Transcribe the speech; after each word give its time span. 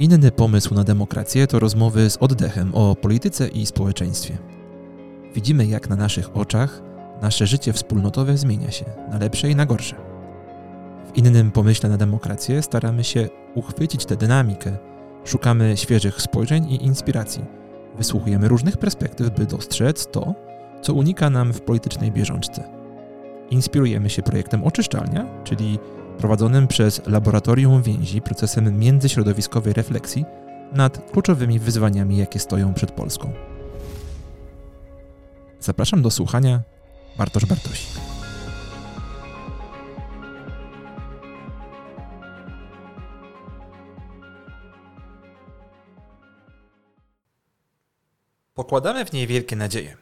Inny 0.00 0.32
pomysł 0.32 0.74
na 0.74 0.84
demokrację 0.84 1.46
to 1.46 1.58
rozmowy 1.58 2.10
z 2.10 2.16
oddechem 2.20 2.74
o 2.74 2.96
polityce 2.96 3.48
i 3.48 3.66
społeczeństwie. 3.66 4.38
Widzimy, 5.34 5.66
jak 5.66 5.88
na 5.88 5.96
naszych 5.96 6.36
oczach 6.36 6.82
nasze 7.22 7.46
życie 7.46 7.72
wspólnotowe 7.72 8.36
zmienia 8.36 8.70
się 8.70 8.84
na 9.10 9.18
lepsze 9.18 9.50
i 9.50 9.56
na 9.56 9.66
gorsze. 9.66 9.96
W 11.12 11.18
innym 11.18 11.50
pomyśle 11.50 11.88
na 11.88 11.96
demokrację 11.96 12.62
staramy 12.62 13.04
się 13.04 13.28
uchwycić 13.54 14.06
tę 14.06 14.16
dynamikę, 14.16 14.76
szukamy 15.24 15.76
świeżych 15.76 16.22
spojrzeń 16.22 16.70
i 16.70 16.84
inspiracji, 16.84 17.44
wysłuchujemy 17.96 18.48
różnych 18.48 18.76
perspektyw, 18.76 19.30
by 19.30 19.46
dostrzec 19.46 20.06
to, 20.06 20.34
co 20.82 20.94
unika 20.94 21.30
nam 21.30 21.52
w 21.52 21.60
politycznej 21.60 22.12
bieżączce. 22.12 22.64
Inspirujemy 23.50 24.10
się 24.10 24.22
projektem 24.22 24.64
Oczyszczalnia, 24.64 25.26
czyli 25.44 25.78
prowadzonym 26.20 26.68
przez 26.68 27.06
Laboratorium 27.06 27.82
Więzi 27.82 28.22
procesem 28.22 28.78
międzyśrodowiskowej 28.78 29.72
refleksji 29.72 30.24
nad 30.72 31.10
kluczowymi 31.10 31.58
wyzwaniami, 31.58 32.16
jakie 32.16 32.38
stoją 32.38 32.74
przed 32.74 32.90
Polską. 32.90 33.32
Zapraszam 35.60 36.02
do 36.02 36.10
słuchania 36.10 36.62
Bartosz 37.18 37.46
Bartosik. 37.46 38.00
Pokładamy 48.54 49.04
w 49.04 49.12
niej 49.12 49.26
wielkie 49.26 49.56
nadzieje. 49.56 49.96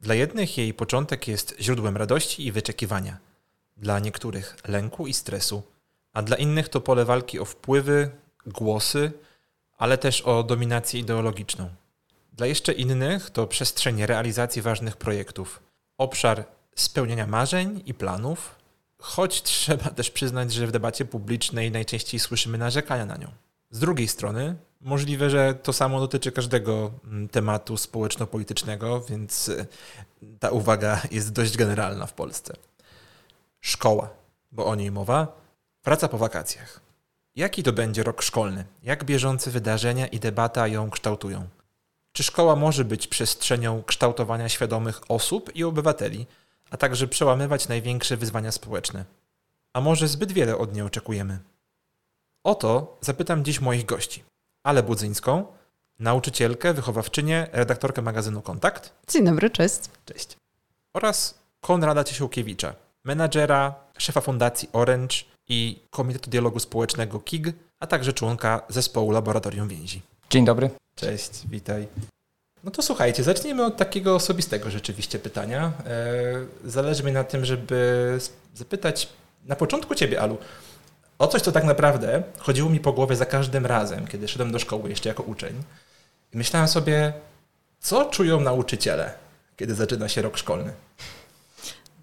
Dla 0.00 0.14
jednych 0.14 0.58
jej 0.58 0.74
początek 0.74 1.28
jest 1.28 1.56
źródłem 1.60 1.96
radości 1.96 2.46
i 2.46 2.52
wyczekiwania, 2.52 3.31
dla 3.76 3.98
niektórych 3.98 4.56
lęku 4.68 5.06
i 5.06 5.12
stresu, 5.12 5.62
a 6.12 6.22
dla 6.22 6.36
innych 6.36 6.68
to 6.68 6.80
pole 6.80 7.04
walki 7.04 7.38
o 7.38 7.44
wpływy, 7.44 8.10
głosy, 8.46 9.12
ale 9.78 9.98
też 9.98 10.20
o 10.20 10.42
dominację 10.42 11.00
ideologiczną. 11.00 11.70
Dla 12.32 12.46
jeszcze 12.46 12.72
innych 12.72 13.30
to 13.30 13.46
przestrzeń 13.46 14.06
realizacji 14.06 14.62
ważnych 14.62 14.96
projektów, 14.96 15.62
obszar 15.98 16.44
spełniania 16.74 17.26
marzeń 17.26 17.82
i 17.86 17.94
planów, 17.94 18.54
choć 18.98 19.42
trzeba 19.42 19.90
też 19.90 20.10
przyznać, 20.10 20.52
że 20.52 20.66
w 20.66 20.72
debacie 20.72 21.04
publicznej 21.04 21.70
najczęściej 21.70 22.20
słyszymy 22.20 22.58
narzekania 22.58 23.06
na 23.06 23.16
nią. 23.16 23.30
Z 23.70 23.78
drugiej 23.78 24.08
strony, 24.08 24.56
możliwe, 24.80 25.30
że 25.30 25.54
to 25.54 25.72
samo 25.72 26.00
dotyczy 26.00 26.32
każdego 26.32 26.90
mm, 27.04 27.28
tematu 27.28 27.76
społeczno-politycznego, 27.76 29.00
więc 29.00 29.50
ta 30.40 30.50
uwaga 30.50 31.02
jest 31.10 31.32
dość 31.32 31.56
generalna 31.56 32.06
w 32.06 32.12
Polsce. 32.12 32.54
Szkoła, 33.64 34.10
bo 34.52 34.66
o 34.66 34.74
niej 34.74 34.90
mowa, 34.90 35.40
wraca 35.84 36.08
po 36.08 36.18
wakacjach. 36.18 36.80
Jaki 37.36 37.62
to 37.62 37.72
będzie 37.72 38.02
rok 38.02 38.22
szkolny? 38.22 38.64
Jak 38.82 39.04
bieżące 39.04 39.50
wydarzenia 39.50 40.06
i 40.06 40.20
debata 40.20 40.68
ją 40.68 40.90
kształtują? 40.90 41.48
Czy 42.12 42.22
szkoła 42.22 42.56
może 42.56 42.84
być 42.84 43.06
przestrzenią 43.06 43.82
kształtowania 43.82 44.48
świadomych 44.48 45.00
osób 45.08 45.56
i 45.56 45.64
obywateli, 45.64 46.26
a 46.70 46.76
także 46.76 47.08
przełamywać 47.08 47.68
największe 47.68 48.16
wyzwania 48.16 48.52
społeczne? 48.52 49.04
A 49.72 49.80
może 49.80 50.08
zbyt 50.08 50.32
wiele 50.32 50.58
od 50.58 50.74
niej 50.74 50.82
oczekujemy? 50.82 51.38
O 52.44 52.54
to 52.54 52.98
zapytam 53.00 53.44
dziś 53.44 53.60
moich 53.60 53.84
gości. 53.84 54.24
Ale 54.62 54.82
Budzyńską, 54.82 55.46
nauczycielkę, 55.98 56.74
wychowawczynię, 56.74 57.48
redaktorkę 57.52 58.02
magazynu 58.02 58.42
Kontakt. 58.42 58.92
Dzień 59.08 59.24
dobry, 59.24 59.50
cześć. 59.50 59.80
Cześć. 60.04 60.36
Oraz 60.92 61.38
Konrada 61.60 62.04
Ciesiłkiewicza, 62.04 62.74
menadżera, 63.04 63.74
szefa 63.98 64.20
fundacji 64.20 64.68
Orange 64.72 65.16
i 65.48 65.82
Komitetu 65.90 66.30
Dialogu 66.30 66.60
Społecznego 66.60 67.20
KIG, 67.20 67.52
a 67.80 67.86
także 67.86 68.12
członka 68.12 68.62
zespołu 68.68 69.10
Laboratorium 69.10 69.68
Więzi. 69.68 70.02
Dzień 70.30 70.44
dobry. 70.44 70.70
Cześć, 70.94 71.30
witaj. 71.50 71.88
No 72.64 72.70
to 72.70 72.82
słuchajcie, 72.82 73.22
zacznijmy 73.22 73.64
od 73.64 73.76
takiego 73.76 74.14
osobistego 74.14 74.70
rzeczywiście 74.70 75.18
pytania. 75.18 75.72
E, 75.86 76.70
zależy 76.70 77.02
mi 77.02 77.12
na 77.12 77.24
tym, 77.24 77.44
żeby 77.44 78.18
zapytać 78.54 79.08
na 79.44 79.56
początku 79.56 79.94
Ciebie, 79.94 80.20
Alu, 80.20 80.38
o 81.18 81.26
coś, 81.26 81.42
co 81.42 81.52
tak 81.52 81.64
naprawdę 81.64 82.22
chodziło 82.38 82.70
mi 82.70 82.80
po 82.80 82.92
głowie 82.92 83.16
za 83.16 83.26
każdym 83.26 83.66
razem, 83.66 84.06
kiedy 84.06 84.28
szedłem 84.28 84.52
do 84.52 84.58
szkoły 84.58 84.90
jeszcze 84.90 85.08
jako 85.08 85.22
uczeń. 85.22 85.62
I 86.34 86.38
myślałem 86.38 86.68
sobie, 86.68 87.12
co 87.80 88.04
czują 88.04 88.40
nauczyciele, 88.40 89.14
kiedy 89.56 89.74
zaczyna 89.74 90.08
się 90.08 90.22
rok 90.22 90.36
szkolny. 90.36 90.72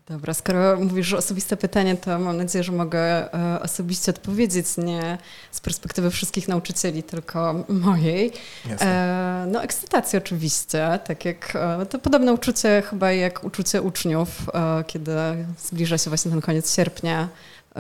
Dobra, 0.10 0.34
skoro 0.34 0.78
mówisz 0.80 1.14
osobiste 1.14 1.58
pytanie, 1.58 1.98
to 1.98 2.20
mam 2.20 2.38
nadzieję, 2.38 2.64
że 2.64 2.72
mogę 2.72 3.34
e, 3.34 3.62
osobiście 3.62 4.12
odpowiedzieć, 4.12 4.66
nie 4.78 5.18
z 5.52 5.60
perspektywy 5.60 6.12
wszystkich 6.12 6.48
nauczycieli, 6.48 7.04
tylko 7.04 7.66
mojej. 7.70 8.32
E, 8.82 9.46
no 9.52 9.64
ekscytacja 9.64 10.20
oczywiście, 10.20 11.00
tak 11.06 11.26
jak 11.26 11.56
e, 11.56 11.86
to 11.86 12.00
podobne 12.00 12.34
uczucie 12.34 12.84
chyba 12.90 13.12
jak 13.12 13.44
uczucie 13.44 13.82
uczniów, 13.82 14.30
kiedy 14.88 15.12
zbliża 15.58 15.98
się 15.98 16.10
właśnie 16.10 16.32
ten 16.32 16.42
koniec 16.42 16.76
sierpnia, 16.76 17.28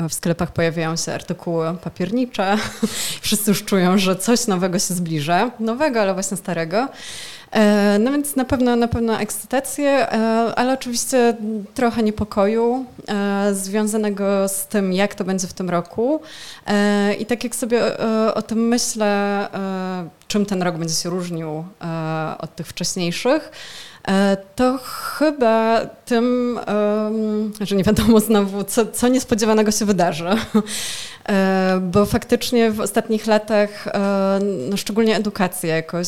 w 0.09 0.13
sklepach 0.13 0.53
pojawiają 0.53 0.96
się 0.96 1.13
artykuły 1.13 1.78
papiernicze. 1.84 2.57
Wszyscy 3.22 3.51
już 3.51 3.66
czują, 3.66 3.97
że 3.97 4.16
coś 4.16 4.47
nowego 4.47 4.79
się 4.79 4.94
zbliża. 4.94 5.51
Nowego, 5.59 6.01
ale 6.01 6.13
właśnie 6.13 6.38
starego. 6.38 6.88
E, 7.51 7.99
no 7.99 8.11
więc 8.11 8.35
na 8.35 8.45
pewno, 8.45 8.75
na 8.75 8.87
pewno 8.87 9.19
ekscytację, 9.19 9.89
e, 9.89 10.15
ale 10.55 10.73
oczywiście 10.73 11.37
trochę 11.73 12.03
niepokoju 12.03 12.85
e, 13.07 13.53
związanego 13.53 14.47
z 14.47 14.67
tym, 14.67 14.93
jak 14.93 15.15
to 15.15 15.23
będzie 15.23 15.47
w 15.47 15.53
tym 15.53 15.69
roku. 15.69 16.21
I 17.19 17.25
tak 17.25 17.43
jak 17.43 17.55
sobie 17.55 17.97
o 18.33 18.41
tym 18.41 18.67
myślę, 18.67 19.47
czym 20.27 20.45
ten 20.45 20.63
rok 20.63 20.77
będzie 20.77 20.93
się 20.93 21.09
różnił 21.09 21.63
od 22.39 22.55
tych 22.55 22.67
wcześniejszych, 22.67 23.51
to 24.55 24.79
chyba 25.17 25.85
tym, 26.05 26.59
że 27.61 27.75
nie 27.75 27.83
wiadomo 27.83 28.19
znowu, 28.19 28.63
co, 28.63 28.85
co 28.85 29.07
niespodziewanego 29.07 29.71
się 29.71 29.85
wydarzy. 29.85 30.25
E, 31.29 31.79
bo 31.81 32.05
faktycznie 32.05 32.71
w 32.71 32.79
ostatnich 32.79 33.27
latach, 33.27 33.87
e, 33.87 34.39
no 34.69 34.77
szczególnie 34.77 35.15
edukacja 35.15 35.75
jakoś 35.75 36.07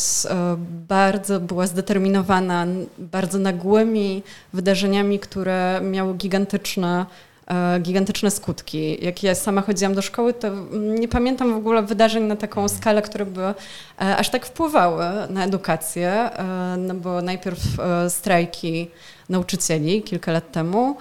bardzo 0.87 1.39
była 1.39 1.67
zdeterminowana 1.67 2.65
bardzo 2.97 3.39
nagłymi 3.39 4.23
wydarzeniami, 4.53 5.19
które 5.19 5.79
miały 5.83 6.13
gigantyczne 6.13 7.05
E, 7.05 7.30
gigantyczne 7.79 8.31
skutki. 8.31 9.05
Jak 9.05 9.23
ja 9.23 9.35
sama 9.35 9.61
chodziłam 9.61 9.93
do 9.93 10.01
szkoły, 10.01 10.33
to 10.33 10.47
nie 10.73 11.07
pamiętam 11.07 11.53
w 11.53 11.57
ogóle 11.57 11.83
wydarzeń 11.83 12.23
na 12.23 12.35
taką 12.35 12.67
skalę, 12.67 13.01
które 13.01 13.25
by 13.25 13.41
e, 13.41 13.53
aż 14.17 14.29
tak 14.29 14.45
wpływały 14.45 15.05
na 15.29 15.45
edukację, 15.45 16.09
e, 16.09 16.75
no 16.77 16.93
bo 16.93 17.21
najpierw 17.21 17.59
strajki 18.09 18.87
nauczycieli 19.29 20.01
kilka 20.01 20.31
lat 20.31 20.51
temu, 20.51 20.97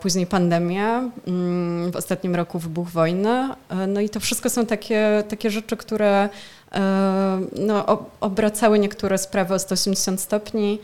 później 0.00 0.26
pandemia, 0.26 1.10
mm, 1.26 1.92
w 1.92 1.96
ostatnim 1.96 2.34
roku 2.34 2.58
wybuch 2.58 2.88
wojny. 2.88 3.48
No 3.88 4.00
i 4.00 4.08
to 4.08 4.20
wszystko 4.20 4.50
są 4.50 4.66
takie, 4.66 5.24
takie 5.28 5.50
rzeczy, 5.50 5.76
które 5.76 6.28
no, 7.58 8.06
obracały 8.20 8.78
niektóre 8.78 9.18
sprawy 9.18 9.54
o 9.54 9.58
180 9.58 10.20
stopni 10.20 10.78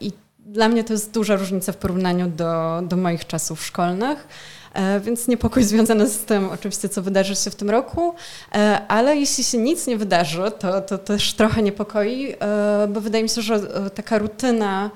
i 0.00 0.12
dla 0.50 0.68
mnie 0.68 0.84
to 0.84 0.92
jest 0.92 1.10
duża 1.10 1.36
różnica 1.36 1.72
w 1.72 1.76
porównaniu 1.76 2.28
do, 2.28 2.82
do 2.82 2.96
moich 2.96 3.26
czasów 3.26 3.64
szkolnych. 3.64 4.28
E, 4.74 5.00
więc 5.00 5.28
niepokój 5.28 5.62
związany 5.62 6.08
z 6.08 6.24
tym, 6.24 6.48
oczywiście, 6.50 6.88
co 6.88 7.02
wydarzy 7.02 7.36
się 7.36 7.50
w 7.50 7.54
tym 7.54 7.70
roku, 7.70 8.14
e, 8.54 8.80
ale 8.88 9.16
jeśli 9.16 9.44
się 9.44 9.58
nic 9.58 9.86
nie 9.86 9.96
wydarzy, 9.96 10.52
to, 10.58 10.80
to 10.80 10.98
też 10.98 11.34
trochę 11.34 11.62
niepokoi, 11.62 12.34
e, 12.40 12.88
bo 12.88 13.00
wydaje 13.00 13.22
mi 13.24 13.28
się, 13.28 13.42
że 13.42 13.60
taka 13.90 14.18
rutyna 14.18 14.90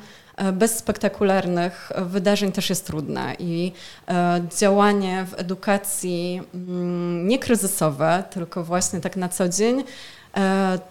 bez 0.53 0.78
spektakularnych 0.78 1.92
wydarzeń 2.06 2.53
też 2.53 2.71
jest 2.71 2.86
trudna 2.86 3.34
i 3.34 3.72
działanie 4.59 5.27
w 5.30 5.41
edukacji 5.41 6.42
mm, 6.54 7.28
nie 7.28 7.39
kryzysowe, 7.39 8.24
tylko 8.30 8.65
właśnie 8.65 9.01
tak 9.01 9.16
na 9.16 9.28
co 9.28 9.48
dzień, 9.48 9.84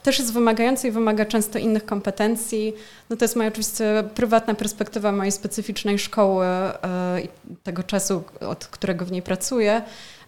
też 0.04 0.19
jest 0.19 0.34
wymagający 0.34 0.88
i 0.88 0.92
wymaga 0.92 1.25
często 1.25 1.60
innych 1.60 1.86
kompetencji. 1.86 2.74
No 3.10 3.16
to 3.16 3.25
jest 3.25 3.36
moja 3.36 3.50
oczywiście 3.50 4.04
prywatna 4.16 4.56
perspektywa 4.56 5.12
mojej 5.12 5.31
specyficznej 5.31 6.00
szkoły 6.00 6.45
e, 6.45 7.22
i 7.22 7.30
tego 7.63 7.84
czasu, 7.84 8.24
od 8.40 8.66
którego 8.68 9.06
w 9.06 9.12
niej 9.12 9.22
pracuję. 9.22 9.81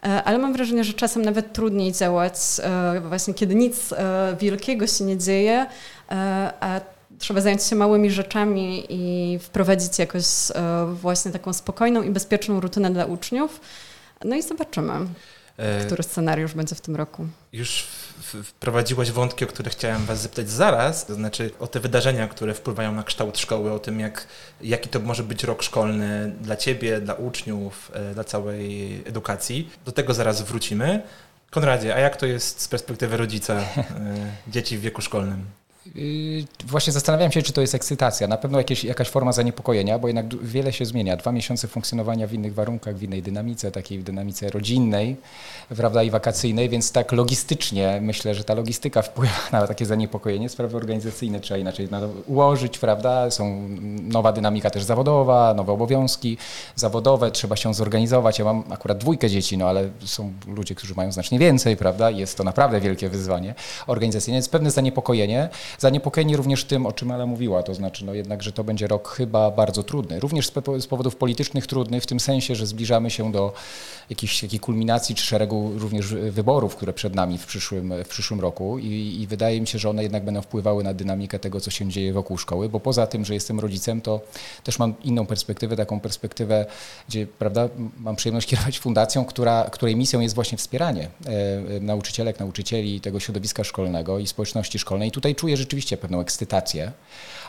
E, 0.03 0.23
ale 0.23 0.37
mam 0.37 0.53
wrażenie, 0.53 0.83
że 0.83 0.93
czasem 0.93 1.21
nawet 1.21 1.53
trudniej 1.53 1.91
działać 1.93 2.35
właśnie 3.01 3.33
kiedy 3.33 3.55
nic 3.55 3.93
wielkiego 4.39 4.87
się 4.87 5.03
nie 5.03 5.17
dzieje, 5.17 5.65
a 6.59 6.81
trzeba 7.19 7.41
zająć 7.41 7.63
się 7.63 7.75
małymi 7.75 8.11
rzeczami 8.11 8.85
i 8.89 9.39
wprowadzić 9.39 9.99
jakoś 9.99 10.25
właśnie 10.93 11.31
taką 11.31 11.53
spokojną 11.53 12.01
i 12.03 12.09
bezpieczną 12.09 12.59
rutynę 12.59 12.91
dla 12.91 13.05
uczniów. 13.05 13.61
No 14.25 14.35
i 14.35 14.41
zobaczymy. 14.41 14.93
E, 15.57 15.85
Który 15.85 16.03
scenariusz 16.03 16.53
będzie 16.53 16.75
w 16.75 16.81
tym 16.81 16.95
roku? 16.95 17.27
Już 17.53 17.87
wprowadziłaś 18.43 19.11
wątki, 19.11 19.45
o 19.45 19.47
które 19.47 19.69
chciałem 19.69 20.05
Was 20.05 20.21
zapytać 20.21 20.49
zaraz, 20.49 21.05
to 21.05 21.15
znaczy 21.15 21.51
o 21.59 21.67
te 21.67 21.79
wydarzenia, 21.79 22.27
które 22.27 22.53
wpływają 22.53 22.91
na 22.91 23.03
kształt 23.03 23.39
szkoły, 23.39 23.71
o 23.71 23.79
tym, 23.79 23.99
jak, 23.99 24.27
jaki 24.61 24.89
to 24.89 24.99
może 24.99 25.23
być 25.23 25.43
rok 25.43 25.63
szkolny 25.63 26.35
dla 26.41 26.55
Ciebie, 26.55 27.01
dla 27.01 27.13
uczniów, 27.13 27.91
e, 27.93 28.13
dla 28.13 28.23
całej 28.23 28.95
edukacji. 29.05 29.69
Do 29.85 29.91
tego 29.91 30.13
zaraz 30.13 30.41
wrócimy. 30.41 31.01
Konradzie, 31.51 31.95
a 31.95 31.99
jak 31.99 32.17
to 32.17 32.25
jest 32.25 32.61
z 32.61 32.67
perspektywy 32.67 33.17
rodzica 33.17 33.61
dzieci 34.47 34.77
w 34.77 34.81
wieku 34.81 35.01
szkolnym? 35.01 35.45
Yy, 35.95 36.45
właśnie 36.65 36.93
zastanawiam 36.93 37.31
się, 37.31 37.41
czy 37.41 37.53
to 37.53 37.61
jest 37.61 37.75
ekscytacja. 37.75 38.27
Na 38.27 38.37
pewno 38.37 38.57
jakieś, 38.57 38.83
jakaś 38.83 39.09
forma 39.09 39.31
zaniepokojenia, 39.31 39.99
bo 39.99 40.07
jednak 40.07 40.35
wiele 40.43 40.73
się 40.73 40.85
zmienia. 40.85 41.17
Dwa 41.17 41.31
miesiące 41.31 41.67
funkcjonowania 41.67 42.27
w 42.27 42.33
innych 42.33 42.53
warunkach, 42.53 42.95
w 42.97 43.03
innej 43.03 43.21
dynamice, 43.21 43.71
takiej 43.71 43.99
dynamice 43.99 44.49
rodzinnej, 44.49 45.15
prawda, 45.77 46.03
i 46.03 46.09
wakacyjnej, 46.09 46.69
więc 46.69 46.91
tak 46.91 47.11
logistycznie 47.11 47.99
myślę, 48.01 48.35
że 48.35 48.43
ta 48.43 48.53
logistyka 48.53 49.01
wpływa 49.01 49.33
na 49.51 49.67
takie 49.67 49.85
zaniepokojenie. 49.85 50.49
Sprawy 50.49 50.77
organizacyjne 50.77 51.39
trzeba 51.39 51.57
inaczej 51.57 51.87
ułożyć, 52.27 52.77
prawda? 52.77 53.31
Są 53.31 53.67
nowa 54.01 54.31
dynamika 54.31 54.69
też 54.69 54.83
zawodowa, 54.83 55.53
nowe 55.53 55.73
obowiązki 55.73 56.37
zawodowe, 56.75 57.31
trzeba 57.31 57.55
się 57.55 57.73
zorganizować. 57.73 58.39
Ja 58.39 58.45
mam 58.45 58.63
akurat 58.69 58.97
dwójkę 58.97 59.29
dzieci, 59.29 59.57
no 59.57 59.67
ale 59.67 59.89
są 60.05 60.33
ludzie, 60.47 60.75
którzy 60.75 60.95
mają 60.95 61.11
znacznie 61.11 61.39
więcej, 61.39 61.77
prawda? 61.77 62.09
Jest 62.09 62.37
to 62.37 62.43
naprawdę 62.43 62.81
wielkie 62.81 63.09
wyzwanie 63.09 63.55
organizacyjne, 63.87 64.37
jest 64.37 64.51
pewne 64.51 64.71
zaniepokojenie. 64.71 65.49
Zaniepokojeni 65.79 66.37
również 66.37 66.65
tym, 66.65 66.85
o 66.85 66.91
czym 66.91 67.11
Ala 67.11 67.25
mówiła, 67.25 67.63
to 67.63 67.73
znaczy 67.73 68.05
no 68.05 68.13
jednak, 68.13 68.43
że 68.43 68.51
to 68.51 68.63
będzie 68.63 68.87
rok 68.87 69.09
chyba 69.09 69.51
bardzo 69.51 69.83
trudny. 69.83 70.19
Również 70.19 70.51
z 70.79 70.87
powodów 70.87 71.15
politycznych 71.15 71.67
trudny, 71.67 72.01
w 72.01 72.05
tym 72.05 72.19
sensie, 72.19 72.55
że 72.55 72.67
zbliżamy 72.67 73.11
się 73.11 73.31
do 73.31 73.53
jakiejś 74.09 74.41
takiej 74.41 74.59
kulminacji 74.59 75.15
czy 75.15 75.25
szeregu 75.25 75.71
również 75.77 76.07
wyborów, 76.13 76.75
które 76.75 76.93
przed 76.93 77.15
nami 77.15 77.37
w 77.37 77.45
przyszłym, 77.45 77.93
w 78.03 78.07
przyszłym 78.07 78.39
roku 78.39 78.79
I, 78.79 79.17
i 79.21 79.27
wydaje 79.27 79.61
mi 79.61 79.67
się, 79.67 79.79
że 79.79 79.89
one 79.89 80.03
jednak 80.03 80.25
będą 80.25 80.41
wpływały 80.41 80.83
na 80.83 80.93
dynamikę 80.93 81.39
tego, 81.39 81.61
co 81.61 81.71
się 81.71 81.87
dzieje 81.87 82.13
wokół 82.13 82.37
szkoły, 82.37 82.69
bo 82.69 82.79
poza 82.79 83.07
tym, 83.07 83.25
że 83.25 83.33
jestem 83.33 83.59
rodzicem, 83.59 84.01
to 84.01 84.21
też 84.63 84.79
mam 84.79 84.93
inną 85.03 85.25
perspektywę, 85.25 85.75
taką 85.75 85.99
perspektywę, 85.99 86.65
gdzie 87.09 87.27
prawda, 87.27 87.69
mam 87.97 88.15
przyjemność 88.15 88.47
kierować 88.47 88.79
fundacją, 88.79 89.25
która, 89.25 89.69
której 89.71 89.95
misją 89.95 90.19
jest 90.19 90.35
właśnie 90.35 90.57
wspieranie 90.57 91.07
e 91.25 91.79
nauczycielek, 91.79 92.39
nauczycieli, 92.39 93.01
tego 93.01 93.19
środowiska 93.19 93.63
szkolnego 93.63 94.19
i 94.19 94.27
społeczności 94.27 94.79
szkolnej. 94.79 95.09
I 95.09 95.11
tutaj 95.11 95.35
czuję, 95.35 95.57
że 95.57 95.64
rzeczywiście 95.65 95.97
pewną 95.97 96.21
ekscytację, 96.21 96.91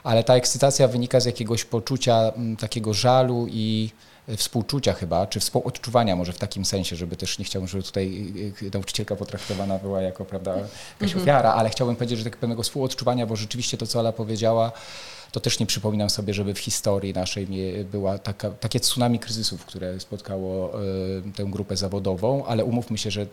ale 0.05 0.25
ta 0.25 0.35
ekscytacja 0.35 0.89
wynika 0.89 1.21
z 1.21 1.25
jakiegoś 1.25 1.65
poczucia 1.65 2.33
m, 2.37 2.57
takiego 2.57 2.95
żalu 2.95 3.47
i 3.51 3.91
współczucia 4.37 4.93
chyba, 4.93 5.27
czy 5.27 5.41
współodczuwania 5.41 6.17
może 6.17 6.33
w 6.33 6.39
takim 6.39 6.65
sensie, 6.65 6.97
żeby 6.97 7.17
też 7.17 7.39
nie 7.39 7.45
chciałbym, 7.45 7.69
żeby 7.69 7.83
tutaj 7.83 8.33
y, 8.63 8.67
y, 8.67 8.71
nauczycielka 8.75 9.17
potraktowana 9.17 9.79
była 9.79 10.03
jako 10.03 10.25
prawda, 10.25 10.57
jakaś 10.57 11.13
mhm. 11.13 11.23
ofiara, 11.23 11.53
ale 11.53 11.71
chciałbym 11.71 11.97
powiedzieć, 11.97 12.19
że 12.19 12.25
tak 12.25 12.37
pewnego 12.37 12.63
współodczuwania, 12.63 13.27
bo 13.27 13.37
rzeczywiście 13.37 13.77
to, 13.77 13.87
co 13.87 13.99
Ala 13.99 14.13
powiedziała, 14.13 14.73
to 15.33 15.41
też 15.41 15.61
nie 15.61 15.67
przypominam 15.67 16.11
sobie, 16.11 16.35
żeby 16.35 16.55
w 16.55 16.59
historii 16.59 17.13
naszej 17.13 17.47
była 17.93 18.19
taka, 18.19 18.51
takie 18.51 18.81
tsunami 18.81 19.19
kryzysów, 19.19 19.65
które 19.65 20.01
spotkało 20.01 20.83
y, 20.83 21.33
tę 21.37 21.45
grupę 21.45 21.77
zawodową, 21.77 22.47
ale 22.47 22.65
umówmy 22.65 22.99
się, 22.99 23.11
że 23.11 23.27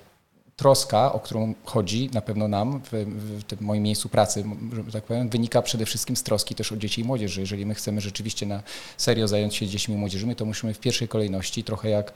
troska, 0.56 1.14
o 1.14 1.20
którą 1.20 1.54
chodzi 1.64 2.10
na 2.14 2.22
pewno 2.22 2.48
nam 2.48 2.82
w, 2.92 2.92
w 3.40 3.44
tym 3.44 3.58
moim 3.62 3.84
miejscu 3.84 4.10
pracy, 4.10 4.44
że 4.86 4.92
tak 4.92 5.04
powiem, 5.04 5.30
wynika 5.30 5.62
przede 5.62 5.86
wszystkim 5.86 6.16
z 6.16 6.24
troski 6.24 6.56
też 6.56 6.72
o 6.72 6.78
dzieci 6.78 7.02
i 7.02 7.04
młodzież, 7.04 7.32
że 7.32 7.42
jeżeli 7.42 7.66
my 7.66 7.76
chcemy 7.76 8.02
rzeczywiście 8.02 8.46
na 8.46 8.64
serio 8.98 9.28
zająć 9.28 9.56
się 9.56 9.68
dziećmi 9.68 9.96
i 9.96 9.98
młodzieżami, 9.98 10.36
to 10.36 10.46
musimy 10.46 10.74
w 10.74 10.80
pierwszej 10.80 11.08
kolejności 11.08 11.64
trochę 11.64 11.90
jak 11.90 12.14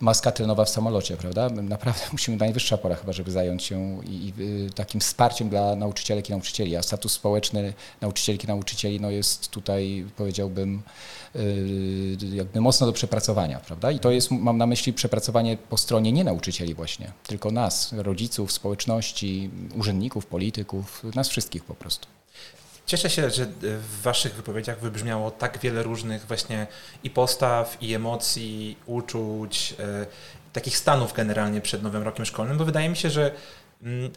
maska 0.00 0.32
trenowa 0.32 0.64
w 0.64 0.70
samolocie, 0.70 1.16
prawda? 1.16 1.48
Naprawdę 1.48 2.00
musimy, 2.12 2.36
najwyższa 2.36 2.78
pora 2.78 2.94
chyba, 2.94 3.12
żeby 3.12 3.30
zająć 3.30 3.62
się 3.62 4.04
i, 4.04 4.32
i 4.38 4.42
y, 4.66 4.70
takim 4.74 5.00
wsparciem 5.00 5.48
dla 5.48 5.76
nauczycielek 5.76 6.28
i 6.28 6.32
nauczycieli, 6.32 6.76
a 6.76 6.82
status 6.82 7.12
społeczny 7.12 7.72
nauczycielki 8.00 8.44
i 8.44 8.48
nauczycieli 8.48 9.00
no 9.00 9.10
jest 9.10 9.50
tutaj, 9.50 10.06
powiedziałbym, 10.16 10.82
y, 11.36 12.16
jakby 12.32 12.60
mocno 12.60 12.86
do 12.86 12.92
przepracowania, 12.92 13.60
prawda? 13.60 13.90
I 13.90 13.98
to 13.98 14.10
jest, 14.10 14.30
mam 14.30 14.58
na 14.58 14.66
myśli 14.66 14.92
przepracowanie 14.92 15.56
po 15.56 15.76
stronie 15.76 16.12
nie 16.12 16.24
nauczycieli 16.24 16.74
właśnie, 16.74 17.12
tylko 17.26 17.50
nas, 17.50 17.69
rodziców, 17.92 18.52
społeczności, 18.52 19.50
urzędników, 19.74 20.26
polityków, 20.26 21.04
nas 21.14 21.28
wszystkich 21.28 21.64
po 21.64 21.74
prostu. 21.74 22.08
Cieszę 22.86 23.10
się, 23.10 23.30
że 23.30 23.46
w 23.62 24.02
Waszych 24.02 24.34
wypowiedziach 24.34 24.80
wybrzmiało 24.80 25.30
tak 25.30 25.58
wiele 25.58 25.82
różnych 25.82 26.26
właśnie 26.26 26.66
i 27.02 27.10
postaw, 27.10 27.76
i 27.80 27.94
emocji, 27.94 28.76
uczuć, 28.86 29.74
e, 29.78 30.06
takich 30.52 30.76
stanów 30.76 31.12
generalnie 31.12 31.60
przed 31.60 31.82
Nowym 31.82 32.02
Rokiem 32.02 32.24
Szkolnym, 32.24 32.58
bo 32.58 32.64
wydaje 32.64 32.88
mi 32.88 32.96
się, 32.96 33.10
że 33.10 33.34
mm, 33.82 34.10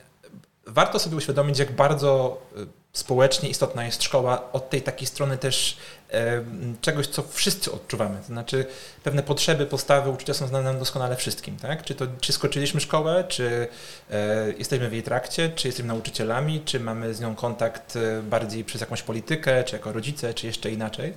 warto 0.68 1.00
sobie 1.00 1.18
uświadomić, 1.18 1.60
jak 1.60 1.76
bardzo 1.76 2.42
e, 2.56 2.66
społecznie 2.94 3.50
istotna 3.50 3.86
jest 3.86 4.04
szkoła 4.04 4.52
od 4.52 4.70
tej 4.70 4.82
takiej 4.82 5.08
strony 5.08 5.38
też 5.38 5.78
e, 6.12 6.44
czegoś, 6.82 7.08
co 7.08 7.24
wszyscy 7.24 7.72
odczuwamy. 7.72 8.18
To 8.18 8.26
znaczy 8.26 8.66
pewne 9.04 9.24
potrzeby, 9.24 9.66
postawy, 9.66 10.10
uczucia 10.10 10.34
są 10.34 10.48
znane 10.48 10.64
nam 10.64 10.80
doskonale 10.80 11.16
wszystkim. 11.16 11.58
Tak? 11.58 11.84
Czy, 11.84 11.96
to, 11.96 12.06
czy 12.22 12.34
skończyliśmy 12.34 12.82
szkołę, 12.82 13.24
czy 13.28 13.68
e, 14.12 14.54
jesteśmy 14.58 14.90
w 14.90 14.94
jej 14.94 15.04
trakcie, 15.04 15.50
czy 15.50 15.68
jesteśmy 15.68 15.88
nauczycielami, 15.88 16.62
czy 16.66 16.80
mamy 16.80 17.14
z 17.14 17.22
nią 17.22 17.36
kontakt 17.36 17.96
e, 17.96 18.22
bardziej 18.22 18.64
przez 18.64 18.82
jakąś 18.82 19.02
politykę, 19.02 19.64
czy 19.64 19.76
jako 19.76 19.92
rodzice, 19.92 20.34
czy 20.34 20.48
jeszcze 20.48 20.72
inaczej. 20.72 21.14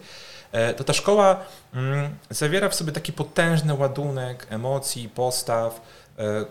E, 0.52 0.75
to 0.75 0.84
ta 0.84 0.93
szkoła 0.93 1.44
mm, 1.75 2.11
zawiera 2.31 2.69
w 2.69 2.75
sobie 2.75 2.93
taki 2.93 3.12
potężny 3.12 3.75
ładunek 3.75 4.46
emocji, 4.50 5.08
postaw, 5.08 5.81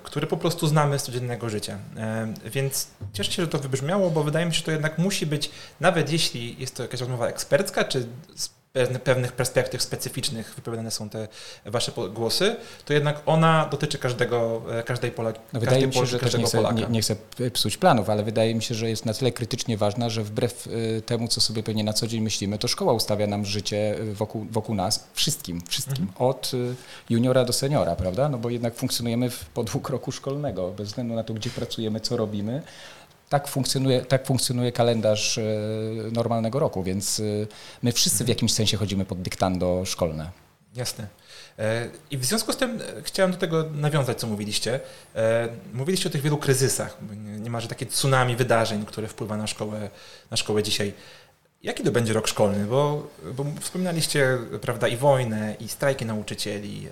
który 0.04 0.28
po 0.28 0.38
prostu 0.38 0.68
znamy 0.68 1.00
z 1.00 1.04
codziennego 1.04 1.50
życia. 1.50 1.78
E, 1.98 2.34
więc 2.46 2.88
cieszę 3.14 3.32
się, 3.32 3.44
że 3.44 3.48
to 3.48 3.60
wybrzmiało, 3.60 4.10
bo 4.12 4.24
wydaje 4.24 4.46
mi 4.46 4.54
się, 4.54 4.58
że 4.58 4.66
to 4.66 4.72
jednak 4.72 4.98
musi 4.98 5.26
być, 5.26 5.52
nawet 5.80 6.12
jeśli 6.12 6.60
jest 6.60 6.76
to 6.76 6.84
jakaś 6.84 7.00
rozmowa 7.00 7.28
ekspercka, 7.28 7.84
czy 7.84 8.08
pewnych 9.04 9.32
perspektyw 9.32 9.82
specyficznych 9.82 10.54
wypowiadane 10.56 10.92
są 10.92 11.10
te 11.10 11.28
wasze 11.66 11.92
głosy, 12.14 12.56
to 12.86 12.94
jednak 12.94 13.22
ona 13.26 13.68
dotyczy 13.72 13.98
każdego, 13.98 14.62
e, 14.72 14.84
każdej 14.84 15.12
Polaki. 15.12 15.40
No 15.54 15.60
wydaje 15.60 15.88
mi 15.88 15.94
się, 15.94 16.06
że 16.06 16.20
też 16.20 16.38
nie 16.38 16.44
chcę, 16.44 16.64
nie, 16.74 16.88
nie 16.90 17.02
chcę, 17.02 17.16
psuć 17.54 17.78
planów, 17.78 18.10
ale 18.10 18.24
wydaje 18.24 18.56
mi 18.56 18.64
się, 18.64 18.76
że 18.76 18.90
jest 18.90 19.06
na 19.06 19.14
tyle 19.14 19.32
krytycznie 19.32 19.78
ważna, 19.78 20.10
że 20.10 20.24
wbrew 20.24 20.68
e, 20.68 21.02
temu, 21.02 21.28
co 21.28 21.42
sobie 21.42 21.64
pewnie 21.64 21.84
na 21.84 21.94
co 21.94 22.08
dzień 22.08 22.22
myślimy, 22.22 22.58
to 22.58 22.68
szkoła 22.68 22.94
ustawia 22.94 23.28
nam 23.28 23.46
życie 23.46 24.00
e, 24.00 24.14
wokół, 24.14 24.46
wokół 24.52 24.76
nas, 24.76 25.08
wszystkim, 25.14 25.62
wszystkim, 25.68 26.08
mhm. 26.08 26.30
od 26.30 26.52
juniora 27.10 27.46
do 27.46 27.54
seniora, 27.54 27.96
prawda? 27.96 28.30
No 28.30 28.38
bo 28.38 28.50
jednak 28.50 28.76
funkcjonujemy 28.76 29.30
w 29.30 29.46
podwójnym 29.46 29.76
roku 29.90 30.12
szkolnego, 30.12 30.72
bez 30.72 30.88
względu 30.88 31.16
na 31.16 31.24
to, 31.24 31.34
gdzie 31.34 31.50
pracujemy, 31.50 32.00
co 32.00 32.18
robimy, 32.18 32.62
tak 33.30 33.48
funkcjonuje, 33.48 34.06
tak 34.06 34.26
funkcjonuje 34.26 34.72
kalendarz 34.72 35.38
e, 35.38 35.42
normalnego 36.12 36.60
roku, 36.60 36.84
więc 36.84 37.20
e, 37.20 37.24
my 37.84 37.92
wszyscy 37.92 38.26
w 38.26 38.28
jakimś 38.28 38.54
sensie 38.54 38.78
chodzimy 38.78 39.06
pod 39.06 39.22
dyktando 39.22 39.86
szkolne. 39.86 40.32
Jasne. 40.76 41.08
E, 41.60 41.90
I 42.12 42.18
w 42.18 42.26
związku 42.26 42.54
z 42.54 42.58
tym 42.58 42.80
chciałem 43.04 43.32
do 43.32 43.38
tego 43.38 43.64
nawiązać, 43.64 44.20
co 44.20 44.28
mówiliście. 44.28 44.80
Mówiliście 45.74 46.10
o 46.10 46.12
tych 46.12 46.22
wielu 46.22 46.38
kryzysach, 46.38 46.98
niemalże 47.40 47.68
takie 47.68 47.86
tsunami 47.86 48.36
wydarzeń, 48.36 48.86
które 48.86 49.08
wpływa 49.08 49.38
na 49.38 49.48
szkołę, 49.48 49.90
na 50.32 50.38
szkołę 50.38 50.64
dzisiaj. 50.64 50.94
Jaki 51.64 51.84
to 51.84 51.92
będzie 51.92 52.14
rok 52.14 52.28
szkolny? 52.28 52.66
Bo, 52.66 53.08
bo 53.34 53.46
wspominaliście 53.60 54.38
prawda, 54.62 54.88
i 54.88 54.98
wojnę, 54.98 55.56
i 55.60 55.68
strajki 55.68 56.06
nauczycieli, 56.06 56.88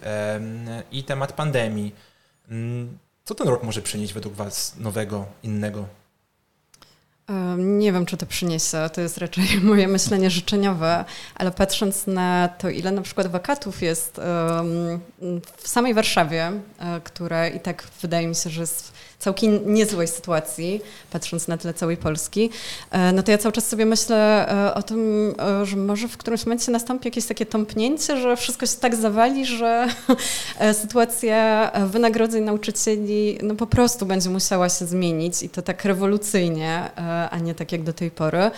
i 0.91 1.03
temat 1.03 1.33
pandemii. 1.33 1.95
Mm, 2.49 2.97
co 3.25 3.35
ten 3.35 3.47
rok 3.47 3.63
może 3.63 3.81
przynieść 3.81 4.13
według 4.13 4.35
Was 4.35 4.75
nowego, 4.77 5.25
innego? 5.43 5.87
Nie 7.57 7.93
wiem, 7.93 8.05
czy 8.05 8.17
to 8.17 8.25
przyniesie. 8.25 8.77
To 8.93 9.01
jest 9.01 9.17
raczej 9.17 9.45
moje 9.61 9.87
myślenie 9.87 10.29
życzeniowe, 10.29 11.05
ale 11.35 11.51
patrząc 11.51 12.07
na 12.07 12.49
to, 12.57 12.69
ile 12.69 12.91
na 12.91 13.01
przykład 13.01 13.27
wakatów 13.27 13.81
jest 13.81 14.21
w 15.57 15.67
samej 15.67 15.93
Warszawie, 15.93 16.51
e, 16.79 17.01
które 17.03 17.49
i 17.49 17.59
tak 17.59 17.87
wydaje 18.01 18.27
mi 18.27 18.35
się, 18.35 18.49
że 18.49 18.61
jest 18.61 18.93
całkiem 19.23 19.73
niezłej 19.73 20.07
sytuacji, 20.07 20.81
patrząc 21.11 21.47
na 21.47 21.57
tle 21.57 21.73
całej 21.73 21.97
Polski, 21.97 22.49
e, 22.91 23.11
no 23.11 23.23
to 23.23 23.31
ja 23.31 23.37
cały 23.37 23.53
czas 23.53 23.67
sobie 23.67 23.85
myślę 23.85 24.49
e, 24.49 24.73
o 24.73 24.83
tym, 24.83 25.33
e, 25.61 25.65
że 25.65 25.77
może 25.77 26.07
w 26.07 26.17
którymś 26.17 26.45
momencie 26.45 26.71
nastąpi 26.71 27.07
jakieś 27.07 27.25
takie 27.25 27.45
tąpnięcie, 27.45 28.17
że 28.17 28.37
wszystko 28.37 28.65
się 28.65 28.77
tak 28.77 28.95
zawali, 28.95 29.45
że 29.45 29.87
sytuacja 30.81 31.71
wynagrodzeń 31.87 32.43
nauczycieli 32.43 33.37
no 33.43 33.55
po 33.55 33.67
prostu 33.67 34.05
będzie 34.05 34.29
musiała 34.29 34.69
się 34.69 34.85
zmienić 34.85 35.43
i 35.43 35.49
to 35.49 35.61
tak 35.61 35.85
rewolucyjnie, 35.85 36.89
a 37.31 37.39
nie 37.39 37.55
tak 37.55 37.71
jak 37.71 37.83
do 37.83 37.93
tej 37.93 38.11
pory. 38.11 38.51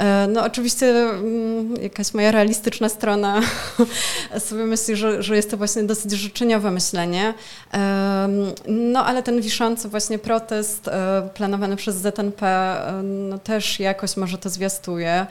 E, 0.00 0.26
no 0.28 0.44
oczywiście 0.44 0.86
mm, 0.86 1.82
jakaś 1.82 2.14
moja 2.14 2.30
realistyczna 2.30 2.88
strona 2.88 3.40
sobie 4.48 4.64
myśli, 4.64 4.96
że, 4.96 5.22
że 5.22 5.36
jest 5.36 5.50
to 5.50 5.56
właśnie 5.56 5.82
dosyć 5.82 6.12
życzeniowe 6.12 6.70
myślenie. 6.70 7.34
No 8.68 9.04
ale 9.04 9.22
ten 9.22 9.40
wiszący 9.40 9.88
właśnie 9.88 10.18
protest 10.18 10.88
e, 10.88 11.28
planowany 11.34 11.76
przez 11.76 11.96
ZNP 11.96 12.46
e, 12.46 13.02
no, 13.02 13.38
też 13.38 13.80
jakoś 13.80 14.16
może 14.16 14.38
to 14.38 14.50
zwiastuje. 14.50 15.26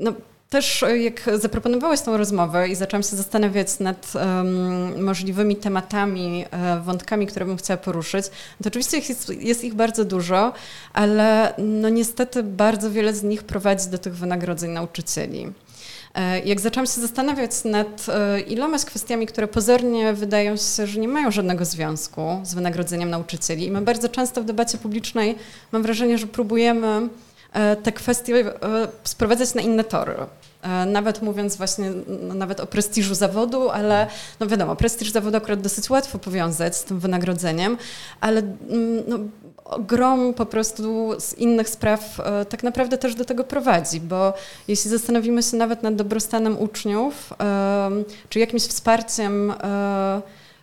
No, 0.00 0.12
też 0.50 0.82
e, 0.82 0.98
jak 0.98 1.30
zaproponowałeś 1.34 2.00
tą 2.00 2.16
rozmowę 2.16 2.68
i 2.68 2.74
zaczęłam 2.74 3.02
się 3.02 3.16
zastanawiać 3.16 3.78
nad 3.78 4.12
um, 4.14 5.04
możliwymi 5.04 5.56
tematami, 5.56 6.44
e, 6.50 6.80
wątkami, 6.80 7.26
które 7.26 7.46
bym 7.46 7.56
chciała 7.56 7.76
poruszyć, 7.76 8.26
to 8.62 8.68
oczywiście 8.68 8.98
jest, 8.98 9.28
jest, 9.28 9.64
ich 9.64 9.74
bardzo 9.74 10.04
dużo, 10.04 10.52
ale 10.92 11.54
no 11.58 11.88
niestety 11.88 12.42
bardzo 12.42 12.90
wiele 12.90 13.14
z 13.14 13.22
nich 13.22 13.42
prowadzi 13.42 13.88
do 13.88 13.98
tych 13.98 14.16
wynagrodzeń 14.16 14.70
nauczycieli. 14.70 15.52
Jak 16.44 16.60
zaczęłam 16.60 16.86
się 16.86 17.00
zastanawiać 17.00 17.50
nad 17.64 18.06
iloma 18.46 18.78
kwestiami, 18.78 19.26
które 19.26 19.48
pozornie 19.48 20.12
wydają 20.12 20.56
się, 20.56 20.86
że 20.86 21.00
nie 21.00 21.08
mają 21.08 21.30
żadnego 21.30 21.64
związku 21.64 22.40
z 22.42 22.54
wynagrodzeniem 22.54 23.10
nauczycieli, 23.10 23.66
i 23.66 23.70
my 23.70 23.80
bardzo 23.80 24.08
często 24.08 24.42
w 24.42 24.44
debacie 24.44 24.78
publicznej 24.78 25.36
mam 25.72 25.82
wrażenie, 25.82 26.18
że 26.18 26.26
próbujemy 26.26 27.08
te 27.82 27.92
kwestie 27.92 28.44
sprowadzać 29.04 29.54
na 29.54 29.62
inne 29.62 29.84
tory. 29.84 30.14
E, 30.62 30.86
nawet 30.86 31.22
mówiąc 31.22 31.56
właśnie 31.56 31.92
no, 32.22 32.34
nawet 32.34 32.60
o 32.60 32.66
prestiżu 32.66 33.14
zawodu, 33.14 33.70
ale 33.70 34.06
no 34.40 34.46
wiadomo, 34.46 34.76
prestiż 34.76 35.10
zawodu 35.10 35.36
akurat 35.36 35.60
dosyć 35.60 35.90
łatwo 35.90 36.18
powiązać 36.18 36.76
z 36.76 36.84
tym 36.84 36.98
wynagrodzeniem, 36.98 37.78
ale 38.20 38.40
mm, 38.40 39.02
no, 39.06 39.18
grom 39.78 40.34
po 40.34 40.46
prostu 40.46 41.10
z 41.20 41.34
innych 41.34 41.68
spraw 41.68 42.20
e, 42.20 42.44
tak 42.44 42.62
naprawdę 42.62 42.98
też 42.98 43.14
do 43.14 43.24
tego 43.24 43.44
prowadzi, 43.44 44.00
bo 44.00 44.34
jeśli 44.68 44.90
zastanowimy 44.90 45.42
się 45.42 45.56
nawet 45.56 45.82
nad 45.82 45.96
dobrostanem 45.96 46.58
uczniów, 46.58 47.32
e, 47.40 47.90
czy 48.28 48.38
jakimś 48.38 48.62
wsparciem 48.62 49.52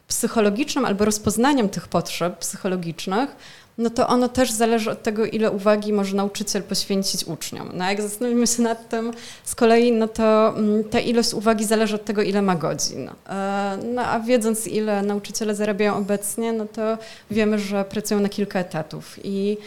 psychologicznym 0.07 0.85
albo 0.85 1.05
rozpoznaniem 1.05 1.69
tych 1.69 1.87
potrzeb 1.87 2.37
psychologicznych, 2.39 3.35
no 3.77 3.89
to 3.89 4.07
ono 4.07 4.29
też 4.29 4.51
zależy 4.51 4.91
od 4.91 5.03
tego, 5.03 5.25
ile 5.25 5.51
uwagi 5.51 5.93
może 5.93 6.15
nauczyciel 6.15 6.63
poświęcić 6.63 7.23
uczniom. 7.23 7.69
No 7.73 7.89
jak 7.89 8.01
zastanowimy 8.01 8.47
się 8.47 8.61
nad 8.61 8.89
tym 8.89 9.11
z 9.43 9.55
kolei, 9.55 9.91
no 9.91 10.07
to 10.07 10.53
mm, 10.57 10.83
ta 10.83 10.99
ilość 10.99 11.33
uwagi 11.33 11.65
zależy 11.65 11.95
od 11.95 12.05
tego, 12.05 12.21
ile 12.21 12.41
ma 12.41 12.55
godzin. 12.55 13.09
E, 13.29 13.77
no 13.93 14.01
a 14.01 14.19
wiedząc, 14.19 14.67
ile 14.67 15.01
nauczyciele 15.01 15.55
zarabiają 15.55 15.97
obecnie, 15.97 16.53
no 16.53 16.65
to 16.65 16.97
wiemy, 17.31 17.59
że 17.59 17.85
pracują 17.85 18.19
na 18.19 18.29
kilka 18.29 18.59
etatów 18.59 19.19
i 19.23 19.57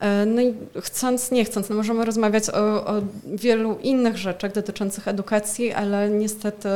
e, 0.00 0.26
no 0.26 0.42
i 0.42 0.54
chcąc, 0.80 1.30
nie 1.30 1.44
chcąc, 1.44 1.68
no 1.68 1.76
możemy 1.76 2.04
rozmawiać 2.04 2.50
o, 2.50 2.86
o 2.86 3.02
wielu 3.26 3.78
innych 3.82 4.16
rzeczach 4.16 4.52
dotyczących 4.52 5.08
edukacji, 5.08 5.72
ale 5.72 6.10
niestety 6.10 6.68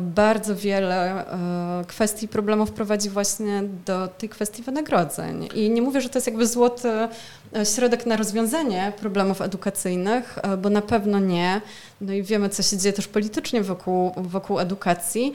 bardzo 0.00 0.56
wiele 0.56 1.26
e, 1.26 1.84
kwestii 1.86 2.28
problemów 2.28 2.72
prowadzi 2.72 3.10
właśnie 3.10 3.62
do 3.86 4.08
tej 4.08 4.28
kwestii 4.28 4.62
wynagrodzeń. 4.62 5.48
I 5.54 5.70
nie 5.70 5.82
mówię, 5.82 6.00
że 6.00 6.08
to 6.08 6.18
jest 6.18 6.26
jakby 6.26 6.46
złoty 6.46 6.88
e, 7.56 7.66
środek 7.66 8.06
na 8.06 8.16
rozwiązanie 8.16 8.92
problemów 9.00 9.40
edukacyjnych, 9.40 10.38
bo 10.62 10.70
na 10.70 10.82
pewno 10.82 11.18
nie. 11.18 11.60
No 12.00 12.12
i 12.12 12.22
wiemy, 12.22 12.48
co 12.48 12.62
się 12.62 12.76
dzieje 12.76 12.92
też 12.92 13.08
politycznie 13.08 13.62
wokół, 13.62 14.12
wokół 14.16 14.58
edukacji, 14.58 15.32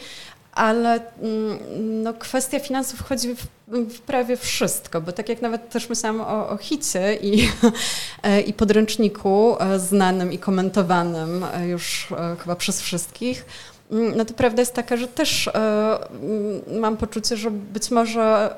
ale 0.52 1.00
mm, 1.22 1.60
no, 2.04 2.14
kwestia 2.14 2.60
finansów 2.60 3.00
wchodzi 3.00 3.36
w, 3.36 3.48
w, 3.68 4.00
prawie 4.02 4.38
wszystko, 4.38 5.02
bo 5.02 5.12
tak 5.12 5.30
jak 5.30 5.42
nawet 5.42 5.70
też 5.70 5.90
myślałam 5.90 6.22
o, 6.22 6.50
o 6.50 6.58
hicie 6.58 7.16
i, 7.16 7.50
i 8.50 8.54
podręczniku 8.54 9.56
znanym 9.78 10.34
i 10.34 10.38
komentowanym 10.38 11.46
już 11.70 12.08
chyba 12.40 12.56
przez 12.56 12.82
wszystkich, 12.82 13.46
no 13.92 14.26
to 14.26 14.34
prawda 14.34 14.62
jest 14.62 14.74
taka, 14.74 14.98
że 14.98 15.08
też 15.08 15.48
e, 15.48 15.52
mm, 15.54 16.80
mam 16.80 16.98
poczucie, 16.98 17.38
że 17.38 17.52
być 17.52 17.92
może 17.92 18.56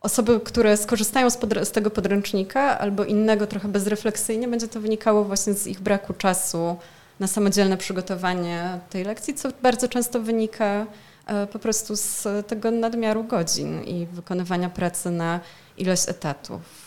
osoby, 0.00 0.40
które 0.40 0.76
skorzystają 0.76 1.30
z, 1.30 1.38
z, 1.62 1.70
tego 1.70 1.90
podręcznika 1.90 2.78
albo 2.78 3.04
innego 3.04 3.46
trochę 3.46 3.68
bezrefleksyjnie, 3.68 4.48
będzie 4.48 4.68
to 4.68 4.80
wynikało 4.80 5.24
właśnie 5.24 5.54
z 5.54 5.66
ich 5.66 5.80
braku 5.80 6.12
czasu 6.12 6.76
na 7.20 7.26
samodzielne 7.26 7.76
przygotowanie 7.76 8.80
tej 8.90 9.04
lekcji, 9.04 9.34
co 9.34 9.48
bardzo 9.62 9.88
często 9.88 10.20
wynika 10.20 10.86
e, 11.26 11.46
po 11.46 11.58
prostu 11.58 11.96
z 11.96 12.26
tego 12.46 12.70
nadmiaru 12.70 13.24
godzin 13.24 13.84
i 13.84 14.06
wykonywania 14.06 14.70
pracy 14.70 15.10
na 15.10 15.40
ilość 15.78 16.08
etatów. 16.08 16.85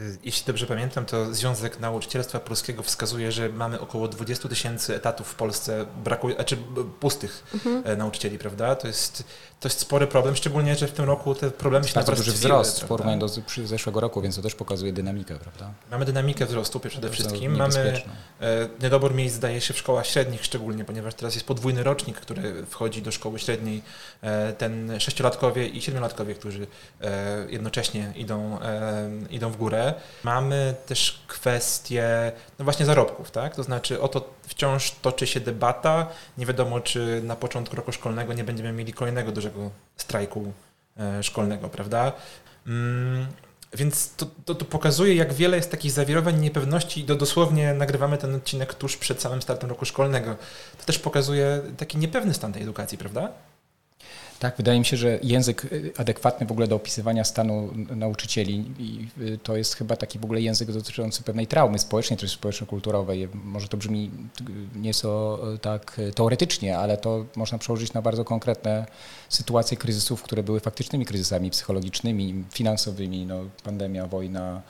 Y, 0.00 0.18
jeśli 0.24 0.46
dobrze 0.46 0.66
pamiętam, 0.66 1.06
to 1.06 1.34
Związek 1.34 1.80
Nauczycielstwa 1.80 2.40
Polskiego 2.40 2.82
wskazuje, 2.82 3.32
że 3.32 3.48
mamy 3.48 3.80
około 3.80 4.08
20 4.08 4.48
tysięcy 4.48 4.94
etatów 4.96 5.28
w 5.28 5.34
Polsce 5.34 5.86
brakuje, 6.04 6.34
znaczy 6.34 6.56
pustych 7.00 7.44
mhm. 7.54 7.82
E, 7.86 7.96
nauczycieli, 7.96 8.38
prawda? 8.38 8.74
To 8.74 8.86
jest, 8.86 9.24
to 9.60 9.68
jest 9.68 9.80
spory 9.80 10.06
problem, 10.06 10.36
szczególnie, 10.36 10.76
że 10.76 10.86
w 10.86 10.92
tym 10.92 11.04
roku 11.04 11.34
te 11.34 11.50
problemy 11.50 11.88
się 11.88 11.94
Bardzo 11.94 12.12
duży 12.12 12.32
wzrost 12.32 12.82
w 12.82 12.84
porównaniu 12.84 13.20
do 13.20 13.28
zeszłego 13.64 14.00
roku, 14.00 14.22
więc 14.22 14.36
to 14.36 14.42
też 14.42 14.54
pokazuje 14.54 14.92
dynamikę, 14.92 15.34
prawda? 15.38 15.72
Mamy 15.90 16.04
dynamikę 16.04 16.46
wzrostu 16.46 16.80
przede 16.80 17.10
wszystkim. 17.10 17.56
Mamy 17.56 18.02
e, 18.40 18.68
niedobór 18.82 19.14
miejsc, 19.14 19.36
zdaje 19.36 19.60
się, 19.60 19.74
w 19.74 19.78
szkołach 19.78 20.06
średnich 20.06 20.44
szczególnie, 20.44 20.84
ponieważ 20.84 21.14
teraz 21.14 21.34
jest 21.34 21.46
podwójny 21.46 21.82
rocznik, 21.82 22.20
który 22.20 22.66
wchodzi 22.66 23.02
do 23.02 23.12
szkoły 23.12 23.38
średniej. 23.38 23.82
E, 24.22 24.52
ten 24.52 25.00
sześciolatkowie 25.00 25.68
i 25.68 25.82
siedmiolatkowie, 25.82 26.34
którzy 26.34 26.66
jednocześnie 27.48 28.12
idą, 28.16 28.58
idą 29.30 29.50
w 29.50 29.56
górę. 29.56 29.85
Mamy 30.24 30.74
też 30.86 31.22
kwestię, 31.26 32.32
no 32.58 32.64
właśnie 32.64 32.86
zarobków, 32.86 33.30
tak? 33.30 33.56
To 33.56 33.62
znaczy 33.62 34.00
o 34.00 34.08
to 34.08 34.30
wciąż 34.42 34.92
toczy 35.02 35.26
się 35.26 35.40
debata. 35.40 36.06
Nie 36.38 36.46
wiadomo, 36.46 36.80
czy 36.80 37.20
na 37.24 37.36
początku 37.36 37.76
roku 37.76 37.92
szkolnego 37.92 38.32
nie 38.32 38.44
będziemy 38.44 38.72
mieli 38.72 38.92
kolejnego 38.92 39.32
dużego 39.32 39.70
strajku 39.96 40.52
e, 40.98 41.22
szkolnego, 41.22 41.68
prawda? 41.68 42.12
Mm, 42.66 43.26
więc 43.74 44.14
to, 44.16 44.26
to, 44.44 44.54
to, 44.54 44.64
pokazuje, 44.64 45.14
jak 45.14 45.32
wiele 45.32 45.56
jest 45.56 45.70
takich 45.70 45.92
zawirowań, 45.92 46.40
niepewności 46.40 47.00
i 47.00 47.04
do, 47.04 47.14
dosłownie 47.14 47.74
nagrywamy 47.74 48.18
ten 48.18 48.34
odcinek 48.34 48.74
tuż 48.74 48.96
przed 48.96 49.20
samym 49.22 49.42
startem 49.42 49.70
roku 49.70 49.84
szkolnego. 49.84 50.36
To 50.78 50.84
też 50.84 50.98
pokazuje 50.98 51.62
taki 51.76 51.98
niepewny 51.98 52.34
stan 52.34 52.52
tej 52.52 52.62
edukacji, 52.62 52.98
prawda? 52.98 53.28
Tak, 54.38 54.56
wydaje 54.56 54.78
mi 54.78 54.84
się, 54.84 54.96
że 54.96 55.18
język 55.22 55.64
y, 55.64 55.92
adekwatny 55.96 56.46
w 56.46 56.52
ogóle 56.52 56.68
do 56.68 56.76
opisywania 56.76 57.24
stanu 57.24 57.70
nauczycieli 57.96 58.64
i 58.78 59.08
y, 59.22 59.38
to 59.42 59.56
jest 59.56 59.74
chyba 59.74 59.96
taki 59.96 60.18
w 60.18 60.24
ogóle 60.24 60.40
język 60.40 60.72
dotyczący 60.72 61.22
pewnej 61.22 61.46
traumy 61.46 61.78
społecznej 61.78 62.18
czy 62.18 62.28
społeczno-kulturowej. 62.28 63.28
Może 63.34 63.68
to 63.68 63.76
brzmi 63.76 64.10
nieco 64.76 65.38
y, 65.54 65.58
tak 65.58 66.00
teoretycznie, 66.14 66.78
ale 66.78 66.96
to 66.96 67.24
można 67.36 67.58
przełożyć 67.58 67.92
na 67.92 68.02
bardzo 68.02 68.24
konkretne 68.24 68.86
sytuacje 69.28 69.76
kryzysów, 69.76 70.22
które 70.22 70.42
były 70.42 70.60
faktycznymi 70.60 71.06
kryzysami 71.06 71.50
psychologicznymi, 71.50 72.44
finansowymi, 72.52 73.26
no, 73.26 73.40
pandemia, 73.64 74.06
wojna, 74.06 74.62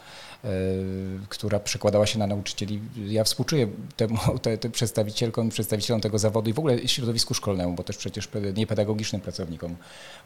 która 1.28 1.60
przekładała 1.60 2.06
się 2.06 2.18
na 2.18 2.26
nauczycieli. 2.26 2.80
Ja 3.06 3.24
współczuję 3.24 3.68
temu, 3.96 4.18
te, 4.42 4.58
te 4.58 4.70
przedstawicielkom, 4.70 5.48
przedstawicielom 5.48 6.00
tego 6.00 6.18
zawodu 6.18 6.50
i 6.50 6.52
w 6.52 6.58
ogóle 6.58 6.88
środowisku 6.88 7.34
szkolnemu, 7.34 7.74
bo 7.74 7.82
też 7.82 7.96
przecież 7.96 8.28
niepedagogicznym 8.56 9.20
pracownikom 9.22 9.76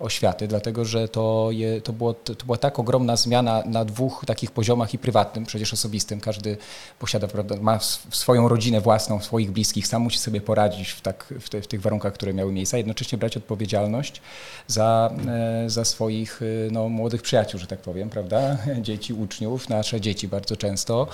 oświaty, 0.00 0.48
dlatego 0.48 0.84
że 0.84 1.08
to, 1.08 1.48
je, 1.50 1.80
to, 1.80 1.92
było, 1.92 2.14
to 2.14 2.44
była 2.46 2.58
tak 2.58 2.78
ogromna 2.78 3.16
zmiana 3.16 3.62
na 3.66 3.84
dwóch 3.84 4.24
takich 4.26 4.50
poziomach 4.50 4.94
i 4.94 4.98
prywatnym, 4.98 5.46
przecież 5.46 5.72
osobistym. 5.72 6.20
Każdy 6.20 6.56
posiada, 6.98 7.28
prawda, 7.28 7.56
ma 7.60 7.78
swoją 8.10 8.48
rodzinę 8.48 8.80
własną, 8.80 9.20
swoich 9.20 9.50
bliskich, 9.50 9.86
sam 9.86 10.02
musi 10.02 10.18
sobie 10.18 10.40
poradzić 10.40 10.90
w, 10.90 11.00
tak, 11.00 11.34
w, 11.40 11.48
te, 11.48 11.62
w 11.62 11.66
tych 11.66 11.80
warunkach, 11.80 12.12
które 12.12 12.34
miały 12.34 12.52
miejsce, 12.52 12.76
a 12.76 12.78
jednocześnie 12.78 13.18
brać 13.18 13.36
odpowiedzialność 13.36 14.20
za, 14.66 15.10
e, 15.26 15.70
za 15.70 15.84
swoich 15.84 16.40
e, 16.42 16.70
no, 16.70 16.88
młodych 16.88 17.22
przyjaciół, 17.22 17.60
że 17.60 17.66
tak 17.66 17.78
powiem, 17.78 18.10
prawda, 18.10 18.56
dzieci, 18.86 19.14
uczniów, 19.14 19.68
nasze 19.68 19.99
dzieci 20.00 20.28
bardzo 20.28 20.56
często 20.56 21.06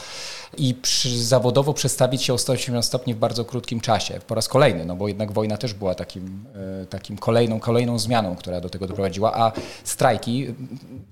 i 0.58 0.74
przy, 0.74 1.24
zawodowo 1.24 1.74
przestawić 1.74 2.22
się 2.22 2.34
o 2.34 2.38
180 2.38 2.84
stopni 2.84 3.14
w 3.14 3.18
bardzo 3.18 3.44
krótkim 3.44 3.80
czasie, 3.80 4.20
po 4.26 4.34
raz 4.34 4.48
kolejny, 4.48 4.84
no 4.84 4.96
bo 4.96 5.08
jednak 5.08 5.32
wojna 5.32 5.56
też 5.56 5.74
była 5.74 5.94
takim, 5.94 6.44
e, 6.82 6.86
takim 6.86 7.16
kolejną, 7.16 7.60
kolejną 7.60 7.98
zmianą, 7.98 8.36
która 8.36 8.60
do 8.60 8.68
tego 8.68 8.86
doprowadziła, 8.86 9.34
a 9.36 9.52
strajki, 9.84 10.46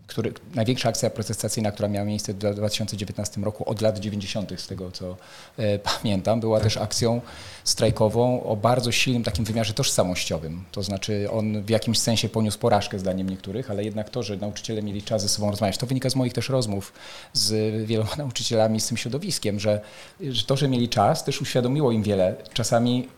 który, 0.07 0.33
największa 0.54 0.88
akcja 0.88 1.11
protestacyjna, 1.11 1.73
która 1.73 1.88
miała 1.88 2.07
miejsce 2.07 2.35
w 2.35 2.37
2019 2.37 3.40
roku 3.40 3.71
od 3.71 3.81
lat 3.81 3.99
90. 3.99 4.61
z 4.61 4.66
tego 4.66 4.90
co 4.90 5.16
e, 5.57 5.78
pamiętam, 5.78 6.40
była 6.40 6.61
też 6.61 6.76
akcją 6.76 7.21
strajkową 7.64 8.43
o 8.43 8.57
bardzo 8.57 8.93
silnym 8.93 9.25
takim 9.25 9.45
wymiarze 9.45 9.75
tożsamościowym. 9.75 10.64
To 10.73 10.83
znaczy 10.83 11.28
on 11.31 11.62
w 11.62 11.71
jakimś 11.71 11.99
sensie 11.99 12.28
poniósł 12.28 12.59
porażkę 12.59 12.99
zdaniem 12.99 13.31
niektórych, 13.31 13.71
ale 13.71 13.85
jednak 13.85 14.11
to, 14.11 14.23
że 14.23 14.37
nauczyciele 14.37 14.83
mieli 14.83 15.02
czas 15.02 15.23
ze 15.23 15.28
sobą 15.28 15.50
rozmawiać, 15.50 15.78
to 15.78 15.87
wynika 15.87 16.11
z 16.11 16.16
moich 16.16 16.33
też 16.33 16.49
rozmów 16.49 16.93
z 17.33 17.63
wieloma 17.85 18.16
nauczycielami, 18.18 18.80
z 18.80 18.88
tym 18.88 18.97
środowiskiem, 18.97 19.61
że, 19.61 19.80
że 20.21 20.44
to, 20.44 20.56
że 20.56 20.68
mieli 20.68 20.88
czas, 20.88 21.25
też 21.25 21.40
uświadomiło 21.40 21.92
im 21.92 22.02
wiele. 22.02 22.35
Czasami 22.52 23.09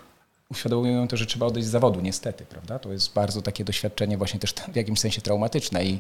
uświadomiło 0.51 1.07
to, 1.07 1.17
że 1.17 1.27
trzeba 1.27 1.47
odejść 1.47 1.69
z 1.69 1.71
zawodu, 1.71 2.01
niestety, 2.01 2.45
prawda? 2.45 2.79
To 2.79 2.93
jest 2.93 3.13
bardzo 3.13 3.43
takie 3.43 3.65
doświadczenie 3.65 4.19
właśnie 4.19 4.41
też 4.41 4.55
w 4.73 4.77
jakimś 4.77 5.01
sensie 5.01 5.21
traumatyczne 5.21 5.85
i 5.85 5.99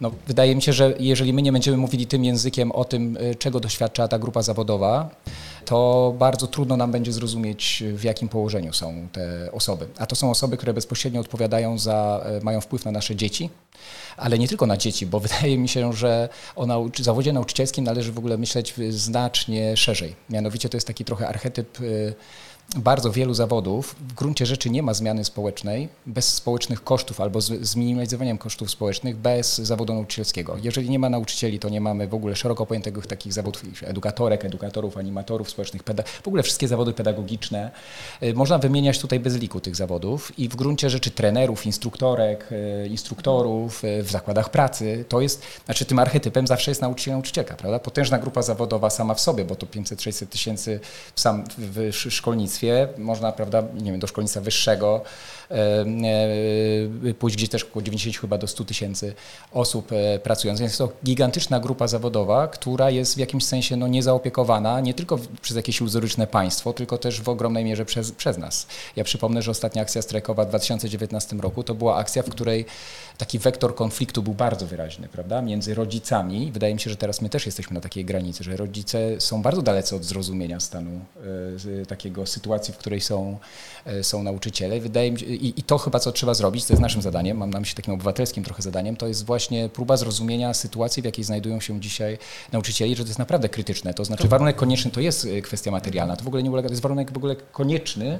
no, 0.00 0.10
wydaje 0.26 0.54
mi 0.54 0.62
się, 0.62 0.72
że 0.72 0.94
jeżeli 0.98 1.32
my 1.32 1.42
nie 1.42 1.52
będziemy 1.52 1.76
mówili 1.76 2.06
tym 2.06 2.24
językiem 2.24 2.72
o 2.72 2.84
tym, 2.84 3.16
y, 3.16 3.34
czego 3.34 3.60
doświadcza 3.60 4.08
ta 4.08 4.18
grupa 4.18 4.42
zawodowa, 4.42 5.10
to 5.64 6.14
bardzo 6.18 6.46
trudno 6.46 6.76
nam 6.76 6.92
będzie 6.92 7.12
zrozumieć, 7.12 7.82
w 7.94 8.04
jakim 8.04 8.28
położeniu 8.28 8.72
są 8.72 9.08
te 9.12 9.52
osoby. 9.52 9.88
A 9.98 10.06
to 10.06 10.16
są 10.16 10.30
osoby, 10.30 10.56
które 10.56 10.74
bezpośrednio 10.74 11.20
odpowiadają 11.20 11.78
za, 11.78 12.26
y, 12.40 12.44
mają 12.44 12.60
wpływ 12.60 12.84
na 12.84 12.90
nasze 12.90 13.16
dzieci, 13.16 13.50
ale 14.16 14.38
nie 14.38 14.48
tylko 14.48 14.66
na 14.66 14.76
dzieci, 14.76 15.06
bo 15.06 15.20
wydaje 15.26 15.58
mi 15.58 15.68
się, 15.68 15.92
że 15.92 16.28
o 16.56 16.66
nauczy- 16.66 17.02
zawodzie 17.02 17.32
nauczycielskim 17.32 17.84
należy 17.84 18.12
w 18.12 18.18
ogóle 18.18 18.38
myśleć 18.38 18.74
znacznie 18.90 19.76
szerzej. 19.76 20.16
Mianowicie 20.30 20.68
to 20.68 20.76
jest 20.76 20.86
taki 20.86 21.04
trochę 21.04 21.28
archetyp 21.28 21.80
y, 21.80 22.14
bardzo 22.74 23.10
wielu 23.10 23.34
zawodów 23.34 23.96
w 24.08 24.14
gruncie 24.14 24.46
rzeczy 24.46 24.70
nie 24.70 24.82
ma 24.82 24.94
zmiany 24.94 25.24
społecznej 25.24 25.88
bez 26.06 26.34
społecznych 26.34 26.84
kosztów 26.84 27.20
albo 27.20 27.40
z 27.40 27.46
zminimalizowaniem 27.66 28.38
kosztów 28.38 28.70
społecznych 28.70 29.16
bez 29.16 29.58
zawodu 29.58 29.94
nauczycielskiego. 29.94 30.56
Jeżeli 30.62 30.90
nie 30.90 30.98
ma 30.98 31.10
nauczycieli, 31.10 31.58
to 31.58 31.68
nie 31.68 31.80
mamy 31.80 32.08
w 32.08 32.14
ogóle 32.14 32.36
szeroko 32.36 32.66
pojętych 32.66 33.06
takich 33.06 33.32
zawodów 33.32 33.62
edukatorek, 33.82 34.44
edukatorów, 34.44 34.96
animatorów 34.96 35.50
społecznych, 35.50 35.82
w 36.22 36.28
ogóle 36.28 36.42
wszystkie 36.42 36.68
zawody 36.68 36.92
pedagogiczne. 36.92 37.70
Y, 38.22 38.34
można 38.34 38.58
wymieniać 38.58 38.98
tutaj 38.98 39.20
bez 39.20 39.36
liku 39.36 39.60
tych 39.60 39.76
zawodów 39.76 40.38
i 40.38 40.48
w 40.48 40.56
gruncie 40.56 40.90
rzeczy 40.90 41.10
trenerów, 41.10 41.66
instruktorek, 41.66 42.52
y, 42.52 42.88
instruktorów 42.88 43.84
y, 43.84 44.02
w 44.02 44.10
zakładach 44.10 44.50
pracy, 44.50 45.04
to 45.08 45.20
jest, 45.20 45.42
znaczy 45.64 45.84
tym 45.84 45.98
archetypem 45.98 46.46
zawsze 46.46 46.70
jest 46.70 46.80
nauczyciel, 46.80 47.14
nauczycielka, 47.14 47.54
prawda? 47.54 47.78
Potężna 47.78 48.18
grupa 48.18 48.42
zawodowa 48.42 48.90
sama 48.90 49.14
w 49.14 49.20
sobie, 49.20 49.44
bo 49.44 49.56
to 49.56 49.66
500-600 49.66 50.26
tysięcy 50.26 50.80
w, 51.58 51.90
w 51.92 52.12
szkolnictwie, 52.12 52.55
można, 52.98 53.32
prawda, 53.32 53.62
nie 53.74 53.90
wiem, 53.90 54.00
do 54.00 54.06
szkolnictwa 54.06 54.40
wyższego 54.40 55.02
pójść 57.18 57.36
gdzieś 57.36 57.48
też 57.48 57.64
około 57.64 57.82
90 57.82 58.16
chyba 58.16 58.38
do 58.38 58.46
100 58.46 58.64
tysięcy 58.64 59.14
osób 59.52 59.92
e, 59.92 60.18
pracujących. 60.18 60.64
Jest 60.64 60.78
to 60.78 60.92
gigantyczna 61.04 61.60
grupa 61.60 61.88
zawodowa, 61.88 62.48
która 62.48 62.90
jest 62.90 63.14
w 63.14 63.18
jakimś 63.18 63.44
sensie 63.44 63.76
no, 63.76 63.88
niezaopiekowana 63.88 64.80
nie 64.80 64.94
tylko 64.94 65.18
przez 65.42 65.56
jakieś 65.56 65.80
iluzoryczne 65.80 66.26
państwo, 66.26 66.72
tylko 66.72 66.98
też 66.98 67.20
w 67.20 67.28
ogromnej 67.28 67.64
mierze 67.64 67.84
przez, 67.84 68.12
przez 68.12 68.38
nas. 68.38 68.66
Ja 68.96 69.04
przypomnę, 69.04 69.42
że 69.42 69.50
ostatnia 69.50 69.82
akcja 69.82 70.02
strajkowa 70.02 70.44
w 70.44 70.48
2019 70.48 71.36
roku 71.36 71.62
to 71.62 71.74
była 71.74 71.96
akcja, 71.96 72.22
w 72.22 72.30
której 72.30 72.64
taki 73.18 73.38
wektor 73.38 73.74
konfliktu 73.74 74.22
był 74.22 74.34
bardzo 74.34 74.66
wyraźny, 74.66 75.08
prawda, 75.08 75.42
między 75.42 75.74
rodzicami. 75.74 76.52
Wydaje 76.52 76.74
mi 76.74 76.80
się, 76.80 76.90
że 76.90 76.96
teraz 76.96 77.22
my 77.22 77.28
też 77.28 77.46
jesteśmy 77.46 77.74
na 77.74 77.80
takiej 77.80 78.04
granicy, 78.04 78.44
że 78.44 78.56
rodzice 78.56 79.20
są 79.20 79.42
bardzo 79.42 79.62
dalece 79.62 79.96
od 79.96 80.04
zrozumienia 80.04 80.60
stanu 80.60 81.00
e, 81.82 81.86
takiego 81.86 82.26
sytuacji, 82.26 82.74
w 82.74 82.76
której 82.76 83.00
są, 83.00 83.38
e, 83.84 84.04
są 84.04 84.22
nauczyciele. 84.22 84.80
Wydaje 84.80 85.12
mi 85.12 85.20
się, 85.20 85.35
i, 85.36 85.60
i 85.60 85.62
to 85.62 85.78
chyba, 85.78 85.98
co 85.98 86.12
trzeba 86.12 86.34
zrobić, 86.34 86.64
to 86.64 86.72
jest 86.72 86.82
naszym 86.82 87.02
zadaniem, 87.02 87.36
mam 87.36 87.50
na 87.50 87.60
myśli 87.60 87.76
takim 87.76 87.94
obywatelskim 87.94 88.44
trochę 88.44 88.62
zadaniem, 88.62 88.96
to 88.96 89.06
jest 89.06 89.26
właśnie 89.26 89.68
próba 89.68 89.96
zrozumienia 89.96 90.54
sytuacji, 90.54 91.02
w 91.02 91.04
jakiej 91.04 91.24
znajdują 91.24 91.60
się 91.60 91.80
dzisiaj 91.80 92.18
nauczycieli, 92.52 92.96
że 92.96 93.02
to 93.02 93.08
jest 93.08 93.18
naprawdę 93.18 93.48
krytyczne. 93.48 93.94
To 93.94 94.04
znaczy 94.04 94.28
warunek 94.28 94.56
konieczny 94.56 94.90
to 94.90 95.00
jest 95.00 95.24
e, 95.24 95.42
kwestia 95.42 95.70
materialna, 95.70 96.16
to 96.16 96.24
w 96.24 96.26
ogóle 96.26 96.42
nie 96.42 96.50
ulega, 96.50 96.68
to 96.68 96.72
jest 96.72 96.82
warunek 96.82 97.12
w 97.12 97.16
ogóle 97.16 97.36
konieczny, 97.36 98.18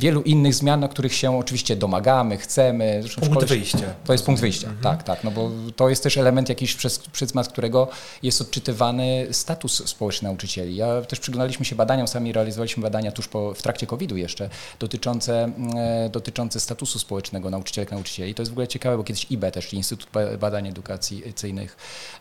wielu 0.00 0.22
innych 0.22 0.54
zmian, 0.54 0.84
o 0.84 0.88
których 0.88 1.14
się 1.14 1.38
oczywiście 1.38 1.76
domagamy, 1.76 2.36
chcemy. 2.36 2.98
Zresztą 3.02 3.20
punkt 3.20 3.44
wyjścia. 3.44 3.78
To 4.04 4.12
jest 4.12 4.24
punkt 4.24 4.40
wyjścia, 4.40 4.68
mhm. 4.68 4.82
tak, 4.82 5.02
tak, 5.02 5.24
no 5.24 5.30
bo 5.30 5.50
to 5.76 5.88
jest 5.88 6.02
też 6.02 6.16
element 6.16 6.48
jakiś, 6.48 6.74
przez 6.74 6.98
pryzmat 6.98 7.48
którego 7.48 7.88
jest 8.22 8.40
odczytywany 8.40 9.26
status 9.30 9.88
społeczny 9.88 10.28
nauczycieli. 10.28 10.76
Ja 10.76 11.02
też 11.02 11.20
przyglądaliśmy 11.20 11.64
się 11.64 11.76
badaniom, 11.76 12.08
sami 12.08 12.32
realizowaliśmy 12.32 12.82
badania 12.82 13.12
tuż 13.12 13.28
po, 13.28 13.54
w 13.54 13.62
trakcie 13.62 13.86
COVID-u 13.86 14.16
jeszcze, 14.16 14.50
dotyczące, 14.78 15.52
e, 15.76 16.08
dotyczące 16.12 16.60
statusu 16.60 16.98
społecznego 16.98 17.50
nauczycielek, 17.50 17.90
nauczycieli. 17.90 18.34
To 18.34 18.42
jest 18.42 18.50
w 18.50 18.54
ogóle 18.54 18.68
ciekawe, 18.68 18.96
bo 18.96 19.04
kiedyś 19.04 19.26
IBE 19.30 19.50
też, 19.50 19.72
Instytut 19.72 20.08
Badań 20.40 20.68
Edukacyjnych 20.68 21.76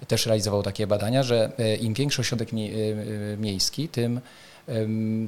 też 0.07 0.25
realizował 0.25 0.63
takie 0.63 0.87
badania, 0.87 1.23
że 1.23 1.51
e, 1.57 1.75
im 1.75 1.93
większy 1.93 2.21
ośrodek 2.21 2.53
mie 2.53 2.69
e, 2.71 3.37
miejski, 3.37 3.87
tym 3.87 4.21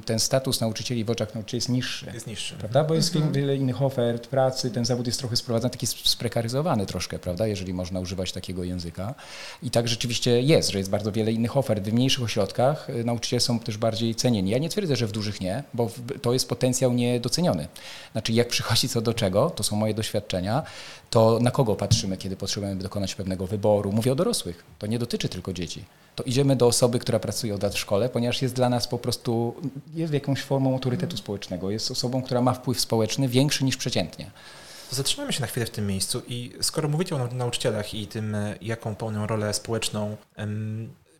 ten 0.04 0.20
status 0.20 0.60
nauczycieli 0.60 1.04
w 1.04 1.10
oczach 1.10 1.34
nauczycieli 1.34 1.58
jest 1.58 1.68
niższy. 1.68 2.10
Jest 2.14 2.26
niższy. 2.26 2.54
Prawda? 2.54 2.84
Bo 2.84 2.94
jest 2.94 3.16
mhm. 3.16 3.32
wiele 3.32 3.56
innych 3.56 3.82
ofert 3.82 4.26
pracy, 4.26 4.70
ten 4.70 4.84
zawód 4.84 5.06
jest 5.06 5.18
trochę 5.18 5.36
sprowadzany, 5.36 5.70
taki 5.70 5.86
sprekaryzowany 5.86 6.86
troszkę, 6.86 7.18
prawda, 7.18 7.46
jeżeli 7.46 7.74
można 7.74 8.00
używać 8.00 8.32
takiego 8.32 8.64
języka. 8.64 9.14
I 9.62 9.70
tak 9.70 9.88
rzeczywiście 9.88 10.42
jest, 10.42 10.70
że 10.70 10.78
jest 10.78 10.90
bardzo 10.90 11.12
wiele 11.12 11.32
innych 11.32 11.56
ofert. 11.56 11.84
W 11.84 11.92
mniejszych 11.92 12.24
ośrodkach 12.24 12.90
y, 12.90 13.04
nauczyciele 13.04 13.40
są 13.40 13.58
też 13.58 13.78
bardziej 13.78 14.14
cenieni. 14.14 14.50
Ja 14.50 14.58
nie 14.58 14.68
twierdzę, 14.68 14.96
że 14.96 15.06
w 15.06 15.12
dużych 15.12 15.40
nie, 15.40 15.62
bo 15.74 15.90
to 16.22 16.32
jest 16.32 16.48
potencjał 16.48 16.92
niedoceniony. 16.92 17.68
Znaczy, 18.12 18.32
jak 18.32 18.48
przychodzi 18.48 18.88
co 18.88 19.00
do 19.00 19.14
czego, 19.14 19.50
to 19.50 19.62
są 19.62 19.76
moje 19.76 19.94
doświadczenia, 19.94 20.62
to 21.10 21.38
na 21.40 21.50
kogo 21.50 21.76
patrzymy, 21.76 22.16
kiedy 22.16 22.36
potrzebujemy 22.36 22.82
dokonać 22.82 23.14
pewnego 23.14 23.46
wyboru? 23.46 23.92
Mówię 23.92 24.12
o 24.12 24.14
dorosłych. 24.14 24.64
To 24.78 24.86
nie 24.86 24.98
dotyczy 24.98 25.28
tylko 25.28 25.52
dzieci. 25.52 25.84
To 26.14 26.22
idziemy 26.22 26.56
do 26.56 26.66
osoby, 26.66 26.98
która 26.98 27.18
pracuje 27.18 27.54
od 27.54 27.62
lat 27.62 27.74
w 27.74 27.78
szkole, 27.78 28.08
ponieważ 28.08 28.42
jest 28.42 28.54
dla 28.54 28.68
nas 28.68 28.88
po 28.88 28.98
prostu, 28.98 29.54
jest 29.94 30.12
jakąś 30.12 30.42
formą 30.42 30.72
autorytetu 30.72 31.16
społecznego. 31.16 31.70
Jest 31.70 31.90
osobą, 31.90 32.22
która 32.22 32.42
ma 32.42 32.52
wpływ 32.52 32.80
społeczny 32.80 33.28
większy 33.28 33.64
niż 33.64 33.76
przeciętnie. 33.76 34.30
Zatrzymamy 34.90 35.32
się 35.32 35.40
na 35.40 35.46
chwilę 35.46 35.66
w 35.66 35.70
tym 35.70 35.86
miejscu 35.86 36.22
i 36.28 36.52
skoro 36.60 36.88
mówicie 36.88 37.16
o 37.16 37.28
nauczycielach 37.28 37.94
i 37.94 38.06
tym, 38.06 38.34
e, 38.34 38.54
jaką 38.60 38.94
pełnią 38.94 39.26
rolę 39.26 39.54
społeczną, 39.54 40.16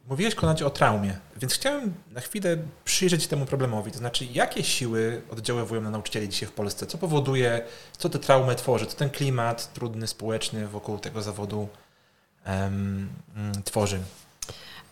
Mówiłeś, 0.08 0.34
Konacie, 0.34 0.66
o 0.66 0.70
traumie, 0.70 1.18
więc 1.36 1.54
chciałem 1.54 1.94
na 2.10 2.20
chwilę 2.20 2.56
przyjrzeć 2.84 3.26
temu 3.26 3.46
problemowi. 3.46 3.92
To 3.92 3.98
znaczy, 3.98 4.24
jakie 4.24 4.64
siły 4.64 5.22
oddziaływują 5.30 5.80
na 5.80 5.90
nauczycieli 5.90 6.28
dzisiaj 6.28 6.48
w 6.48 6.52
Polsce? 6.52 6.86
Co 6.86 6.98
powoduje, 6.98 7.64
co 7.98 8.08
te 8.08 8.18
traumy 8.18 8.54
tworzy? 8.54 8.86
Co 8.86 8.96
ten 8.96 9.10
klimat 9.10 9.72
trudny, 9.72 10.06
społeczny 10.06 10.68
wokół 10.68 10.98
tego 10.98 11.22
zawodu 11.22 11.68
tworzy? 13.64 14.00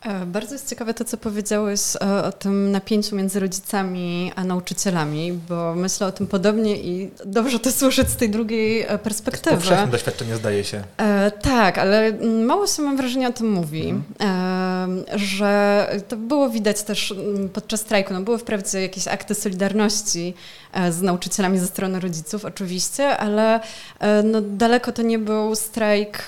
E, 0.05 0.27
bardzo 0.27 0.55
jest 0.55 0.69
ciekawe 0.69 0.95
to, 0.95 1.05
co 1.05 1.17
powiedziałeś 1.17 1.81
o, 2.01 2.25
o, 2.25 2.33
tym 2.33 2.71
napięciu 2.73 3.17
między 3.17 3.41
rodzicami 3.41 4.33
a 4.37 4.45
nauczycielami, 4.45 5.33
bo 5.33 5.75
myślę 5.75 6.07
o 6.07 6.13
tym 6.13 6.27
podobnie 6.27 6.77
i 6.77 7.11
dobrze 7.25 7.59
to 7.59 7.73
słyszeć 7.73 8.09
z 8.09 8.17
tej 8.17 8.31
drugiej 8.31 8.83
e, 8.83 8.99
perspektywy. 8.99 9.57
To 9.57 9.57
powszechne 9.57 9.87
doświadczenie 9.87 10.37
zdaje 10.37 10.65
się. 10.65 10.83
E, 10.97 11.31
tak, 11.31 11.79
ale 11.79 12.13
mało 12.47 12.67
się 12.67 12.83
mam 12.83 12.97
wrażenie 12.97 13.29
o 13.29 13.33
tym 13.33 13.51
mówi, 13.53 13.89
mhm. 13.89 15.05
e, 15.11 15.19
że 15.19 15.87
to 16.09 16.17
było 16.17 16.51
widać 16.51 16.83
też 16.83 17.15
podczas 17.53 17.81
strajku. 17.81 18.15
No, 18.15 18.21
były 18.21 18.39
wprawdzie 18.39 18.83
jakieś 18.83 19.09
akty 19.09 19.35
solidarności 19.35 20.35
e, 20.73 20.93
z 20.93 21.03
nauczycielami 21.03 21.59
ze 21.59 21.67
strony 21.67 22.01
rodziców 22.01 22.45
oczywiście, 22.45 23.17
ale 23.17 23.61
e, 23.99 24.23
no, 24.23 24.41
daleko 24.41 24.93
to 24.93 25.03
nie 25.03 25.19
był 25.19 25.55
strajk 25.55 26.27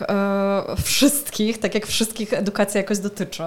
wszystkich, 0.85 1.58
tak 1.58 1.74
jak 1.74 1.87
wszystkich 1.87 2.32
edukacja 2.32 2.80
jakoś 2.80 2.98
dotyczy. 2.98 3.42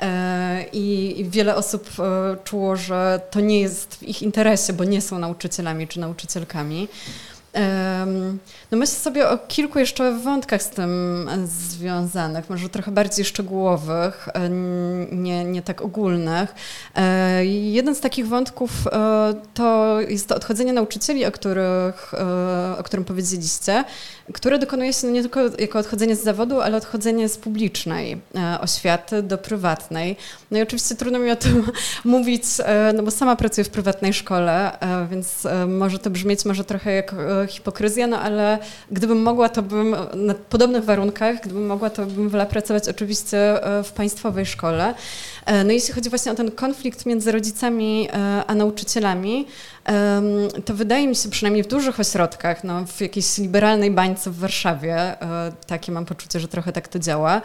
E, 0.00 0.64
I 0.72 1.26
wiele 1.28 1.56
osób 1.56 1.88
e, 1.98 2.36
czuło, 2.44 2.76
że 2.76 3.20
to 3.30 3.40
nie 3.40 3.60
jest 3.60 3.94
w 3.94 4.02
ich 4.02 4.22
interesie, 4.22 4.72
bo 4.72 4.84
nie 4.84 5.00
są 5.00 5.18
nauczycielami 5.18 5.88
czy 5.88 6.00
nauczycielkami. 6.00 6.88
No 8.72 8.78
myślę 8.78 8.94
sobie 8.96 9.28
o 9.28 9.38
kilku 9.38 9.78
jeszcze 9.78 10.12
wątkach 10.12 10.62
z 10.62 10.70
tym 10.70 11.30
związanych, 11.44 12.50
może 12.50 12.68
trochę 12.68 12.90
bardziej 12.90 13.24
szczegółowych, 13.24 14.28
e, 14.34 14.48
nie, 15.12 15.44
nie 15.44 15.62
tak 15.62 15.82
ogólnych. 15.82 16.54
E, 16.96 17.44
jeden 17.46 17.94
z 17.94 18.00
takich 18.00 18.28
wątków 18.28 18.70
e, 18.86 19.34
to 19.54 20.00
jest 20.00 20.28
to 20.28 20.36
odchodzenie 20.36 20.72
nauczycieli, 20.72 21.26
o, 21.26 21.32
których, 21.32 22.14
o 22.78 22.82
którym 22.82 23.04
powiedzieliście, 23.04 23.84
które 24.32 24.58
dokonuje 24.58 24.92
się 24.92 25.06
nie 25.06 25.22
tylko 25.22 25.40
jako 25.58 25.78
odchodzenie 25.78 26.16
z 26.16 26.24
zawodu, 26.24 26.60
ale 26.60 26.76
odchodzenie 26.76 27.28
z 27.28 27.38
publicznej 27.38 28.20
oświaty 28.60 29.22
do 29.22 29.38
prywatnej. 29.38 30.16
No 30.50 30.58
i 30.58 30.62
oczywiście 30.62 30.94
trudno 30.94 31.18
mi 31.18 31.30
o 31.30 31.36
tym 31.36 31.64
mówić, 32.04 32.44
no 32.94 33.02
bo 33.02 33.10
sama 33.10 33.36
pracuję 33.36 33.64
w 33.64 33.70
prywatnej 33.70 34.12
szkole, 34.12 34.78
więc 35.10 35.46
może 35.68 35.98
to 35.98 36.10
brzmieć 36.10 36.44
może 36.44 36.64
trochę 36.64 36.92
jak 36.92 37.14
hipokryzja, 37.46 38.06
no 38.06 38.20
ale 38.20 38.58
gdybym 38.90 39.22
mogła, 39.22 39.48
to 39.48 39.62
bym 39.62 39.96
na 40.14 40.34
podobnych 40.34 40.84
warunkach, 40.84 41.40
gdybym 41.40 41.66
mogła, 41.66 41.90
to 41.90 42.06
bym 42.06 42.28
wolała 42.28 42.50
pracować 42.50 42.88
oczywiście 42.88 43.38
e, 43.64 43.82
w 43.82 43.92
państwowej 43.92 44.46
szkole. 44.46 44.94
E, 45.46 45.64
no 45.64 45.72
jeśli 45.72 45.94
chodzi 45.94 46.10
właśnie 46.10 46.32
o 46.32 46.34
ten 46.34 46.50
konflikt 46.50 47.06
między 47.06 47.32
rodzicami 47.32 48.08
e, 48.12 48.42
a 48.46 48.54
nauczycielami, 48.54 49.46
to 50.64 50.74
wydaje 50.74 51.08
mi 51.08 51.16
się, 51.16 51.28
przynajmniej 51.30 51.64
w 51.64 51.66
dużych 51.66 52.00
ośrodkach, 52.00 52.64
no, 52.64 52.86
w 52.86 53.00
jakiejś 53.00 53.38
liberalnej 53.38 53.90
bańce 53.90 54.30
w 54.30 54.38
Warszawie, 54.38 55.16
takie 55.66 55.92
mam 55.92 56.04
poczucie, 56.04 56.40
że 56.40 56.48
trochę 56.48 56.72
tak 56.72 56.88
to 56.88 56.98
działa, 56.98 57.42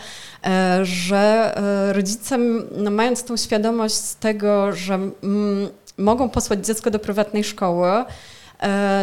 że 0.84 1.54
rodzice, 1.92 2.38
no, 2.78 2.92
mając 2.92 3.24
tą 3.24 3.38
świadomość 3.38 4.02
tego, 4.20 4.74
że 4.74 5.00
mogą 5.98 6.30
posłać 6.30 6.66
dziecko 6.66 6.92
do 6.92 7.00
prywatnej 7.00 7.44
szkoły, 7.44 8.06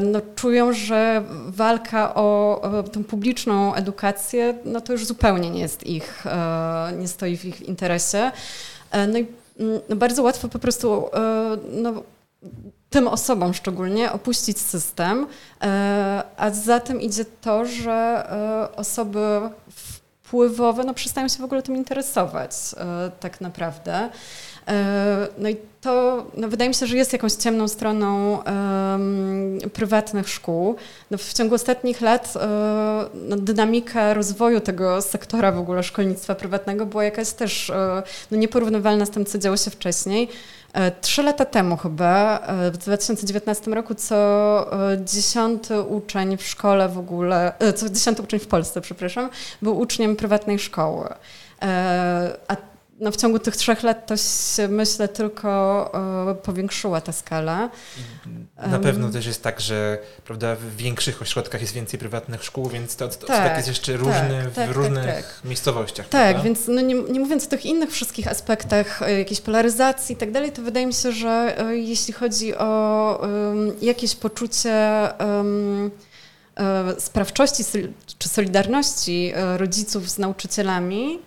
no, 0.03 0.21
czują, 0.37 0.73
że 0.73 1.25
walka 1.47 2.15
o, 2.15 2.61
o 2.61 2.83
tą 2.83 3.05
publiczną 3.05 3.75
edukację, 3.75 4.55
no 4.65 4.81
to 4.81 4.93
już 4.93 5.07
zupełnie 5.07 5.51
nie 5.51 5.61
jest 5.61 5.87
ich, 5.87 6.27
e, 6.27 6.93
nie 6.99 7.09
stoi 7.09 7.37
w 7.37 7.45
ich 7.45 7.63
interesie. 7.63 8.33
E, 8.91 9.07
no 9.07 9.19
i 9.19 9.27
mm, 9.61 9.81
no 9.89 9.97
bardzo 9.97 10.23
łatwo 10.23 10.49
po 10.49 10.59
prostu 10.59 11.11
no, 11.73 11.93
tym 12.91 13.09
osobom 13.09 13.55
szczególnie 13.55 14.13
opuścić 14.13 14.61
system, 14.61 15.27
a 16.37 16.51
za 16.51 16.81
tym 16.81 17.01
idzie 17.01 17.25
to, 17.25 17.65
że 17.65 18.29
osoby 18.77 19.41
wpływowe 20.25 20.85
no, 20.85 20.95
przestają 20.95 21.29
się 21.29 21.39
w 21.39 21.45
ogóle 21.45 21.63
tym 21.63 21.77
interesować 21.77 22.53
tak 23.21 23.41
naprawdę. 23.41 24.11
No 25.39 25.49
i 25.49 25.57
to 25.81 26.27
no 26.37 26.49
wydaje 26.49 26.69
mi 26.69 26.75
się, 26.75 26.87
że 26.87 26.97
jest 26.97 27.13
jakąś 27.13 27.33
ciemną 27.33 27.69
stroną 27.69 28.39
um, 28.43 29.59
prywatnych 29.73 30.29
szkół. 30.29 30.77
No 31.11 31.19
w 31.19 31.33
ciągu 31.33 31.55
ostatnich 31.55 32.01
lat 32.01 32.35
no 33.15 33.37
dynamika 33.37 34.15
rozwoju 34.15 34.61
tego 34.61 35.03
sektora 35.03 35.53
w 35.53 35.59
ogóle 35.59 35.83
szkolnictwa 35.83 36.35
prywatnego 36.35 36.87
była 36.87 37.05
jakaś 37.05 37.31
też 37.31 37.73
no 38.31 38.37
nieporównywalna 38.37 39.07
z 39.07 39.11
tym, 39.11 39.25
co 39.25 39.39
działo 39.39 39.57
się 39.57 39.71
wcześniej. 39.71 40.29
E, 40.75 40.91
trzy 40.91 41.23
lata 41.23 41.45
temu 41.45 41.77
chyba, 41.77 42.39
e, 42.39 42.71
w 42.71 42.77
2019 42.77 43.71
roku, 43.71 43.95
co 43.95 44.17
e, 44.93 45.05
dziesiąty 45.05 45.81
uczeń 45.81 46.37
w 46.37 46.43
szkole 46.43 46.89
w 46.89 46.99
ogóle, 46.99 47.53
co 47.77 47.91
dziesiąty 47.91 48.23
uczeń 48.23 48.41
w 48.41 48.47
Polsce, 48.47 48.81
przepraszam, 48.81 49.31
był 49.63 49.79
uczniem 49.79 50.17
prywatnej 50.17 50.59
szkoły. 50.59 51.09
A 52.49 52.57
no 53.01 53.13
w 53.13 53.17
ciągu 53.17 53.39
tych 53.39 53.57
trzech 53.57 53.83
lat 53.83 54.07
to 54.07 54.17
się, 54.17 54.69
myślę, 54.69 55.09
tylko 55.09 55.93
powiększyła 56.43 57.01
ta 57.01 57.13
skala. 57.13 57.71
Na 58.67 58.79
pewno 58.79 59.11
też 59.11 59.27
jest 59.27 59.43
tak, 59.43 59.61
że 59.61 59.99
prawda, 60.25 60.57
w 60.57 60.77
większych 60.77 61.23
ośrodkach 61.23 61.61
jest 61.61 61.73
więcej 61.73 62.01
prywatnych 62.01 62.45
szkół, 62.45 62.69
więc 62.69 62.97
to, 62.97 63.09
to 63.09 63.27
tak, 63.27 63.49
tak 63.49 63.57
jest 63.57 63.69
jeszcze 63.69 63.97
różny 63.97 64.43
tak, 64.43 64.53
w 64.53 64.55
tak, 64.55 64.67
tak 64.67 64.77
różnych 64.77 65.05
tak, 65.05 65.41
miejscowościach. 65.45 66.09
Tak, 66.09 66.23
prawda? 66.23 66.43
więc 66.43 66.69
no 66.69 66.81
nie, 66.81 66.95
nie, 66.95 67.21
mówiąc 67.21 67.47
o 67.47 67.49
tych 67.49 67.67
innych 67.67 67.91
wszystkich 67.91 68.29
aspektach 68.29 69.03
e, 69.03 69.19
jakiejś 69.19 69.41
polaryzacji 69.41 70.13
i 70.13 70.17
tak 70.17 70.33
dalej, 70.33 70.53
to 70.53 70.63
wydaje 70.63 70.87
mi 70.87 70.95
się, 70.95 71.13
że 71.13 71.55
e, 71.59 71.77
jeśli 71.77 72.13
chodzi 72.13 72.57
o 72.57 73.19
um, 73.23 73.73
jakieś 73.83 74.15
poczucie 74.15 74.75
um, 75.21 75.91
sprawczości 76.99 77.65
czy 78.19 78.29
solidarności 78.29 79.33
rodziców 79.57 80.11
z 80.11 80.19
nauczycielami, 80.19 81.19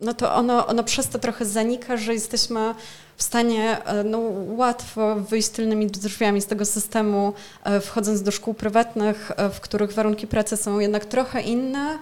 no 0.00 0.14
to 0.14 0.34
ono, 0.34 0.66
ono 0.66 0.84
przez 0.84 1.08
to 1.08 1.18
trochę 1.18 1.44
zanika, 1.44 1.96
że 1.96 2.14
jesteśmy 2.14 2.74
w 3.16 3.22
stanie 3.22 3.84
e, 3.84 4.04
no, 4.04 4.18
łatwo 4.48 5.14
wyjść 5.14 5.48
tylnymi 5.48 5.86
drzwiami 5.86 6.40
z 6.40 6.46
tego 6.46 6.64
systemu, 6.64 7.32
e, 7.64 7.80
wchodząc 7.80 8.22
do 8.22 8.30
szkół 8.30 8.54
prywatnych, 8.54 9.30
e, 9.36 9.50
w 9.50 9.60
których 9.60 9.92
warunki 9.92 10.26
pracy 10.26 10.56
są 10.56 10.78
jednak 10.78 11.04
trochę 11.04 11.40
inne. 11.40 11.98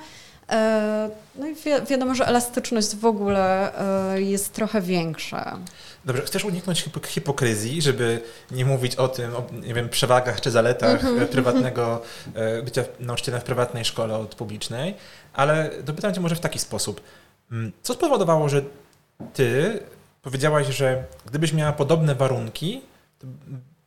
No 1.35 1.47
i 1.47 1.55
wi 1.55 1.71
wiadomo, 1.91 2.15
że 2.15 2.27
elastyczność 2.27 2.97
w 2.97 3.07
ogóle 3.07 3.73
jest 4.17 4.53
trochę 4.53 4.81
większa. 4.81 5.59
Dobrze, 6.05 6.23
chcesz 6.23 6.45
uniknąć 6.45 6.85
hipokryzji, 7.07 7.83
żeby 7.83 8.21
nie 8.51 8.65
mówić 8.65 8.97
o 8.97 9.09
tym, 9.09 9.37
o 9.37 9.43
nie 9.67 9.75
wiem, 9.75 9.89
przewagach 9.89 10.41
czy 10.41 10.51
zaletach 10.51 11.05
mm 11.05 11.19
-hmm. 11.19 11.27
prywatnego 11.27 12.03
bycia 12.65 12.85
nauczycielem 13.01 13.41
w 13.41 13.45
prywatnej 13.45 13.85
szkole 13.85 14.17
od 14.17 14.35
publicznej, 14.35 14.95
ale 15.33 15.71
dopytam 15.85 16.15
cię 16.15 16.21
może 16.21 16.35
w 16.35 16.41
taki 16.41 16.59
sposób. 16.59 17.01
Mm, 17.53 17.73
co 17.83 17.95
spowodowało, 17.95 18.49
że 18.49 18.63
ty 19.35 19.81
powiedziałaś, 20.23 20.67
że 20.67 21.05
gdybyś 21.27 21.53
miała 21.53 21.73
podobne 21.73 22.15
warunki, 22.15 22.81
to 23.19 23.27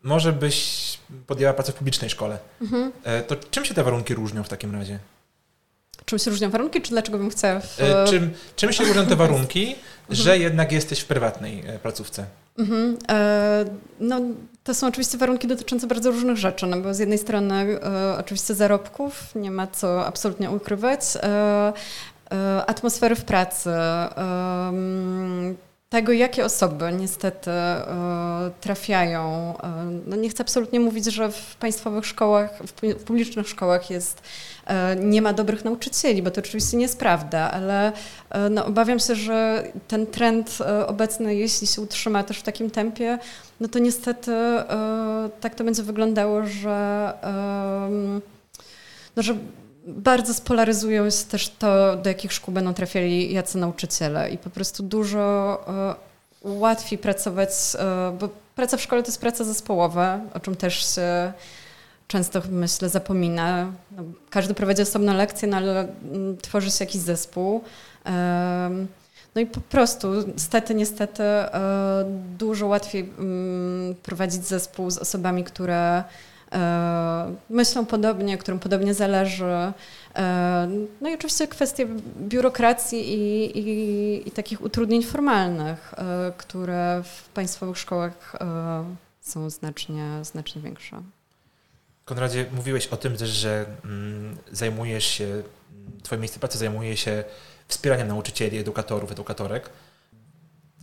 może 0.03 0.33
byś 0.33 0.97
podjęła 1.27 1.53
pracę 1.53 1.71
w 1.71 1.75
publicznej 1.75 2.09
szkole. 2.09 2.39
Mhm. 2.61 2.91
E, 3.03 3.21
to 3.21 3.35
czym 3.35 3.65
się 3.65 3.73
te 3.73 3.83
warunki 3.83 4.15
różnią 4.15 4.43
w 4.43 4.49
takim 4.49 4.75
razie? 4.75 4.99
Czym 6.05 6.19
się 6.19 6.31
różnią 6.31 6.49
warunki, 6.49 6.81
czy 6.81 6.89
dlaczego 6.89 7.17
bym 7.17 7.29
chciała? 7.29 7.59
W... 7.59 7.81
E, 7.81 8.05
czym, 8.07 8.33
czym 8.55 8.73
się 8.73 8.83
różnią 8.83 9.05
te 9.05 9.15
warunki, 9.15 9.63
mhm. 9.75 9.75
że 10.09 10.37
jednak 10.37 10.71
jesteś 10.71 10.99
w 10.99 11.05
prywatnej 11.05 11.63
e, 11.67 11.79
placówce? 11.79 12.25
Mhm. 12.57 12.97
no, 13.99 14.21
to 14.63 14.73
są 14.73 14.87
oczywiście 14.87 15.17
warunki 15.17 15.47
dotyczące 15.47 15.87
bardzo 15.87 16.11
różnych 16.11 16.37
rzeczy, 16.37 16.67
no 16.67 16.77
bo 16.77 16.93
z 16.93 16.99
jednej 16.99 17.17
strony 17.17 17.55
e, 17.55 18.17
oczywiście 18.17 18.55
zarobków, 18.55 19.35
nie 19.35 19.51
ma 19.51 19.67
co 19.67 20.05
absolutnie 20.05 20.51
ukrywać, 20.51 21.01
e, 21.15 21.73
atmosfery 22.67 23.15
w 23.15 23.25
pracy, 23.25 23.69
tego, 25.91 26.11
jakie 26.11 26.45
osoby 26.45 26.93
niestety 26.99 27.51
e, 27.51 28.51
trafiają. 28.61 29.53
E, 29.63 29.85
no 30.07 30.15
nie 30.15 30.29
chcę 30.29 30.43
absolutnie 30.43 30.79
mówić, 30.79 31.05
że 31.05 31.31
w 31.31 31.55
państwowych 31.55 32.05
szkołach, 32.05 32.59
w 32.99 33.03
publicznych 33.03 33.47
szkołach 33.47 33.89
jest, 33.89 34.21
e, 34.65 34.95
nie 34.95 35.21
ma 35.21 35.33
dobrych 35.33 35.65
nauczycieli, 35.65 36.21
bo 36.21 36.31
to 36.31 36.41
oczywiście 36.41 36.77
nie 36.77 36.83
jest 36.83 36.99
prawda, 36.99 37.51
ale 37.51 37.91
no, 38.49 38.65
obawiam 38.65 38.99
się, 38.99 39.15
że 39.15 39.63
ten 39.87 40.07
trend 40.07 40.57
obecny, 40.87 41.35
jeśli 41.35 41.67
się 41.67 41.81
utrzyma 41.81 42.23
też 42.23 42.37
w 42.37 42.43
takim 42.43 42.69
tempie, 42.69 43.19
no 43.59 43.67
to 43.67 43.79
niestety 43.79 44.31
tak 45.41 45.55
to 45.55 45.63
będzie 45.63 45.83
wyglądało, 45.83 46.45
że, 46.45 47.13
no, 49.15 49.23
że 49.23 49.35
bardzo 49.87 50.33
spolaryzują 50.33 51.09
się 51.09 51.25
też 51.25 51.49
to, 51.49 51.95
do 51.95 52.09
jakich 52.09 52.33
szkół 52.33 52.53
będą 52.53 52.73
trafiali 52.73 53.33
jacy 53.33 53.57
nauczyciele 53.57 54.31
i 54.31 54.37
po 54.37 54.49
prostu 54.49 54.83
dużo 54.83 55.57
y, 56.45 56.49
łatwiej 56.49 56.99
pracować, 56.99 57.49
y, 57.49 58.17
bo 58.17 58.29
praca 58.55 58.77
w 58.77 58.81
szkole 58.81 59.03
to 59.03 59.07
jest 59.07 59.21
praca 59.21 59.43
zespołowa, 59.43 60.19
o 60.33 60.39
czym 60.39 60.55
też 60.55 60.95
się 60.95 61.33
często 62.07 62.41
myślę 62.49 62.89
zapomina. 62.89 63.71
No, 63.91 64.03
każdy 64.29 64.53
prowadzi 64.53 64.81
osobną 64.81 65.13
lekcję, 65.13 65.47
no 65.47 65.57
ale 65.57 65.79
mm, 65.79 66.37
tworzy 66.37 66.71
się 66.71 66.85
jakiś 66.85 67.01
zespół. 67.01 67.63
No 69.35 69.41
i 69.41 69.45
po 69.45 69.61
prostu, 69.61 70.07
niestety, 70.27 70.75
niestety, 70.75 71.23
dużo 72.37 72.67
łatwiej 72.67 73.09
mm, 73.19 73.95
prowadzić 73.95 74.45
zespół 74.45 74.91
z 74.91 74.97
osobami, 74.97 75.43
które 75.43 76.03
E, 76.03 76.03
myślą 77.49 77.85
podobnie, 77.85 78.37
którym 78.37 78.59
podobnie 78.59 78.93
zależy. 78.93 79.73
E, 80.15 80.67
no 81.01 81.09
i 81.09 81.13
oczywiście 81.13 81.47
kwestie 81.47 81.87
biurokracji 82.17 83.13
i, 83.13 83.59
i, 83.59 84.27
i 84.27 84.31
takich 84.31 84.61
utrudnień 84.61 85.03
formalnych, 85.03 85.93
e, 85.93 86.33
które 86.37 87.03
w 87.03 87.29
państwowych 87.29 87.77
szkołach 87.77 88.35
są 89.21 89.49
znacznie, 89.49 90.19
znacznie 90.23 90.61
większe. 90.61 91.01
Konradzie, 92.05 92.45
mówiłeś 92.51 92.87
o 92.87 92.97
tym 92.97 93.17
też, 93.17 93.29
że 93.29 93.65
mm, 93.85 94.37
zajmujesz 94.51 95.05
się, 95.05 95.43
twoje 96.03 96.21
miejsce 96.21 96.39
pracy 96.39 96.57
zajmuje 96.57 96.97
się 96.97 97.23
wspieraniem 97.67 98.07
nauczycieli, 98.07 98.57
edukatorów, 98.57 99.11
edukatorek. 99.11 99.69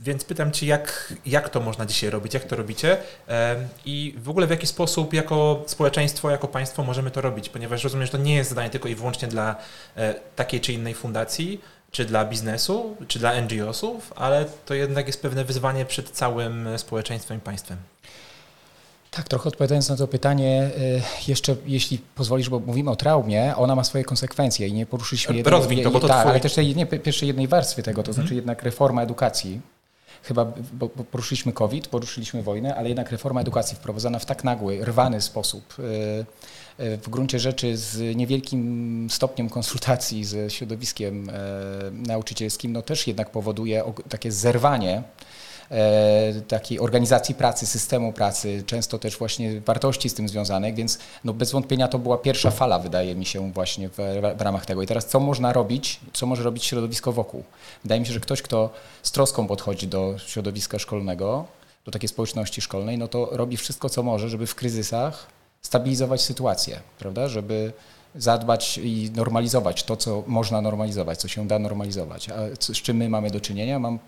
Więc 0.03 0.25
pytam 0.25 0.53
Cię, 0.53 0.67
jak, 0.67 1.15
jak 1.27 1.49
to 1.49 1.61
można 1.61 1.87
dzisiaj 1.87 2.11
robić, 2.11 2.35
jak 2.35 2.45
to 2.45 2.57
robicie? 2.57 2.97
I 3.85 4.15
w 4.19 4.29
ogóle 4.29 4.47
w 4.47 4.51
jaki 4.51 4.67
sposób 4.67 5.15
jako 5.15 5.63
społeczeństwo, 5.67 6.31
jako 6.31 6.49
państwo 6.49 6.83
możemy 6.83 7.11
to 7.11 7.21
robić, 7.21 7.49
ponieważ 7.49 7.85
rozumiem, 7.85 8.07
że 8.07 8.13
to 8.13 8.19
nie 8.19 8.35
jest 8.35 8.51
zadanie 8.51 8.71
tylko 8.71 8.89
i 8.89 8.95
wyłącznie 8.95 9.29
dla 9.29 9.57
e, 9.97 10.15
takiej 10.37 10.61
czy 10.61 10.73
innej 10.73 10.95
fundacji, 10.95 11.61
czy 11.91 12.05
dla 12.05 12.25
biznesu, 12.25 12.97
czy 13.09 13.19
dla 13.19 13.41
NGO-sów, 13.41 14.13
ale 14.17 14.45
to 14.67 14.75
jednak 14.75 15.07
jest 15.07 15.23
pewne 15.23 15.45
wyzwanie 15.45 15.85
przed 15.85 16.11
całym 16.11 16.69
społeczeństwem 16.79 17.39
i 17.39 17.41
państwem. 17.41 17.79
Tak, 19.11 19.29
trochę 19.29 19.49
odpowiadając 19.49 19.89
na 19.89 19.97
to 19.97 20.09
pytanie, 20.09 20.63
e, 20.63 20.71
jeszcze 21.29 21.57
jeśli 21.67 21.99
pozwolisz, 21.99 22.49
bo 22.49 22.59
mówimy 22.61 22.91
o 22.91 22.97
traumie, 22.97 23.57
ona 23.57 23.75
ma 23.75 23.85
swoje 23.85 24.05
konsekwencje 24.05 24.69
i 24.69 24.73
nie 24.73 24.87
poruszyliśmy 24.87 25.37
jednej, 25.37 25.53
Rozwij 25.53 25.83
to, 25.83 25.91
bo 25.91 26.01
to 26.01 26.09
tak, 26.09 26.27
ale 26.27 26.41
też 26.41 26.55
tej 26.55 26.77
nie, 26.77 26.87
pierwszej 26.87 27.27
jednej 27.27 27.49
warstwy 27.49 27.83
tego, 27.83 28.03
to 28.03 28.09
mhm. 28.09 28.15
znaczy 28.15 28.35
jednak 28.35 28.63
reforma 28.63 29.03
edukacji 29.03 29.61
chyba, 30.23 30.45
bo, 30.73 30.91
bo 30.97 31.05
poruszyliśmy 31.05 31.53
COVID, 31.53 31.89
poruszyliśmy 31.89 32.43
wojnę, 32.43 32.77
ale 32.77 32.89
jednak 32.89 33.11
reforma 33.11 33.41
edukacji 33.41 33.77
wprowadzona 33.77 34.19
w 34.19 34.27
tak 34.27 34.45
nagły, 34.45 34.85
rwany 34.85 35.21
sposób, 35.21 35.75
e, 35.79 36.85
e, 36.85 36.97
w 36.97 37.09
gruncie 37.09 37.39
rzeczy 37.39 37.77
z 37.77 38.17
niewielkim 38.17 39.07
stopniem 39.11 39.49
konsultacji 39.49 40.25
ze 40.25 40.51
środowiskiem 40.51 41.31
e, 41.31 41.35
nauczycielskim, 41.91 42.73
no 42.73 42.83
też 42.83 43.07
jednak 43.07 43.31
powoduje 43.31 43.85
takie 44.09 44.33
zerwanie 44.33 45.03
takiej 46.49 46.81
organizacji 46.81 47.35
pracy, 47.35 47.67
systemu 47.67 48.13
pracy, 48.13 48.63
często 48.67 48.99
też 48.99 49.19
właśnie 49.19 49.61
wartości 49.61 50.09
z 50.09 50.15
tym 50.15 50.29
związanych, 50.29 50.75
więc 50.75 50.99
no 51.25 51.33
bez 51.33 51.53
wątpienia 51.53 51.89
to 51.89 51.99
była 51.99 52.19
pierwsza 52.19 52.51
fala, 52.51 52.79
wydaje 52.79 53.15
mi 53.15 53.27
się, 53.27 53.53
właśnie 53.53 53.89
w, 53.89 53.97
w 54.37 54.41
ramach 54.41 54.67
tego. 54.67 54.83
I 54.83 54.87
teraz 54.87 55.07
co 55.07 55.21
można 55.21 55.53
robić, 55.53 56.01
co 56.13 56.27
może 56.27 56.43
robić 56.43 56.65
środowisko 56.65 57.13
wokół? 57.13 57.45
Wydaje 57.83 58.01
mi 58.01 58.07
się, 58.07 58.13
że 58.13 58.21
ktoś, 58.21 58.43
kto 58.43 58.71
z 59.03 59.13
troską 59.13 59.47
podchodzi 59.47 59.89
do 59.89 60.15
środowiska 60.27 60.79
szkolnego, 60.79 61.45
do 61.85 61.93
takiej 61.93 62.09
społeczności 62.09 62.61
szkolnej, 62.61 62.99
no 62.99 63.09
to 63.09 63.29
robi 63.33 63.57
wszystko, 63.57 63.89
co 63.89 64.03
może, 64.03 64.29
żeby 64.29 64.47
w 64.47 64.55
kryzysach 64.55 65.27
stabilizować 65.63 66.21
sytuację, 66.21 66.81
prawda? 66.99 67.29
Żeby 67.29 67.73
zadbać 68.15 68.79
i 68.79 69.11
normalizować 69.15 69.83
to, 69.83 69.97
co 69.97 70.23
można 70.27 70.61
normalizować, 70.61 71.19
co 71.19 71.29
się 71.29 71.47
da 71.47 71.59
normalizować. 71.59 72.29
A 72.29 72.35
z 72.61 72.83
czym 72.83 72.97
my 72.97 73.09
mamy 73.09 73.31
do 73.31 73.41
czynienia? 73.41 73.79
Mam 73.79 73.99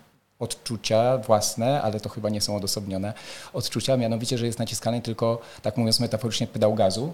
odczucia 0.41 1.17
własne, 1.17 1.81
ale 1.81 1.99
to 1.99 2.09
chyba 2.09 2.29
nie 2.29 2.41
są 2.41 2.55
odosobnione 2.55 3.13
odczucia, 3.53 3.97
mianowicie, 3.97 4.37
że 4.37 4.45
jest 4.45 4.59
naciskany 4.59 5.01
tylko, 5.01 5.41
tak 5.61 5.77
mówiąc 5.77 5.99
metaforycznie, 5.99 6.47
pedał 6.47 6.75
gazu 6.75 7.13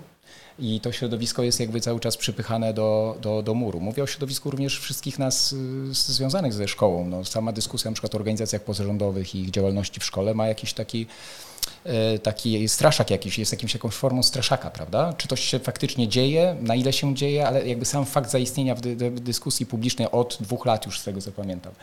i 0.59 0.81
to 0.81 0.91
środowisko 0.91 1.43
jest 1.43 1.59
jakby 1.59 1.81
cały 1.81 1.99
czas 1.99 2.17
przypychane 2.17 2.73
do, 2.73 3.17
do, 3.21 3.41
do 3.41 3.53
muru. 3.53 3.79
Mówię 3.79 4.03
o 4.03 4.07
środowisku 4.07 4.51
również 4.51 4.79
wszystkich 4.79 5.19
nas 5.19 5.53
y, 5.53 5.93
związanych 5.93 6.53
ze 6.53 6.67
szkołą. 6.67 7.07
No, 7.07 7.25
sama 7.25 7.51
dyskusja 7.51 7.91
na 7.91 7.95
przykład 7.95 8.15
o 8.15 8.17
organizacjach 8.17 8.63
pozarządowych 8.63 9.35
i 9.35 9.41
ich 9.41 9.51
działalności 9.51 9.99
w 9.99 10.03
szkole 10.03 10.33
ma 10.33 10.47
jakiś 10.47 10.73
taki 10.73 11.07
y, 12.15 12.19
taki 12.19 12.69
straszak 12.69 13.11
jakiś, 13.11 13.39
jest 13.39 13.51
jakimś 13.51 13.73
jakąś 13.73 13.93
formą 13.93 14.23
straszaka, 14.23 14.69
prawda? 14.71 15.13
Czy 15.13 15.27
to 15.27 15.35
się 15.35 15.59
faktycznie 15.59 16.07
dzieje, 16.07 16.55
na 16.61 16.75
ile 16.75 16.93
się 16.93 17.15
dzieje, 17.15 17.47
ale 17.47 17.67
jakby 17.67 17.85
sam 17.85 18.05
fakt 18.05 18.31
zaistnienia 18.31 18.75
w, 18.75 18.81
dy, 18.81 19.11
w 19.11 19.19
dyskusji 19.19 19.65
publicznej 19.65 20.11
od 20.11 20.37
dwóch 20.39 20.65
lat 20.65 20.85
już 20.85 20.99
z 20.99 21.03
tego 21.03 21.21
co 21.21 21.31
pamiętam, 21.31 21.73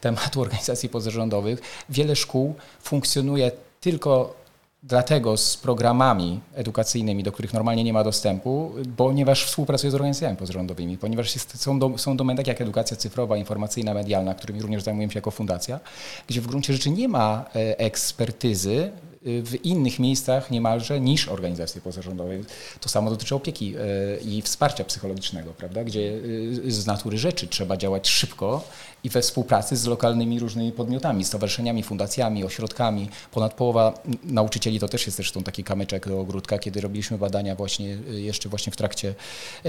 tematu 0.00 0.40
organizacji 0.46 0.88
pozarządowych, 0.88 1.60
wiele 1.88 2.16
szkół 2.16 2.54
funkcjonuje 2.82 3.50
tylko 3.80 4.41
dlatego 4.82 5.36
z 5.36 5.56
programami 5.56 6.40
edukacyjnymi, 6.54 7.22
do 7.22 7.32
których 7.32 7.52
normalnie 7.52 7.84
nie 7.84 7.92
ma 7.92 8.04
dostępu, 8.04 8.72
ponieważ 8.96 9.44
współpracuje 9.44 9.90
z 9.90 9.94
organizacjami 9.94 10.36
pozarządowymi, 10.36 10.98
ponieważ 10.98 11.34
jest, 11.34 11.62
są, 11.62 11.78
do, 11.78 11.98
są 11.98 12.16
domeny 12.16 12.36
takie 12.36 12.50
jak 12.50 12.60
edukacja 12.60 12.96
cyfrowa, 12.96 13.36
informacyjna, 13.36 13.94
medialna, 13.94 14.34
którymi 14.34 14.62
również 14.62 14.82
zajmujemy 14.82 15.12
się 15.12 15.18
jako 15.18 15.30
fundacja, 15.30 15.80
gdzie 16.28 16.40
w 16.40 16.46
gruncie 16.46 16.72
rzeczy 16.72 16.90
nie 16.90 17.08
ma 17.08 17.44
e, 17.54 17.78
ekspertyzy 17.78 18.92
w 19.24 19.64
innych 19.64 19.98
miejscach 19.98 20.50
niemalże 20.50 21.00
niż 21.00 21.28
organizacje 21.28 21.80
pozarządowe. 21.80 22.34
To 22.80 22.88
samo 22.88 23.10
dotyczy 23.10 23.34
opieki 23.34 23.74
e, 23.76 23.80
i 24.20 24.42
wsparcia 24.42 24.84
psychologicznego, 24.84 25.52
prawda? 25.52 25.84
gdzie 25.84 26.20
e, 26.66 26.70
z 26.70 26.86
natury 26.86 27.18
rzeczy 27.18 27.48
trzeba 27.48 27.76
działać 27.76 28.08
szybko 28.08 28.64
i 29.04 29.08
we 29.08 29.22
współpracy 29.22 29.76
z 29.76 29.86
lokalnymi 29.86 30.40
różnymi 30.40 30.72
podmiotami, 30.72 31.24
stowarzyszeniami, 31.24 31.82
fundacjami, 31.82 32.44
ośrodkami. 32.44 33.08
Ponad 33.30 33.54
połowa 33.54 33.94
nauczycieli, 34.24 34.80
to 34.80 34.88
też 34.88 35.06
jest 35.06 35.16
zresztą 35.16 35.42
taki 35.42 35.64
kamyczek 35.64 36.08
do 36.08 36.20
ogródka, 36.20 36.58
kiedy 36.58 36.80
robiliśmy 36.80 37.18
badania 37.18 37.54
właśnie 37.54 37.98
e, 38.10 38.20
jeszcze 38.20 38.48
właśnie 38.48 38.72
w 38.72 38.76
trakcie 38.76 39.14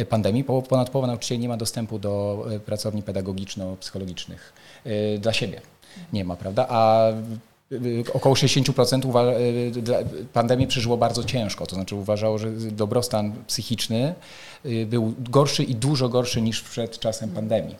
pandemii, 0.10 0.44
ponad 0.44 0.90
połowa 0.90 1.08
nauczycieli 1.08 1.42
nie 1.42 1.50
ma 1.50 1.58
dostępu 1.58 2.00
do 2.00 2.46
pracowni 2.66 3.04
pedagogiczno-psychologicznych 3.04 4.54
dla 5.20 5.34
siebie. 5.34 5.62
Nie 6.14 6.26
ma, 6.26 6.36
prawda? 6.36 6.66
A 6.70 7.12
około 8.14 8.36
60% 8.36 9.38
y, 9.40 10.26
pandemię 10.34 10.68
przeżyło 10.68 10.98
bardzo 10.98 11.24
ciężko, 11.24 11.66
to 11.66 11.76
znaczy 11.76 11.96
uważało, 11.96 12.38
że 12.38 12.52
dobrostan 12.52 13.34
psychiczny 13.48 14.16
y, 14.66 14.86
był 14.86 15.14
gorszy 15.20 15.64
i 15.64 15.76
dużo 15.76 16.10
gorszy 16.10 16.42
niż 16.42 16.62
przed 16.62 17.00
czasem 17.00 17.30
pandemii. 17.30 17.76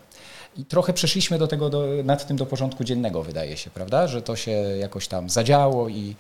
I 0.58 0.66
trochę 0.66 0.94
przeszliśmy 0.94 1.38
do 1.38 1.48
tego, 1.48 1.70
do, 1.70 1.86
nad 2.04 2.28
tym 2.28 2.38
do 2.38 2.46
porządku 2.46 2.84
dziennego, 2.84 3.24
wydaje 3.24 3.58
się, 3.58 3.70
prawda? 3.70 4.08
Że 4.08 4.22
to 4.22 4.36
się 4.36 4.52
jakoś 4.80 5.08
tam 5.08 5.30
zadziało 5.30 5.90
i, 5.90 6.16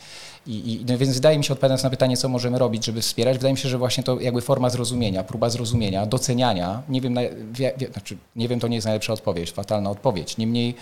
i, 0.47 0.73
i 0.73 0.85
no 0.87 0.97
więc 0.97 1.13
wydaje 1.13 1.37
mi 1.37 1.43
się, 1.43 1.53
odpowiadając 1.53 1.83
na 1.83 1.89
pytanie, 1.89 2.17
co 2.17 2.29
możemy 2.29 2.59
robić, 2.59 2.85
żeby 2.85 3.01
wspierać, 3.01 3.37
wydaje 3.37 3.53
mi 3.53 3.59
się, 3.59 3.69
że 3.69 3.77
właśnie 3.77 4.03
to 4.03 4.19
jakby 4.19 4.41
forma 4.41 4.69
zrozumienia, 4.69 5.23
próba 5.23 5.49
zrozumienia, 5.49 6.05
doceniania, 6.05 6.81
nie 6.89 7.01
wiem, 7.01 7.15
wie, 7.51 7.73
wie, 7.77 7.87
znaczy, 7.87 8.17
nie 8.35 8.47
wiem, 8.47 8.59
to 8.59 8.67
nie 8.67 8.75
jest 8.75 8.85
najlepsza 8.85 9.13
odpowiedź, 9.13 9.51
fatalna 9.51 9.89
odpowiedź. 9.89 10.37
Niemniej 10.37 10.75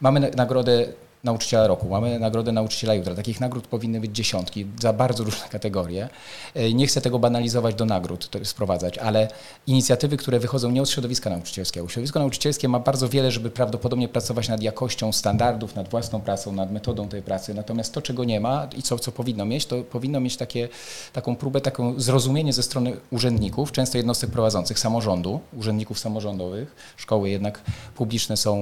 mamy 0.00 0.30
nagrodę 0.36 0.86
nauczyciela 1.26 1.66
roku, 1.66 1.88
mamy 1.88 2.18
nagrodę 2.18 2.52
nauczyciela 2.52 2.94
jutra. 2.94 3.14
Takich 3.14 3.40
nagród 3.40 3.66
powinny 3.66 4.00
być 4.00 4.16
dziesiątki 4.16 4.66
za 4.80 4.92
bardzo 4.92 5.24
różne 5.24 5.48
kategorie. 5.48 6.08
E, 6.54 6.72
nie 6.72 6.86
chcę 6.86 7.00
tego 7.00 7.18
banalizować 7.18 7.74
do 7.74 7.84
nagród, 7.84 8.30
sprowadzać, 8.44 8.98
ale 8.98 9.28
inicjatywy, 9.66 10.16
które 10.16 10.38
wychodzą 10.38 10.70
nie 10.70 10.82
od 10.82 10.90
środowiska 10.90 11.30
nauczycielskiego. 11.30 11.88
Środowisko 11.88 12.18
nauczycielskie 12.18 12.68
ma 12.68 12.78
bardzo 12.78 13.08
wiele, 13.08 13.30
żeby 13.30 13.50
prawdopodobnie 13.50 14.08
pracować 14.08 14.48
nad 14.48 14.62
jakością 14.62 15.12
standardów, 15.12 15.74
nad 15.74 15.88
własną 15.88 16.20
pracą, 16.20 16.52
nad 16.52 16.72
metodą 16.72 17.08
tej 17.08 17.22
pracy. 17.22 17.54
Natomiast 17.54 17.92
to, 17.94 18.02
czego 18.02 18.24
nie 18.24 18.40
ma 18.40 18.68
i 18.76 18.82
co, 18.82 18.98
co 18.98 19.12
powinno 19.12 19.44
mieć, 19.44 19.66
to 19.66 19.82
powinno 19.82 20.20
mieć 20.20 20.36
takie, 20.36 20.68
taką 21.12 21.36
próbę, 21.36 21.60
taką 21.60 22.00
zrozumienie 22.00 22.52
ze 22.52 22.62
strony 22.62 22.96
urzędników, 23.10 23.72
często 23.72 23.98
jednostek 23.98 24.30
prowadzących, 24.30 24.78
samorządu, 24.78 25.40
urzędników 25.56 25.98
samorządowych. 25.98 26.94
Szkoły 26.96 27.30
jednak 27.30 27.60
publiczne 27.94 28.36
są 28.36 28.56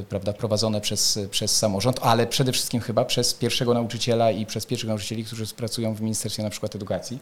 e, 0.00 0.02
prawda, 0.02 0.32
prowadzone 0.32 0.80
przez, 0.80 1.18
przez 1.30 1.56
samorząd 1.56 1.67
samorząd, 1.68 2.00
ale 2.02 2.26
przede 2.26 2.52
wszystkim 2.52 2.80
chyba 2.80 3.04
przez 3.04 3.34
pierwszego 3.34 3.74
nauczyciela 3.74 4.30
i 4.30 4.46
przez 4.46 4.66
pierwszych 4.66 4.88
nauczycieli, 4.88 5.24
którzy 5.24 5.46
pracują 5.46 5.94
w 5.94 6.00
Ministerstwie 6.00 6.42
na 6.42 6.50
przykład 6.50 6.76
Edukacji 6.76 7.18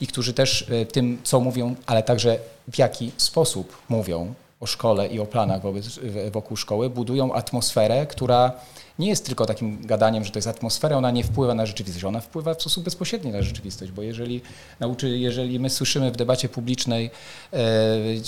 i 0.00 0.06
którzy 0.06 0.34
też 0.34 0.70
e, 0.70 0.86
tym, 0.86 1.18
co 1.24 1.40
mówią, 1.40 1.74
ale 1.86 2.02
także 2.02 2.38
w 2.68 2.78
jaki 2.78 3.12
sposób 3.16 3.76
mówią 3.88 4.34
o 4.60 4.66
szkole 4.66 5.06
i 5.06 5.20
o 5.20 5.26
planach 5.26 5.62
wokół 6.30 6.56
szkoły, 6.56 6.90
budują 6.90 7.34
atmosferę, 7.34 8.06
która 8.06 8.52
nie 8.98 9.08
jest 9.08 9.26
tylko 9.26 9.46
takim 9.46 9.86
gadaniem, 9.86 10.24
że 10.24 10.30
to 10.30 10.38
jest 10.38 10.48
atmosfera, 10.48 10.96
ona 10.96 11.10
nie 11.10 11.24
wpływa 11.24 11.54
na 11.54 11.66
rzeczywistość, 11.66 12.04
ona 12.04 12.20
wpływa 12.20 12.54
w 12.54 12.60
sposób 12.60 12.84
bezpośredni 12.84 13.32
na 13.32 13.42
rzeczywistość, 13.42 13.92
bo 13.92 14.02
jeżeli, 14.02 14.40
nauczy, 14.80 15.18
jeżeli 15.18 15.60
my 15.60 15.70
słyszymy 15.70 16.10
w 16.10 16.16
debacie 16.16 16.48
publicznej 16.48 17.10
e, 17.52 17.58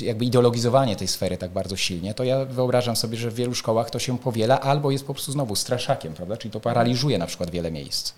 jakby 0.00 0.24
ideologizowanie 0.24 0.96
tej 0.96 1.08
sfery 1.08 1.36
tak 1.36 1.50
bardzo 1.50 1.76
silnie, 1.76 2.14
to 2.14 2.24
ja 2.24 2.44
wyobrażam 2.44 2.96
sobie, 2.96 3.16
że 3.16 3.30
w 3.30 3.34
wielu 3.34 3.54
szkołach 3.54 3.90
to 3.90 3.98
się 3.98 4.18
powiela 4.18 4.60
albo 4.60 4.90
jest 4.90 5.04
po 5.04 5.14
prostu 5.14 5.32
znowu 5.32 5.56
straszakiem, 5.56 6.14
prawda? 6.14 6.36
czyli 6.36 6.52
to 6.52 6.60
paraliżuje 6.60 7.18
na 7.18 7.26
przykład 7.26 7.50
wiele 7.50 7.70
miejsc. 7.70 8.12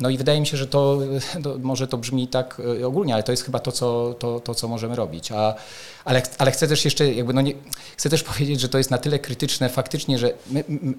No 0.00 0.10
i 0.10 0.18
wydaje 0.18 0.40
mi 0.40 0.46
się, 0.46 0.56
że 0.56 0.66
to, 0.66 0.98
to, 1.42 1.58
może 1.58 1.88
to 1.88 1.98
brzmi 1.98 2.28
tak 2.28 2.62
e, 2.80 2.86
ogólnie, 2.86 3.14
ale 3.14 3.22
to 3.22 3.32
jest 3.32 3.44
chyba 3.44 3.58
to, 3.58 3.72
co, 3.72 4.14
to, 4.18 4.40
to, 4.40 4.54
co 4.54 4.68
możemy 4.68 4.96
robić. 4.96 5.32
A, 5.32 5.54
ale, 6.04 6.22
ale 6.38 6.50
chcę 6.50 6.68
też 6.68 6.84
jeszcze, 6.84 7.12
jakby 7.12 7.32
no 7.32 7.40
nie, 7.40 7.54
chcę 7.96 8.10
też 8.10 8.22
powiedzieć, 8.32 8.60
że 8.60 8.68
to 8.68 8.78
jest 8.78 8.90
na 8.90 8.98
tyle 8.98 9.18
krytyczne 9.18 9.68
faktycznie, 9.68 10.18
że 10.18 10.32
my, 10.50 10.64
my 10.68 10.94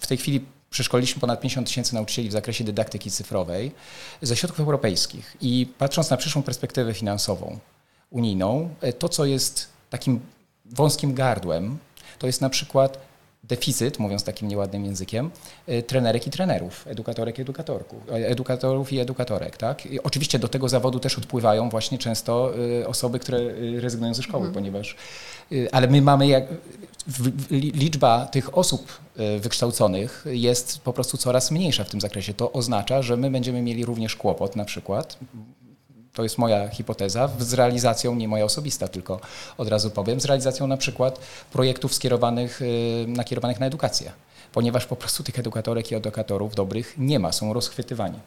w 0.00 0.06
tej 0.06 0.16
chwili 0.16 0.44
przeszkoliliśmy 0.70 1.20
ponad 1.20 1.40
50 1.40 1.66
tysięcy 1.66 1.94
nauczycieli 1.94 2.28
w 2.28 2.32
zakresie 2.32 2.64
dydaktyki 2.64 3.10
cyfrowej 3.10 3.72
ze 4.22 4.36
środków 4.36 4.60
europejskich. 4.60 5.36
I 5.40 5.66
patrząc 5.78 6.10
na 6.10 6.16
przyszłą 6.16 6.42
perspektywę 6.42 6.94
finansową 6.94 7.58
unijną, 8.10 8.68
e, 8.80 8.92
to 8.92 9.08
co 9.08 9.24
jest 9.24 9.68
takim 9.90 10.20
wąskim 10.64 11.14
gardłem, 11.14 11.78
to 12.18 12.26
jest 12.26 12.40
na 12.40 12.50
przykład 12.50 13.05
deficyt, 13.48 13.98
mówiąc 13.98 14.24
takim 14.24 14.48
nieładnym 14.48 14.84
językiem, 14.84 15.30
y, 15.68 15.82
trenerek 15.82 16.26
i 16.26 16.30
trenerów, 16.30 16.86
edukatorek 16.86 17.38
i 17.38 17.42
edukatorków, 17.42 18.08
e, 18.08 18.12
edukatorów 18.12 18.92
i 18.92 18.98
edukatorek. 18.98 19.56
Tak? 19.56 19.86
I 19.86 20.02
oczywiście 20.02 20.38
do 20.38 20.48
tego 20.48 20.68
zawodu 20.68 20.98
też 20.98 21.18
odpływają 21.18 21.68
właśnie 21.68 21.98
często 21.98 22.52
y, 22.80 22.88
osoby, 22.88 23.18
które 23.18 23.38
y, 23.38 23.80
rezygnują 23.80 24.14
ze 24.14 24.22
szkoły, 24.22 24.46
mhm. 24.46 24.54
ponieważ 24.54 24.96
ale 25.72 25.86
my 25.86 26.02
mamy 26.02 26.26
jak, 26.26 26.44
liczba 27.50 28.26
tych 28.26 28.58
osób 28.58 28.92
wykształconych 29.40 30.24
jest 30.30 30.78
po 30.78 30.92
prostu 30.92 31.16
coraz 31.16 31.50
mniejsza 31.50 31.84
w 31.84 31.90
tym 31.90 32.00
zakresie. 32.00 32.34
To 32.34 32.52
oznacza, 32.52 33.02
że 33.02 33.16
my 33.16 33.30
będziemy 33.30 33.62
mieli 33.62 33.84
również 33.84 34.16
kłopot 34.16 34.56
na 34.56 34.64
przykład, 34.64 35.18
to 36.16 36.22
jest 36.22 36.38
moja 36.38 36.68
hipoteza, 36.68 37.28
z 37.38 37.54
realizacją, 37.54 38.14
nie 38.14 38.28
moja 38.28 38.44
osobista, 38.44 38.88
tylko 38.88 39.20
od 39.58 39.68
razu 39.68 39.90
powiem, 39.90 40.20
z 40.20 40.24
realizacją 40.24 40.66
na 40.66 40.76
przykład 40.76 41.20
projektów 41.52 41.94
skierowanych, 41.94 42.62
y, 42.62 43.04
nakierowanych 43.08 43.60
na 43.60 43.66
edukację, 43.66 44.12
ponieważ 44.52 44.86
po 44.86 44.96
prostu 44.96 45.22
tych 45.22 45.38
edukatorek 45.38 45.92
i 45.92 45.94
edukatorów 45.94 46.54
dobrych 46.54 46.94
nie 46.98 47.18
ma, 47.18 47.32
są 47.32 47.52
rozchwytywani. 47.52 48.18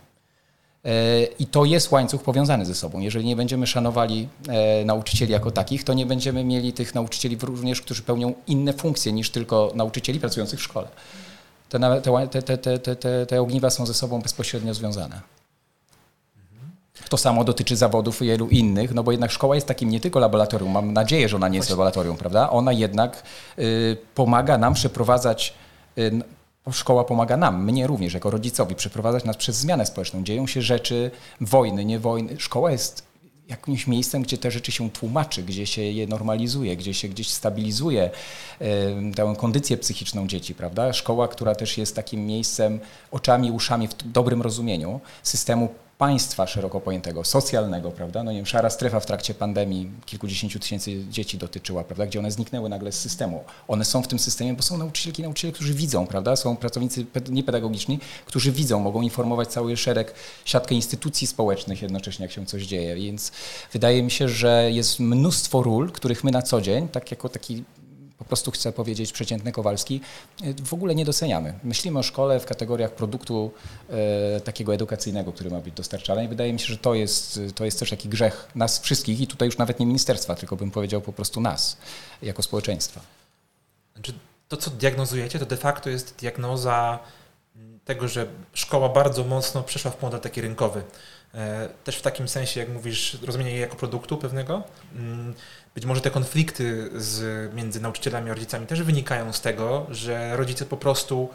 E, 0.85 1.23
I 1.23 1.45
to 1.45 1.65
jest 1.65 1.91
łańcuch 1.91 2.23
powiązany 2.23 2.65
ze 2.65 2.75
sobą. 2.75 2.99
Jeżeli 2.99 3.25
nie 3.25 3.35
będziemy 3.35 3.67
szanowali 3.67 4.27
e, 4.47 4.85
nauczycieli 4.85 5.31
jako 5.31 5.51
takich, 5.51 5.83
to 5.83 5.93
nie 5.93 6.05
będziemy 6.05 6.43
mieli 6.43 6.73
tych 6.73 6.95
nauczycieli 6.95 7.37
również, 7.41 7.81
którzy 7.81 8.01
pełnią 8.03 8.33
inne 8.47 8.73
funkcje 8.73 9.11
niż 9.11 9.29
tylko 9.29 9.71
nauczycieli 9.75 10.19
pracujących 10.19 10.59
w 10.59 10.63
szkole. 10.63 10.87
Te, 11.69 12.57
te, 12.57 12.79
te, 12.95 13.25
te 13.25 13.41
ogniwa 13.41 13.69
są 13.69 13.85
ze 13.85 13.93
sobą 13.93 14.21
bezpośrednio 14.21 14.73
związane. 14.73 15.38
To 17.09 17.17
samo 17.17 17.43
dotyczy 17.43 17.75
zawodów 17.75 18.19
wielu 18.21 18.47
innych, 18.47 18.93
no 18.93 19.03
bo 19.03 19.11
jednak 19.11 19.31
szkoła 19.31 19.55
jest 19.55 19.67
takim 19.67 19.89
nie 19.89 19.99
tylko 19.99 20.19
laboratorium, 20.19 20.71
mam 20.71 20.93
nadzieję, 20.93 21.29
że 21.29 21.35
ona 21.35 21.47
nie 21.47 21.57
jest 21.57 21.69
laboratorium, 21.69 22.17
prawda? 22.17 22.49
Ona 22.49 22.73
jednak 22.73 23.23
y, 23.59 23.97
pomaga 24.15 24.57
nam 24.57 24.73
przeprowadzać 24.73 25.53
y, 25.97 26.11
szkoła 26.71 27.03
pomaga 27.03 27.37
nam, 27.37 27.63
mnie 27.63 27.87
również, 27.87 28.13
jako 28.13 28.29
rodzicowi, 28.29 28.75
przeprowadzać 28.75 29.23
nas 29.23 29.37
przez 29.37 29.55
zmianę 29.55 29.85
społeczną. 29.85 30.23
Dzieją 30.23 30.47
się 30.47 30.61
rzeczy, 30.61 31.11
wojny, 31.41 31.85
nie 31.85 31.99
wojny. 31.99 32.35
Szkoła 32.39 32.71
jest 32.71 33.09
jakimś 33.49 33.87
miejscem, 33.87 34.23
gdzie 34.23 34.37
te 34.37 34.51
rzeczy 34.51 34.71
się 34.71 34.89
tłumaczy, 34.89 35.43
gdzie 35.43 35.67
się 35.67 35.81
je 35.81 36.07
normalizuje, 36.07 36.77
gdzie 36.77 36.93
się 36.93 37.07
gdzieś 37.07 37.29
stabilizuje 37.29 38.09
tę 39.15 39.33
kondycję 39.37 39.77
psychiczną 39.77 40.27
dzieci, 40.27 40.55
prawda? 40.55 40.93
Szkoła, 40.93 41.27
która 41.27 41.55
też 41.55 41.77
jest 41.77 41.95
takim 41.95 42.25
miejscem, 42.25 42.79
oczami, 43.11 43.51
uszami 43.51 43.87
w 43.87 43.93
dobrym 44.11 44.41
rozumieniu 44.41 44.99
systemu 45.23 45.69
państwa 45.99 46.47
szeroko 46.47 46.81
pojętego, 46.81 47.23
socjalnego, 47.23 47.91
prawda? 47.91 48.23
No 48.23 48.31
nie 48.31 48.37
wiem, 48.37 48.45
szara 48.45 48.69
strefa 48.69 48.99
w 48.99 49.05
trakcie 49.05 49.33
pandemii 49.33 49.91
kilkudziesięciu 50.05 50.59
tysięcy 50.59 51.05
dzieci 51.09 51.37
dotyczyła, 51.37 51.83
prawda? 51.83 52.05
Gdzie 52.05 52.19
one 52.19 52.31
zniknęły 52.31 52.69
nagle 52.69 52.91
z 52.91 52.99
systemu. 52.99 53.43
One 53.67 53.85
są 53.85 54.03
w 54.03 54.07
tym 54.07 54.19
systemie, 54.19 54.53
bo 54.53 54.61
są 54.61 54.77
nauczycielki, 54.77 55.23
nauczyciele, 55.23 55.53
którzy 55.53 55.73
widzą, 55.73 56.07
prawda? 56.07 56.35
Są 56.35 56.57
pracownicy 56.57 57.05
niepedagogiczni, 57.29 57.99
którzy 58.25 58.51
widzą, 58.51 58.79
mogą 58.79 59.01
informować 59.01 59.47
cały 59.47 59.77
szereg, 59.77 60.13
siatkę 60.45 60.75
instytucji 60.75 61.27
społecznych 61.27 61.81
jednocześnie, 61.81 62.25
jak 62.25 62.31
się 62.31 62.45
coś 62.45 62.63
dzieje. 62.63 62.95
Więc 62.95 63.31
wydaje 63.73 64.03
mi 64.03 64.11
się, 64.11 64.29
że 64.29 64.71
jest 64.71 64.99
mnóstwo 64.99 65.63
ról, 65.63 65.91
których 65.91 66.23
my 66.23 66.31
na 66.31 66.41
co 66.41 66.61
dzień, 66.61 66.87
tak 66.87 67.11
jako 67.11 67.29
taki 67.29 67.63
prostu 68.25 68.51
chcę 68.51 68.71
powiedzieć 68.71 69.11
przeciętny 69.11 69.51
Kowalski, 69.51 70.01
w 70.65 70.73
ogóle 70.73 70.95
nie 70.95 71.05
doceniamy. 71.05 71.53
Myślimy 71.63 71.99
o 71.99 72.03
szkole 72.03 72.39
w 72.39 72.45
kategoriach 72.45 72.91
produktu 72.91 73.51
e, 73.89 74.41
takiego 74.41 74.73
edukacyjnego, 74.73 75.31
który 75.33 75.49
ma 75.49 75.59
być 75.59 75.73
dostarczany 75.73 76.25
i 76.25 76.27
wydaje 76.27 76.53
mi 76.53 76.59
się, 76.59 76.67
że 76.67 76.77
to 76.77 76.93
jest, 76.93 77.39
to 77.55 77.65
jest 77.65 77.79
też 77.79 77.89
taki 77.89 78.09
grzech 78.09 78.47
nas 78.55 78.79
wszystkich 78.79 79.21
i 79.21 79.27
tutaj 79.27 79.45
już 79.45 79.57
nawet 79.57 79.79
nie 79.79 79.85
ministerstwa, 79.85 80.35
tylko 80.35 80.55
bym 80.55 80.71
powiedział 80.71 81.01
po 81.01 81.13
prostu 81.13 81.41
nas 81.41 81.77
jako 82.21 82.43
społeczeństwa. 82.43 83.01
Znaczy, 83.93 84.13
to, 84.47 84.57
co 84.57 84.71
diagnozujecie, 84.71 85.39
to 85.39 85.45
de 85.45 85.57
facto 85.57 85.89
jest 85.89 86.15
diagnoza 86.15 86.99
tego, 87.85 88.07
że 88.07 88.25
szkoła 88.53 88.89
bardzo 88.89 89.23
mocno 89.23 89.63
przeszła 89.63 89.91
w 89.91 90.01
model 90.01 90.19
taki 90.19 90.41
rynkowy. 90.41 90.83
E, 91.33 91.69
też 91.83 91.95
w 91.95 92.01
takim 92.01 92.27
sensie, 92.27 92.59
jak 92.59 92.69
mówisz, 92.69 93.17
rozumienie 93.21 93.51
jej 93.51 93.61
jako 93.61 93.75
produktu 93.75 94.17
pewnego. 94.17 94.63
Być 95.79 95.85
może 95.85 96.01
te 96.01 96.11
konflikty 96.11 96.89
z, 96.95 97.53
między 97.53 97.81
nauczycielami 97.81 98.29
a 98.29 98.33
rodzicami 98.33 98.67
też 98.67 98.83
wynikają 98.83 99.33
z 99.33 99.41
tego, 99.41 99.87
że 99.89 100.37
rodzice 100.37 100.65
po 100.65 100.77
prostu 100.77 101.29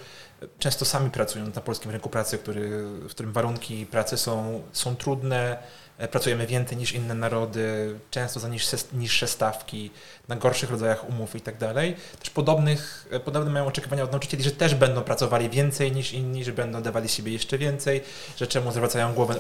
często 0.59 0.85
sami 0.85 1.11
pracują 1.11 1.47
na 1.55 1.61
polskim 1.61 1.91
rynku 1.91 2.09
pracy, 2.09 2.39
który, 2.39 2.69
w 2.83 3.11
którym 3.11 3.33
warunki 3.33 3.87
pracy 3.87 4.17
są, 4.17 4.63
są 4.73 4.97
trudne, 4.97 5.59
E, 5.99 6.09
pracujemy 6.09 6.47
więcej 6.47 6.79
niż 6.79 6.93
inne 6.93 7.15
narody, 7.15 7.95
często 8.11 8.41
za 8.41 8.49
niższe, 8.49 8.77
niższe 8.93 9.29
stawki, 9.29 9.91
na 10.29 10.37
gorszych 10.37 10.71
rodzajach 10.71 11.09
umów 11.09 11.37
i 11.37 11.41
tak 11.41 11.59
dalej. 11.59 11.97
Też 12.21 12.31
podobnych, 12.31 13.09
e, 13.11 13.21
podobne 13.21 13.51
mają 13.51 13.67
oczekiwania 13.67 14.05
od 14.05 14.11
nauczycieli, 14.11 14.43
że 14.43 14.51
też 14.51 14.75
będą 14.75 15.03
pracowali 15.03 15.51
więcej 15.51 15.93
niż 15.93 16.13
inni, 16.13 16.45
że 16.45 16.53
będą 16.53 16.83
dawali 16.83 17.09
siebie 17.09 17.33
jeszcze 17.33 17.59
więcej, 17.59 18.03
że 18.37 18.47
czemu 18.47 18.73
zwracają 18.73 19.15
głowę 19.15 19.35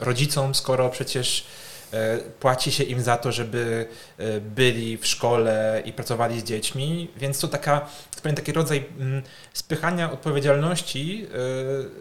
rodzicom, 0.00 0.54
skoro 0.54 0.88
przecież 0.88 1.46
płaci 2.40 2.72
się 2.72 2.84
im 2.84 3.02
za 3.02 3.16
to, 3.16 3.32
żeby 3.32 3.86
e, 4.18 4.40
byli 4.40 4.98
w 4.98 5.06
szkole 5.06 5.82
i 5.84 5.92
pracowali 5.92 6.40
z 6.40 6.44
dziećmi, 6.44 7.10
więc 7.16 7.40
to 7.40 7.48
taka, 7.48 7.86
taki 8.22 8.52
rodzaj 8.52 8.84
mm, 8.98 9.22
spychania 9.52 10.12
odpowiedzialności 10.12 11.26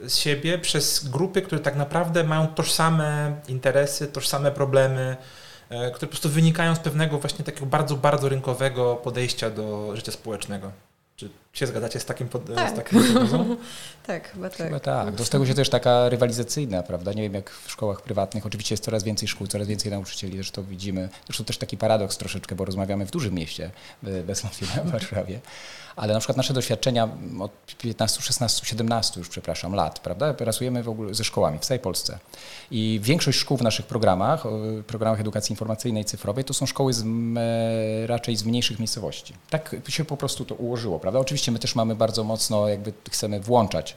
e, 0.04 0.10
z 0.10 0.18
siebie 0.18 0.58
przez 0.58 1.10
grupy, 1.10 1.42
które 1.42 1.62
tak 1.62 1.76
naprawdę 1.76 2.24
mają 2.24 2.48
tożsame 2.48 3.36
interesy, 3.48 4.08
tożsame 4.08 4.52
problemy, 4.52 5.18
które 5.70 6.08
po 6.08 6.08
prostu 6.08 6.30
wynikają 6.30 6.76
z 6.76 6.80
pewnego 6.80 7.20
właśnie 7.20 7.46
takiego 7.46 7.66
bardzo, 7.66 7.96
bardzo 7.96 8.30
rynkowego 8.30 8.96
podejścia 8.96 9.50
do 9.50 9.96
życia 9.96 10.12
społecznego. 10.12 10.72
Czy 11.16 11.30
się 11.54 11.68
zgadzacie 11.68 12.00
z 12.00 12.06
takim, 12.06 12.30
pod, 12.30 12.56
tak. 12.56 12.70
z 12.70 12.74
takim 12.74 13.02
tak, 14.08 14.32
chyba 14.32 14.50
tak. 14.50 14.58
Chyba 14.58 14.80
tak. 14.80 15.16
Do 15.16 15.26
tego 15.26 15.46
się 15.46 15.54
też 15.54 15.70
taka 15.70 16.10
rywalizacyjna, 16.10 16.84
prawda? 16.84 17.13
Nie 17.13 17.22
wiem 17.22 17.34
jak 17.34 17.50
w 17.50 17.72
szkołach 17.72 18.02
prywatnych. 18.02 18.46
Oczywiście 18.46 18.74
jest 18.74 18.84
coraz 18.84 19.04
więcej 19.04 19.28
szkół, 19.28 19.48
coraz 19.48 19.68
więcej 19.68 19.92
nauczycieli, 19.92 20.38
też 20.38 20.52
to 20.52 20.63
widzimy. 20.63 21.10
Zresztą 21.26 21.44
też 21.46 21.58
taki 21.58 21.78
paradoks 21.78 22.18
troszeczkę, 22.18 22.56
bo 22.56 22.66
rozmawiamy 22.66 23.06
w 23.06 23.12
dużym 23.12 23.34
mieście, 23.34 23.72
bez 24.04 24.42
wątpienia 24.42 24.84
w 24.84 24.92
Warszawie 24.92 25.39
ale 25.96 26.13
na 26.13 26.20
przykład 26.20 26.38
nasze 26.38 26.54
doświadczenia 26.54 27.10
od 27.39 27.52
15, 27.78 28.22
16, 28.22 28.66
17 28.66 29.20
już, 29.20 29.30
przepraszam, 29.30 29.74
lat, 29.74 30.00
prawda, 30.00 30.34
pracujemy 30.34 30.84
w 30.84 30.89
ogóle 30.89 31.13
ze 31.13 31.24
szkołami 31.24 31.60
w 31.60 31.62
całej 31.62 31.80
Polsce. 31.80 32.20
I 32.72 33.00
większość 33.04 33.39
szkół 33.39 33.58
w 33.58 33.62
naszych 33.62 33.86
programach, 33.86 34.44
programach 34.88 35.20
edukacji 35.20 35.54
informacyjnej 35.54 36.04
i 36.04 36.06
cyfrowej, 36.06 36.44
to 36.44 36.54
są 36.54 36.66
szkoły 36.66 36.94
z, 36.94 37.06
raczej 38.06 38.36
z 38.36 38.44
mniejszych 38.44 38.80
miejscowości. 38.80 39.34
Tak 39.50 39.76
się 39.89 40.06
po 40.06 40.18
prostu 40.18 40.46
to 40.46 40.56
ułożyło, 40.56 41.00
prawda. 41.00 41.20
Oczywiście 41.20 41.43
my 41.52 41.60
też 41.60 41.76
mamy 41.76 41.96
bardzo 41.96 42.24
mocno, 42.24 42.68
jakby 42.68 42.94
chcemy 43.12 43.40
włączać 43.40 43.96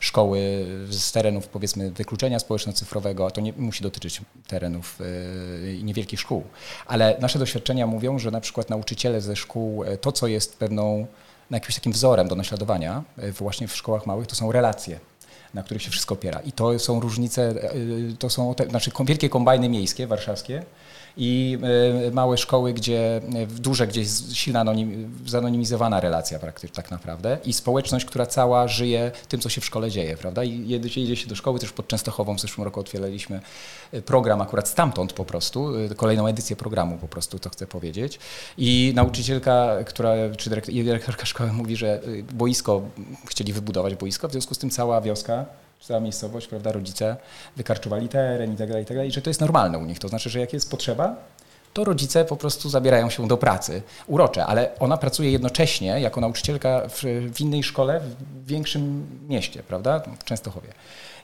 szkoły 0.00 0.66
z 0.90 1.12
terenów, 1.12 1.48
powiedzmy, 1.48 1.90
wykluczenia 1.90 2.38
społeczno-cyfrowego, 2.38 3.30
to 3.30 3.40
nie 3.40 3.52
musi 3.52 3.82
dotyczyć 3.82 4.20
terenów 4.46 4.98
i 5.78 5.84
niewielkich 5.84 6.20
szkół. 6.20 6.44
Ale 6.86 7.16
nasze 7.20 7.38
doświadczenia 7.38 7.86
mówią, 7.86 8.18
że 8.18 8.30
na 8.30 8.40
przykład 8.40 8.70
nauczyciele 8.70 9.20
ze 9.20 9.36
szkół, 9.36 9.84
e, 9.84 9.96
to 9.96 10.12
co 10.12 10.26
jest 10.26 10.58
pewną 10.58 11.06
na 11.50 11.56
jakimś 11.56 11.74
takim 11.74 11.92
wzorem 11.92 12.28
do 12.28 12.34
naśladowania 12.34 13.02
e, 13.18 13.32
właśnie 13.32 13.68
w 13.68 13.76
szkołach 13.76 14.06
małych, 14.06 14.26
to 14.26 14.34
są 14.34 14.52
relacje 14.52 15.00
na 15.54 15.62
których 15.62 15.82
się 15.82 15.90
wszystko 15.90 16.14
opiera. 16.14 16.40
I 16.40 16.52
to 16.52 16.78
są 16.78 17.00
różnice, 17.00 17.42
e, 17.48 17.72
to 18.18 18.30
są 18.30 18.54
te, 18.54 18.66
znaczy 18.66 18.90
wielkie 19.04 19.28
kombajny 19.28 19.68
miejskie, 19.68 20.06
warszawskie, 20.06 20.62
i 21.18 21.58
e, 22.06 22.10
małe 22.10 22.38
szkoły, 22.38 22.72
gdzie 22.72 23.16
e, 23.16 23.46
duże, 23.46 23.86
gdzie 23.86 24.00
jest 24.00 24.36
silna 24.36 24.60
anonim, 24.60 25.18
zanonimizowana 25.26 26.00
relacja 26.00 26.38
praktycznie 26.38 26.76
tak 26.76 26.90
naprawdę 26.90 27.38
i 27.44 27.52
społeczność, 27.52 28.04
która 28.04 28.26
cała 28.26 28.68
żyje 28.68 29.12
tym, 29.28 29.40
co 29.40 29.48
się 29.48 29.60
w 29.60 29.64
szkole 29.64 29.90
dzieje, 29.90 30.16
prawda? 30.16 30.44
I 30.44 30.68
jedzie, 30.68 31.00
jedzie 31.00 31.16
się 31.16 31.28
do 31.28 31.36
szkoły, 31.36 31.58
też 31.58 31.72
pod 31.72 31.88
Częstochową 31.88 32.34
w 32.36 32.40
zeszłym 32.40 32.64
roku 32.64 32.80
otwieraliśmy 32.80 33.40
program 34.06 34.40
akurat 34.40 34.68
stamtąd 34.68 35.12
po 35.12 35.24
prostu, 35.24 35.72
kolejną 35.96 36.26
edycję 36.26 36.56
programu 36.56 36.98
po 36.98 37.08
prostu, 37.08 37.38
to 37.38 37.50
chcę 37.50 37.66
powiedzieć. 37.66 38.18
I 38.58 38.92
nauczycielka, 38.94 39.76
która, 39.86 40.14
czy 40.36 40.50
dyrektorka 40.50 41.26
szkoły 41.26 41.52
mówi, 41.52 41.76
że 41.76 42.00
boisko, 42.32 42.82
chcieli 43.26 43.52
wybudować 43.52 43.94
boisko, 43.94 44.28
w 44.28 44.32
związku 44.32 44.54
z 44.54 44.58
tym 44.58 44.70
cała 44.70 45.00
wioska 45.00 45.27
cała 45.80 46.00
miejscowość, 46.00 46.46
prawda, 46.46 46.72
rodzice 46.72 47.16
wykarczowali 47.56 48.08
teren 48.08 48.54
i 48.54 48.56
tak 48.56 48.68
dalej, 48.68 48.82
i 48.82 48.86
tak 48.86 48.96
dalej, 48.96 49.12
że 49.12 49.22
to 49.22 49.30
jest 49.30 49.40
normalne 49.40 49.78
u 49.78 49.84
nich. 49.84 49.98
To 49.98 50.08
znaczy, 50.08 50.30
że 50.30 50.40
jak 50.40 50.52
jest 50.52 50.70
potrzeba, 50.70 51.16
to 51.72 51.84
rodzice 51.84 52.24
po 52.24 52.36
prostu 52.36 52.68
zabierają 52.68 53.10
się 53.10 53.28
do 53.28 53.36
pracy. 53.36 53.82
Urocze, 54.06 54.46
ale 54.46 54.78
ona 54.78 54.96
pracuje 54.96 55.30
jednocześnie 55.30 56.00
jako 56.00 56.20
nauczycielka 56.20 56.82
w, 56.88 57.02
w 57.34 57.40
innej 57.40 57.62
szkole 57.62 58.00
w 58.00 58.46
większym 58.46 59.06
mieście, 59.28 59.62
prawda, 59.62 60.02
w 60.18 60.24
Częstochowie 60.24 60.68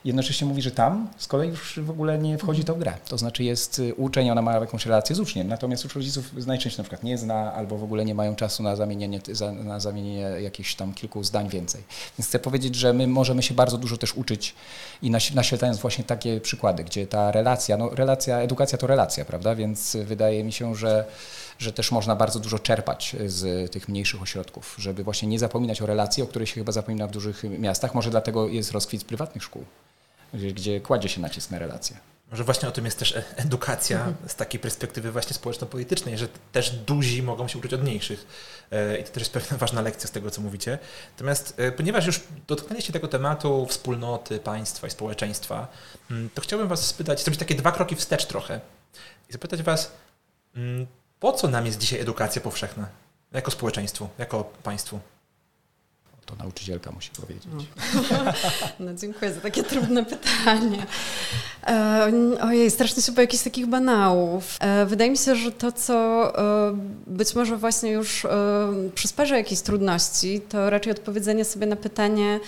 jednocześnie 0.05 0.47
mówi, 0.47 0.61
że 0.61 0.71
tam 0.71 1.07
z 1.17 1.27
kolei 1.27 1.49
już 1.49 1.79
w 1.83 1.89
ogóle 1.89 2.17
nie 2.17 2.37
wchodzi 2.37 2.63
to 2.63 2.75
w 2.75 2.79
grę. 2.79 2.93
To 3.07 3.17
znaczy 3.17 3.43
jest 3.43 3.79
y, 3.79 3.95
uczeń, 3.95 4.29
ona 4.29 4.41
ma 4.41 4.53
jakąś 4.53 4.85
relację 4.85 5.15
z 5.15 5.19
uczniem, 5.19 5.47
natomiast 5.47 5.83
już 5.83 5.95
rodziców 5.95 6.33
najczęściej 6.47 6.77
na 6.77 6.83
przykład 6.83 7.03
nie 7.03 7.17
zna 7.17 7.53
albo 7.53 7.77
w 7.77 7.83
ogóle 7.83 8.05
nie 8.05 8.15
mają 8.15 8.35
czasu 8.35 8.63
na 8.63 8.75
zamienienie, 8.75 9.19
na 9.63 9.79
zamienienie 9.79 10.21
jakichś 10.21 10.75
tam 10.75 10.93
kilku 10.93 11.23
zdań 11.23 11.49
więcej. 11.49 11.83
Więc 12.17 12.27
chcę 12.27 12.39
powiedzieć, 12.39 12.75
że 12.75 12.93
my 12.93 13.07
możemy 13.07 13.43
się 13.43 13.53
bardzo 13.53 13.77
dużo 13.77 13.97
też 13.97 14.15
uczyć 14.15 14.55
i 15.01 15.11
naświetlając 15.11 15.79
właśnie 15.79 16.03
takie 16.03 16.41
przykłady, 16.41 16.83
gdzie 16.83 17.07
ta 17.07 17.31
relacja, 17.31 17.77
no 17.77 17.89
relacja, 17.89 18.39
edukacja 18.39 18.77
to 18.77 18.87
relacja, 18.87 19.25
prawda, 19.25 19.55
więc 19.55 19.97
wydaje 20.05 20.43
mi 20.43 20.51
się, 20.51 20.75
że 20.75 21.05
że 21.59 21.73
też 21.73 21.91
można 21.91 22.15
bardzo 22.15 22.39
dużo 22.39 22.59
czerpać 22.59 23.15
z 23.25 23.71
tych 23.71 23.89
mniejszych 23.89 24.21
ośrodków, 24.21 24.75
żeby 24.79 25.03
właśnie 25.03 25.27
nie 25.27 25.39
zapominać 25.39 25.81
o 25.81 25.85
relacji, 25.85 26.23
o 26.23 26.27
której 26.27 26.47
się 26.47 26.53
chyba 26.53 26.71
zapomina 26.71 27.07
w 27.07 27.11
dużych 27.11 27.43
miastach. 27.43 27.95
Może 27.95 28.09
dlatego 28.09 28.47
jest 28.47 28.71
rozkwit 28.71 29.03
prywatnych 29.03 29.43
szkół 29.43 29.65
gdzie, 30.35 30.81
kładzie 30.81 31.09
się 31.09 31.21
nacisk 31.21 31.51
na 31.51 31.59
relacje. 31.59 31.97
Może 32.31 32.43
właśnie 32.43 32.69
o 32.69 32.71
tym 32.71 32.85
jest 32.85 32.99
też 32.99 33.15
e, 33.15 33.23
edukacja 33.35 33.97
mhm. 33.97 34.15
z 34.27 34.35
takiej 34.35 34.59
perspektywy 34.59 35.11
właśnie 35.11 35.33
społeczno-politycznej, 35.33 36.17
że 36.17 36.27
też 36.51 36.71
duzi 36.71 37.23
mogą 37.23 37.47
się 37.47 37.59
uczyć 37.59 37.73
od 37.73 37.81
mniejszych. 37.81 38.27
E, 38.71 38.97
I 38.97 39.03
to 39.03 39.11
też 39.11 39.21
jest 39.21 39.33
pewna 39.33 39.57
ważna 39.57 39.81
lekcja 39.81 40.07
z 40.07 40.11
tego, 40.11 40.31
co 40.31 40.41
mówicie. 40.41 40.79
Natomiast 41.11 41.53
e, 41.57 41.71
ponieważ 41.71 42.05
już 42.05 42.21
dotknęliście 42.47 42.93
tego 42.93 43.07
tematu 43.07 43.65
wspólnoty, 43.65 44.39
państwa 44.39 44.87
i 44.87 44.91
społeczeństwa, 44.91 45.67
mm, 46.11 46.29
to 46.29 46.41
chciałbym 46.41 46.67
Was 46.67 46.87
spytać, 46.87 47.23
zrobić 47.23 47.39
takie 47.39 47.55
dwa 47.55 47.71
kroki 47.71 47.95
wstecz 47.95 48.25
trochę 48.25 48.61
i 49.29 49.33
zapytać 49.33 49.63
Was, 49.63 49.91
mm, 50.55 50.87
po 51.19 51.31
co 51.31 51.47
nam 51.47 51.65
jest 51.65 51.77
dzisiaj 51.77 51.99
edukacja 51.99 52.41
powszechna? 52.41 52.87
Jako 53.31 53.51
społeczeństwu, 53.51 54.09
jako 54.17 54.43
państwu? 54.63 54.99
To 56.25 56.35
nauczycielka 56.35 56.91
musi 56.91 57.09
powiedzieć. 57.09 57.43
No. 57.53 57.63
no 58.85 58.93
dziękuję 58.93 59.33
za 59.33 59.41
takie 59.41 59.63
trudne 59.63 60.05
pytanie. 60.05 60.85
E, 61.67 62.11
ojej, 62.41 62.71
strasznie 62.71 63.03
się 63.03 63.13
jakichś 63.17 63.43
takich 63.43 63.67
banałów. 63.67 64.57
E, 64.59 64.85
wydaje 64.85 65.11
mi 65.11 65.17
się, 65.17 65.35
że 65.35 65.51
to, 65.51 65.71
co 65.71 65.93
e, 66.69 66.77
być 67.07 67.35
może 67.35 67.57
właśnie 67.57 67.91
już 67.91 68.25
e, 68.25 68.29
przysparza 68.95 69.37
jakieś 69.37 69.61
trudności, 69.61 70.41
to 70.49 70.69
raczej 70.69 70.91
odpowiedzenie 70.91 71.45
sobie 71.45 71.67
na 71.67 71.75
pytanie, 71.75 72.39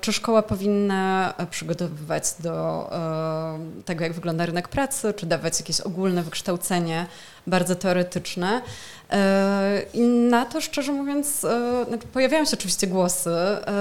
czy 0.00 0.12
szkoła 0.12 0.42
powinna 0.42 1.34
przygotowywać 1.50 2.24
do 2.38 2.88
e, 2.92 3.82
tego, 3.84 4.04
jak 4.04 4.12
wygląda 4.12 4.46
rynek 4.46 4.68
pracy, 4.68 5.14
czy 5.16 5.26
dawać 5.26 5.60
jakieś 5.60 5.80
ogólne 5.80 6.22
wykształcenie 6.22 7.06
bardzo 7.46 7.74
teoretyczne. 7.74 8.62
E, 9.10 9.82
I 9.94 10.00
na 10.08 10.46
to, 10.46 10.60
szczerze 10.60 10.92
mówiąc, 10.92 11.44
e, 11.44 11.84
znaczy, 11.88 12.06
pojawiają 12.06 12.44
się 12.44 12.56
oczywiście 12.56 12.86
głosy, 12.86 13.30
e, 13.30 13.72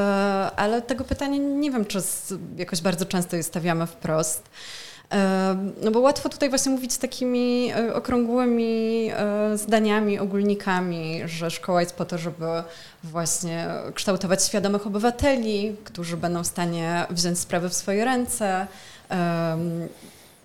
ale 0.56 0.82
tego 0.82 1.04
pytania 1.04 1.38
nie 1.38 1.72
wiem, 1.72 1.86
czy 1.86 2.00
jakoś 2.58 2.82
bardzo 2.82 3.06
często 3.06 3.36
je 3.36 3.44
stawiamy 3.44 3.88
wprost. 3.88 4.44
No 5.84 5.92
bo 5.92 6.00
łatwo 6.00 6.30
tutaj 6.30 6.50
właśnie 6.50 6.72
mówić 6.72 6.98
takimi 6.98 7.72
okrągłymi 7.94 9.12
zdaniami, 9.56 10.20
ogólnikami, 10.20 11.22
że 11.26 11.52
szkoła 11.52 11.80
jest 11.82 11.96
po 11.96 12.06
to, 12.06 12.18
żeby 12.18 12.46
właśnie 13.04 13.68
kształtować 13.94 14.46
świadomych 14.46 14.88
obywateli, 14.88 15.76
którzy 15.84 16.18
będą 16.18 16.44
w 16.44 16.48
stanie 16.48 17.06
wziąć 17.10 17.40
sprawy 17.40 17.70
w 17.70 17.74
swoje 17.74 18.06
ręce, 18.06 18.68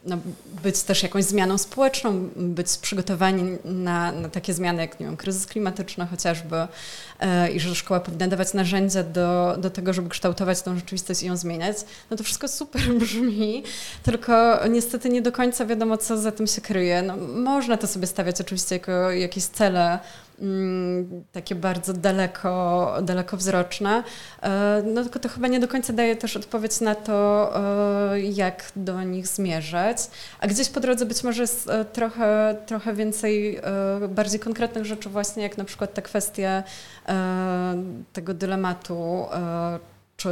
no, 0.07 0.19
być 0.63 0.83
też 0.83 1.03
jakąś 1.03 1.25
zmianą 1.25 1.59
społeczną, 1.59 2.29
być 2.37 2.79
przygotowani 2.79 3.59
na, 3.65 4.13
na 4.13 4.29
takie 4.29 4.55
zmiany 4.55 4.83
jak 4.83 5.01
nie 5.01 5.07
wiem, 5.07 5.17
kryzys 5.17 5.47
klimatyczny 5.47 6.07
chociażby 6.07 6.57
e, 7.21 7.51
i 7.51 7.61
że 7.61 7.75
szkoła 7.75 8.01
powinna 8.01 8.29
dawać 8.29 8.55
narzędzia 8.55 9.03
do, 9.03 9.57
do 9.59 9.71
tego, 9.71 9.93
żeby 9.93 10.09
kształtować 10.09 10.63
tą 10.63 10.77
rzeczywistość 10.77 11.23
i 11.23 11.27
ją 11.27 11.37
zmieniać, 11.37 11.77
no 12.11 12.17
to 12.17 12.25
wszystko 12.25 12.49
super 12.49 12.83
brzmi, 13.01 13.63
tylko 14.03 14.59
niestety 14.69 15.09
nie 15.09 15.23
do 15.23 15.33
końca 15.33 15.67
wiadomo, 15.67 15.97
co 15.97 16.19
za 16.19 16.33
tym 16.33 16.47
się 16.47 16.61
kryje. 16.61 17.03
No, 17.03 17.17
można 17.17 17.77
to 17.77 17.87
sobie 17.87 18.07
stawiać 18.07 18.41
oczywiście 18.41 18.75
jako 18.75 19.11
jakieś 19.11 19.45
cele 19.45 19.99
takie 21.33 21.55
bardzo 21.55 21.93
daleko, 21.93 22.95
dalekowzroczne. 23.03 24.03
E, 24.43 24.83
no 24.87 25.03
tylko 25.03 25.19
to 25.19 25.29
chyba 25.29 25.49
nie 25.49 25.61
do 25.61 25.69
końca 25.69 25.93
daje 25.93 26.17
też 26.17 26.37
odpowiedź 26.37 26.81
na 26.81 26.95
to, 26.95 27.53
e, 28.13 28.21
jak 28.21 28.73
do 28.77 29.03
nich 29.03 29.27
zmierzać. 29.27 29.99
A 30.41 30.47
gdzieś 30.47 30.69
po 30.69 30.81
drodze 30.81 31.07
być 31.07 31.25
może 31.25 31.43
jest 31.43 31.71
e, 31.71 31.85
trochę, 31.85 32.57
trochę 32.67 32.95
więcej 32.95 33.61
bardziej 34.09 34.41
konkretnych 34.41 34.85
rzeczy 34.85 35.09
właśnie, 35.09 35.43
jak 35.43 35.59
na 35.59 35.65
przykład 35.65 35.95
ta 35.95 36.03
kwestia 36.03 36.63
tego 38.13 38.35
dylematu 38.35 39.27
czy, 40.17 40.29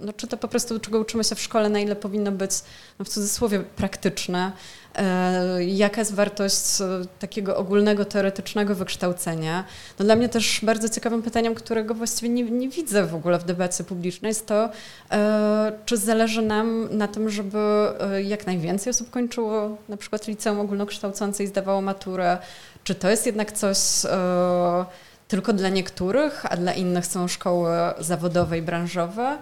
no, 0.00 0.12
czy 0.12 0.26
to 0.26 0.36
po 0.36 0.48
prostu, 0.48 0.80
czego 0.80 1.00
uczymy 1.00 1.24
się 1.24 1.34
w 1.34 1.40
szkole, 1.40 1.68
na 1.68 1.80
ile 1.80 1.96
powinno 1.96 2.32
być 2.32 2.50
no, 2.98 3.04
w 3.04 3.08
cudzysłowie 3.08 3.60
praktyczne, 3.60 4.52
e, 4.94 5.64
jaka 5.64 6.00
jest 6.00 6.14
wartość 6.14 6.80
e, 6.80 6.86
takiego 7.18 7.56
ogólnego, 7.56 8.04
teoretycznego 8.04 8.74
wykształcenia. 8.74 9.64
No, 9.98 10.04
dla 10.04 10.16
mnie 10.16 10.28
też 10.28 10.60
bardzo 10.62 10.88
ciekawym 10.88 11.22
pytaniem, 11.22 11.54
którego 11.54 11.94
właściwie 11.94 12.28
nie, 12.28 12.42
nie 12.42 12.68
widzę 12.68 13.06
w 13.06 13.14
ogóle 13.14 13.38
w 13.38 13.44
debacie 13.44 13.84
publicznej, 13.84 14.30
jest 14.30 14.46
to, 14.46 14.68
e, 15.10 15.72
czy 15.86 15.96
zależy 15.96 16.42
nam 16.42 16.88
na 16.90 17.08
tym, 17.08 17.30
żeby 17.30 17.58
e, 17.58 18.22
jak 18.22 18.46
najwięcej 18.46 18.90
osób 18.90 19.10
kończyło 19.10 19.76
na 19.88 19.96
przykład 19.96 20.28
liceum 20.28 20.60
ogólnokształcące 20.60 21.44
i 21.44 21.46
zdawało 21.46 21.80
maturę, 21.80 22.38
czy 22.84 22.94
to 22.94 23.10
jest 23.10 23.26
jednak 23.26 23.52
coś 23.52 23.78
e, 24.04 24.84
tylko 25.32 25.52
dla 25.52 25.68
niektórych, 25.68 26.52
a 26.52 26.56
dla 26.56 26.72
innych 26.72 27.06
są 27.06 27.28
szkoły 27.28 27.70
zawodowe 27.98 28.58
i 28.58 28.62
branżowe. 28.62 29.38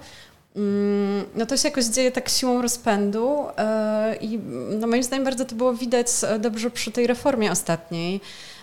Mm, 0.56 1.24
no 1.34 1.46
to 1.46 1.56
się 1.56 1.68
jakoś 1.68 1.84
dzieje 1.84 2.12
tak 2.12 2.28
siłą 2.28 2.62
rozpędu 2.62 3.44
e, 3.56 4.16
i 4.20 4.38
no 4.80 4.86
moim 4.86 5.02
zdaniem 5.02 5.24
bardzo 5.24 5.44
to 5.44 5.54
było 5.54 5.74
widać 5.74 6.06
e, 6.22 6.38
dobrze 6.38 6.70
przy 6.70 6.92
tej 6.92 7.06
reformie 7.06 7.52
ostatniej, 7.52 8.20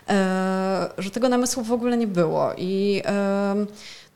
e, 0.10 0.90
że 0.98 1.12
tego 1.12 1.30
namysłu 1.30 1.64
w 1.64 1.72
ogóle 1.72 1.98
nie 1.98 2.08
było 2.08 2.54
i 2.58 3.04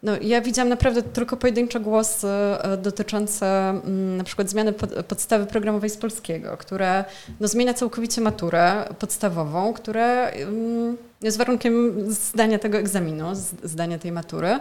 no, 0.03 0.11
ja 0.21 0.41
widziałam 0.41 0.69
naprawdę 0.69 1.01
tylko 1.01 1.37
pojedyncze 1.37 1.79
głosy 1.79 2.27
e, 2.27 2.77
dotyczące 2.77 3.69
mm, 3.69 4.17
na 4.17 4.23
przykład 4.23 4.49
zmiany 4.49 4.73
podstawy 5.07 5.45
programowej 5.45 5.89
z 5.89 5.97
polskiego, 5.97 6.57
które 6.57 7.05
no, 7.39 7.47
zmienia 7.47 7.73
całkowicie 7.73 8.21
maturę 8.21 8.85
podstawową, 8.99 9.73
która 9.73 10.29
mm, 10.29 10.97
jest 11.21 11.37
warunkiem 11.37 12.05
zdania 12.07 12.59
tego 12.59 12.77
egzaminu, 12.77 13.25
zdania 13.63 13.99
tej 13.99 14.11
matury. 14.11 14.59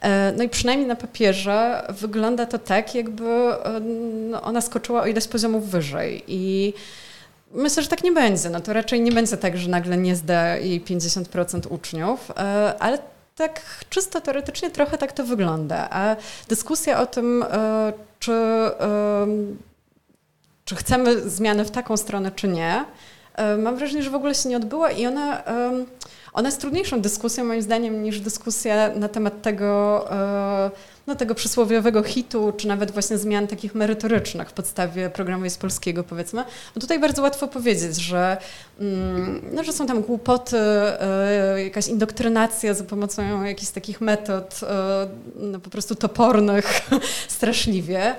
E, 0.00 0.32
no 0.36 0.42
i 0.42 0.48
przynajmniej 0.48 0.88
na 0.88 0.96
papierze 0.96 1.86
wygląda 1.88 2.46
to 2.46 2.58
tak, 2.58 2.94
jakby 2.94 3.24
e, 3.24 3.80
no, 4.30 4.42
ona 4.42 4.60
skoczyła 4.60 5.02
o 5.02 5.06
ileś 5.06 5.28
poziomów 5.28 5.70
wyżej 5.70 6.24
i 6.26 6.74
Myślę, 7.54 7.82
że 7.82 7.88
tak 7.88 8.04
nie 8.04 8.12
będzie. 8.12 8.50
No 8.50 8.60
to 8.60 8.72
raczej 8.72 9.00
nie 9.00 9.12
będzie 9.12 9.36
tak, 9.36 9.58
że 9.58 9.70
nagle 9.70 9.96
nie 9.96 10.16
zda 10.16 10.56
jej 10.56 10.80
50% 10.80 11.72
uczniów, 11.72 12.32
ale 12.78 12.98
tak 13.40 13.84
czysto 13.90 14.20
teoretycznie 14.20 14.70
trochę 14.70 14.98
tak 14.98 15.12
to 15.12 15.24
wygląda. 15.24 15.88
A 15.90 16.16
dyskusja 16.48 17.00
o 17.00 17.06
tym, 17.06 17.42
e, 17.42 17.92
czy, 18.18 18.32
czy 20.64 20.76
chcemy 20.76 21.30
zmiany 21.30 21.64
w 21.64 21.70
taką 21.70 21.96
stronę, 21.96 22.30
czy 22.30 22.48
nie, 22.48 22.84
e, 23.34 23.56
mam 23.56 23.76
wrażenie, 23.76 24.02
że 24.02 24.10
w 24.10 24.14
ogóle 24.14 24.34
się 24.34 24.48
nie 24.48 24.56
odbyła 24.56 24.90
i 24.90 25.06
ona, 25.06 25.42
ona 26.32 26.48
jest 26.48 26.60
trudniejszą 26.60 27.00
dyskusją 27.00 27.44
moim 27.44 27.62
zdaniem 27.62 28.02
niż 28.02 28.20
dyskusja 28.20 28.94
na 28.94 29.08
temat 29.08 29.42
tego, 29.42 30.06
e, 30.12 30.70
no, 31.06 31.16
tego 31.16 31.34
przysłowiowego 31.34 32.02
hitu, 32.02 32.52
czy 32.56 32.68
nawet 32.68 32.90
właśnie 32.90 33.18
zmian 33.18 33.46
takich 33.46 33.74
merytorycznych 33.74 34.48
w 34.48 34.52
podstawie 34.52 35.10
programu 35.10 35.50
z 35.50 35.56
polskiego, 35.56 36.04
powiedzmy. 36.04 36.44
No 36.76 36.80
tutaj 36.80 36.98
bardzo 37.00 37.22
łatwo 37.22 37.48
powiedzieć, 37.48 37.96
że, 37.96 38.36
mm, 38.80 39.40
no, 39.52 39.64
że 39.64 39.72
są 39.72 39.86
tam 39.86 40.02
głupoty, 40.02 40.56
y, 41.56 41.64
jakaś 41.64 41.88
indoktrynacja 41.88 42.74
za 42.74 42.84
pomocą 42.84 43.44
jakichś 43.44 43.70
takich 43.70 44.00
metod 44.00 44.60
y, 44.62 44.66
no, 45.36 45.60
po 45.60 45.70
prostu 45.70 45.94
topornych 45.94 46.90
straszliwie. 47.28 48.14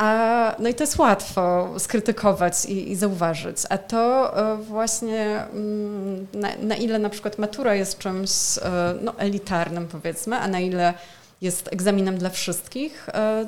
A, 0.00 0.54
no 0.58 0.68
i 0.68 0.74
to 0.74 0.82
jest 0.82 0.98
łatwo 0.98 1.74
skrytykować 1.78 2.64
i, 2.64 2.92
i 2.92 2.96
zauważyć. 2.96 3.56
A 3.68 3.78
to 3.78 4.36
e, 4.52 4.56
właśnie 4.56 5.44
mm, 5.52 6.26
na, 6.34 6.48
na, 6.62 6.76
ile 6.76 6.98
na 6.98 7.08
przykład 7.08 7.38
matura 7.38 7.74
jest 7.74 7.98
czymś 7.98 8.30
e, 8.62 8.94
no, 9.02 9.18
elitarnym 9.18 9.88
powiedzmy, 9.88 10.36
a 10.38 10.48
na 10.48 10.60
ile 10.60 10.94
jest 11.40 11.68
egzaminem 11.72 12.18
dla 12.18 12.30
wszystkich, 12.30 13.08
e, 13.08 13.46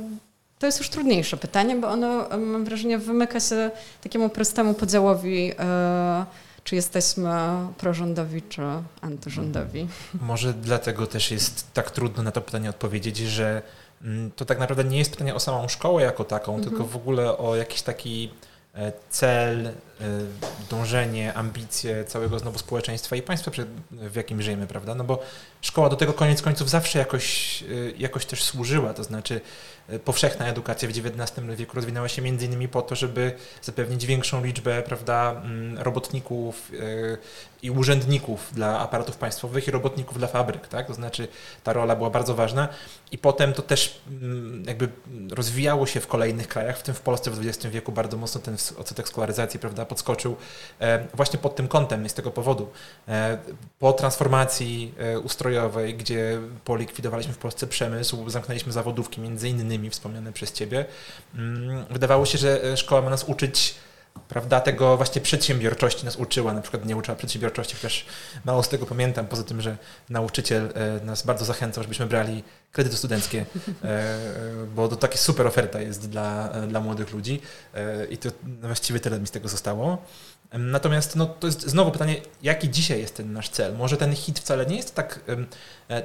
to 0.58 0.66
jest 0.66 0.78
już 0.78 0.88
trudniejsze 0.88 1.36
pytanie, 1.36 1.76
bo 1.76 1.88
ono 1.88 2.28
mam 2.38 2.64
wrażenie 2.64 2.98
wymyka 2.98 3.40
się 3.40 3.70
takiemu 4.02 4.28
prostemu 4.28 4.74
podziałowi 4.74 5.52
czy 6.64 6.74
jesteśmy 6.74 7.30
prorządowi, 7.78 8.42
czy 8.42 8.62
antyrządowi. 9.00 9.86
Może 10.20 10.54
dlatego 10.54 11.06
też 11.06 11.30
jest 11.30 11.72
tak 11.72 11.90
trudno 11.90 12.22
na 12.22 12.32
to 12.32 12.40
pytanie 12.40 12.70
odpowiedzieć, 12.70 13.16
że 13.18 13.62
to 14.36 14.44
tak 14.44 14.58
naprawdę 14.58 14.84
nie 14.84 14.98
jest 14.98 15.10
pytanie 15.10 15.34
o 15.34 15.40
samą 15.40 15.68
szkołę 15.68 16.02
jako 16.02 16.24
taką, 16.24 16.54
mhm. 16.54 16.70
tylko 16.70 16.86
w 16.86 16.96
ogóle 16.96 17.38
o 17.38 17.56
jakiś 17.56 17.82
taki 17.82 18.30
e, 18.74 18.92
cel, 19.10 19.72
dążenie, 20.70 21.34
ambicje 21.34 22.04
całego 22.04 22.38
znowu 22.38 22.58
społeczeństwa 22.58 23.16
i 23.16 23.22
państwa, 23.22 23.50
w 23.90 24.16
jakim 24.16 24.42
żyjemy, 24.42 24.66
prawda? 24.66 24.94
No 24.94 25.04
bo 25.04 25.22
szkoła 25.60 25.88
do 25.88 25.96
tego 25.96 26.12
koniec 26.12 26.42
końców 26.42 26.70
zawsze 26.70 26.98
jakoś, 26.98 27.62
e, 27.62 27.66
jakoś 27.98 28.26
też 28.26 28.44
służyła, 28.44 28.94
to 28.94 29.04
znaczy 29.04 29.40
powszechna 30.04 30.46
edukacja 30.46 30.88
w 30.88 30.90
XIX 30.90 31.56
wieku 31.56 31.76
rozwinęła 31.76 32.08
się 32.08 32.22
między 32.22 32.46
innymi 32.46 32.68
po 32.68 32.82
to, 32.82 32.96
żeby 32.96 33.32
zapewnić 33.62 34.06
większą 34.06 34.44
liczbę 34.44 34.82
prawda, 34.82 35.42
mm, 35.44 35.78
robotników 35.78 36.72
i 37.62 37.70
urzędników 37.70 38.50
dla 38.52 38.78
aparatów 38.78 39.16
państwowych 39.16 39.68
i 39.68 39.70
robotników 39.70 40.18
dla 40.18 40.26
fabryk, 40.26 40.68
tak? 40.68 40.86
To 40.86 40.94
znaczy 40.94 41.28
ta 41.64 41.72
rola 41.72 41.96
była 41.96 42.10
bardzo 42.10 42.34
ważna 42.34 42.68
i 43.12 43.18
potem 43.18 43.52
to 43.52 43.62
też 43.62 44.00
mm, 44.08 44.64
jakby 44.66 44.88
rozwijało 45.30 45.86
się 45.86 46.00
w 46.00 46.06
kolejnych 46.06 46.48
krajach, 46.48 46.78
w 46.78 46.82
tym 46.82 46.94
w 46.94 47.00
Polsce 47.00 47.30
w 47.30 47.46
XX 47.46 47.66
wieku 47.74 47.92
bardzo 47.92 48.16
mocno 48.16 48.40
ten 48.40 48.56
odsetek 48.78 49.08
skolaryzacji, 49.08 49.60
prawda, 49.60 49.84
podskoczył 49.92 50.36
e, 50.80 51.06
właśnie 51.14 51.38
pod 51.38 51.56
tym 51.56 51.68
kątem 51.68 52.06
i 52.06 52.08
z 52.08 52.14
tego 52.14 52.30
powodu. 52.30 52.68
E, 53.08 53.38
po 53.78 53.92
transformacji 53.92 54.94
e, 54.98 55.18
ustrojowej, 55.18 55.94
gdzie 55.94 56.40
polikwidowaliśmy 56.64 57.32
w 57.34 57.38
Polsce 57.38 57.66
przemysł, 57.66 58.30
zamknęliśmy 58.30 58.72
zawodówki, 58.72 59.20
między 59.20 59.48
innymi 59.48 59.90
wspomniane 59.90 60.32
przez 60.32 60.52
Ciebie, 60.52 60.84
mm, 61.34 61.84
wydawało 61.90 62.26
się, 62.26 62.38
że 62.38 62.76
szkoła 62.76 63.02
ma 63.02 63.10
nas 63.10 63.24
uczyć 63.24 63.74
prawda, 64.32 64.60
tego 64.60 64.96
właśnie 64.96 65.22
przedsiębiorczości 65.22 66.04
nas 66.04 66.16
uczyła, 66.16 66.52
na 66.52 66.60
przykład 66.60 66.86
nie 66.86 66.96
uczyła 66.96 67.16
przedsiębiorczości, 67.16 67.76
chociaż 67.76 68.06
mało 68.44 68.62
z 68.62 68.68
tego 68.68 68.86
pamiętam, 68.86 69.26
poza 69.26 69.44
tym, 69.44 69.60
że 69.60 69.76
nauczyciel 70.10 70.72
e, 70.74 71.04
nas 71.04 71.22
bardzo 71.26 71.44
zachęcał, 71.44 71.82
żebyśmy 71.82 72.06
brali 72.06 72.44
kredyty 72.72 72.96
studenckie, 72.96 73.46
e, 73.84 74.18
bo 74.74 74.88
to 74.88 74.96
taka 74.96 75.16
super 75.16 75.46
oferta 75.46 75.80
jest 75.80 76.10
dla, 76.10 76.48
dla 76.48 76.80
młodych 76.80 77.12
ludzi 77.12 77.40
e, 77.74 78.04
i 78.04 78.18
to 78.18 78.28
właściwie 78.62 79.00
tyle 79.00 79.20
mi 79.20 79.26
z 79.26 79.30
tego 79.30 79.48
zostało. 79.48 79.98
Natomiast 80.52 81.16
no, 81.16 81.26
to 81.26 81.46
jest 81.46 81.62
znowu 81.62 81.90
pytanie, 81.90 82.16
jaki 82.42 82.70
dzisiaj 82.70 83.00
jest 83.00 83.16
ten 83.16 83.32
nasz 83.32 83.48
cel? 83.48 83.76
Może 83.76 83.96
ten 83.96 84.14
hit 84.14 84.38
wcale 84.38 84.66
nie 84.66 84.76
jest 84.76 84.94
tak, 84.94 85.20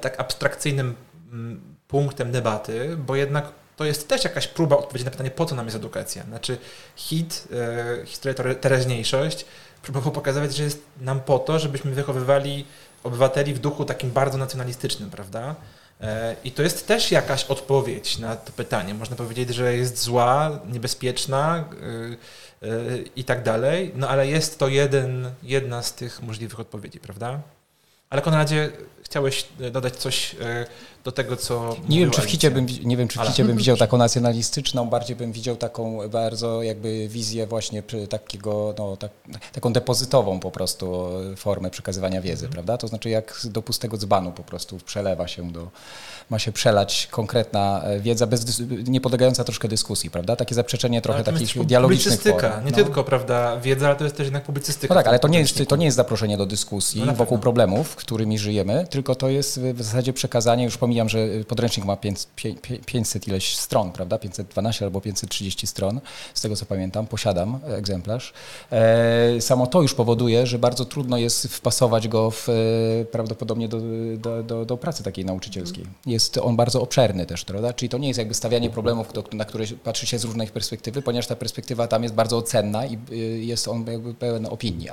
tak 0.02 0.20
abstrakcyjnym 0.20 0.96
mm, 1.32 1.62
punktem 1.88 2.32
debaty, 2.32 2.98
bo 2.98 3.16
jednak 3.16 3.52
to 3.78 3.86
jest 3.86 4.08
też 4.08 4.24
jakaś 4.24 4.48
próba 4.48 4.78
odpowiedzi 4.78 5.06
na 5.06 5.12
pytanie, 5.12 5.32
po 5.32 5.46
co 5.46 5.56
nam 5.56 5.66
jest 5.66 5.78
edukacja. 5.78 6.24
Znaczy 6.24 6.58
hit, 6.96 7.48
e, 8.02 8.06
historia 8.06 8.56
teraźniejszość 8.56 9.46
próbował 9.82 10.12
pokazywać, 10.12 10.56
że 10.56 10.64
jest 10.64 10.82
nam 11.02 11.20
po 11.20 11.40
to, 11.40 11.60
żebyśmy 11.60 11.92
wychowywali 11.92 12.66
obywateli 13.04 13.54
w 13.54 13.60
duchu 13.60 13.86
takim 13.86 14.12
bardzo 14.12 14.38
nacjonalistycznym, 14.38 15.10
prawda? 15.10 15.56
E, 16.02 16.36
I 16.44 16.52
to 16.52 16.64
jest 16.64 16.88
też 16.88 17.12
jakaś 17.12 17.46
odpowiedź 17.46 18.18
na 18.20 18.36
to 18.36 18.52
pytanie. 18.52 18.94
Można 18.94 19.16
powiedzieć, 19.16 19.56
że 19.56 19.76
jest 19.76 19.98
zła, 19.98 20.60
niebezpieczna 20.72 21.58
e, 22.62 22.68
e, 22.68 22.98
i 23.16 23.24
tak 23.24 23.44
dalej, 23.44 23.92
no 23.96 24.10
ale 24.10 24.28
jest 24.28 24.60
to 24.60 24.68
jeden, 24.68 25.32
jedna 25.44 25.84
z 25.84 25.94
tych 25.94 26.22
możliwych 26.22 26.60
odpowiedzi, 26.60 27.00
prawda? 27.00 27.40
Ale 28.10 28.22
Konradzie, 28.22 28.72
chciałeś 29.04 29.48
dodać 29.72 29.96
coś 29.96 30.36
do 31.08 31.12
tego, 31.12 31.36
co. 31.36 31.76
Nie 31.90 32.00
wiem, 32.00 32.12
czy 32.12 32.22
w 32.22 32.26
hicie 32.26 32.52
bym, 32.52 32.66
nie 32.84 32.98
wiem, 32.98 33.08
czy 33.08 33.20
w 33.20 33.22
hicie 33.22 33.46
bym 33.46 33.58
widział 33.58 33.78
taką 33.78 33.98
nacjonalistyczną, 33.98 34.90
bardziej 34.90 35.16
bym 35.16 35.32
widział 35.32 35.56
taką 35.56 36.10
bardzo 36.10 36.64
jakby 36.64 37.08
wizję 37.08 37.48
właśnie 37.48 37.84
takiego, 38.10 38.76
no, 38.78 38.98
tak, 38.98 39.12
taką 39.54 39.74
depozytową 39.74 40.40
po 40.40 40.52
prostu 40.52 41.10
formę 41.38 41.70
przekazywania 41.70 42.22
wiedzy, 42.22 42.46
mhm. 42.46 42.52
prawda? 42.54 42.78
To 42.78 42.88
znaczy 42.88 43.10
jak 43.10 43.40
do 43.44 43.62
pustego 43.62 43.98
dzbanu 43.98 44.32
po 44.32 44.44
prostu 44.44 44.78
przelewa 44.86 45.28
się 45.28 45.52
do, 45.52 45.68
ma 46.30 46.40
się 46.40 46.52
przelać 46.52 47.08
konkretna 47.12 47.82
e, 47.84 48.00
wiedza, 48.00 48.28
bez, 48.28 48.62
nie 48.88 49.02
podlegająca 49.02 49.44
troszkę 49.44 49.68
dyskusji, 49.68 50.12
prawda? 50.12 50.36
Takie 50.36 50.56
zaprzeczenie 50.56 51.02
trochę 51.02 51.24
takich 51.24 51.66
dialogicznych 51.66 52.20
Publicystyka, 52.20 52.50
form, 52.52 52.66
nie 52.66 52.72
no. 52.72 52.78
tylko, 52.78 53.04
prawda, 53.04 53.58
wiedza, 53.58 53.88
ale 53.88 53.96
to 53.96 54.04
jest 54.04 54.16
też 54.16 54.26
jednak 54.26 54.44
publicystyka. 54.44 54.94
No 54.94 55.00
tak, 55.00 55.08
ale 55.08 55.20
to 55.20 55.28
nie, 55.28 55.40
jest, 55.40 55.64
to 55.68 55.76
nie 55.76 55.86
jest 55.86 55.98
zaproszenie 55.98 56.38
do 56.38 56.46
dyskusji 56.46 57.04
no 57.06 57.14
wokół 57.14 57.38
problemów, 57.38 57.96
którymi 57.96 58.38
żyjemy, 58.40 58.88
tylko 58.90 59.16
to 59.16 59.30
jest 59.30 59.60
w 59.60 59.84
zasadzie 59.84 60.14
przekazanie, 60.14 60.64
już 60.64 60.78
pomijam, 60.98 61.10
że 61.10 61.44
podręcznik 61.48 61.86
ma 61.86 61.98
500 62.86 63.28
ileś 63.28 63.58
stron, 63.58 63.92
prawda, 63.92 64.20
512 64.20 64.86
albo 64.86 65.02
530 65.02 65.68
stron, 65.68 66.02
z 66.34 66.42
tego 66.42 66.56
co 66.56 66.66
pamiętam, 66.66 67.08
posiadam 67.08 67.60
egzemplarz. 67.66 68.34
E, 68.72 69.42
samo 69.42 69.68
to 69.68 69.82
już 69.82 69.94
powoduje, 69.94 70.48
że 70.48 70.60
bardzo 70.60 70.86
trudno 70.86 71.18
jest 71.18 71.48
wpasować 71.48 72.08
go 72.08 72.32
w, 72.32 72.50
e, 72.50 72.54
prawdopodobnie 73.06 73.68
do, 73.68 73.82
do, 74.18 74.44
do, 74.44 74.66
do 74.66 74.78
pracy 74.78 75.04
takiej 75.04 75.26
nauczycielskiej. 75.26 75.86
Jest 76.06 76.38
on 76.38 76.56
bardzo 76.56 76.82
obszerny 76.82 77.26
też, 77.26 77.46
prawda, 77.46 77.74
czyli 77.74 77.90
to 77.90 77.98
nie 77.98 78.08
jest 78.08 78.18
jakby 78.18 78.34
stawianie 78.34 78.70
problemów, 78.70 79.08
na 79.34 79.46
które 79.46 79.66
patrzy 79.84 80.08
się 80.08 80.20
z 80.20 80.24
różnej 80.24 80.48
perspektywy, 80.48 81.02
ponieważ 81.02 81.28
ta 81.28 81.36
perspektywa 81.36 81.88
tam 81.88 82.04
jest 82.04 82.16
bardzo 82.16 82.42
cenna 82.42 82.86
i 82.86 82.98
y, 83.12 83.16
jest 83.46 83.68
on 83.68 83.86
jakby 83.88 84.14
pełen 84.14 84.46
opinii. 84.46 84.90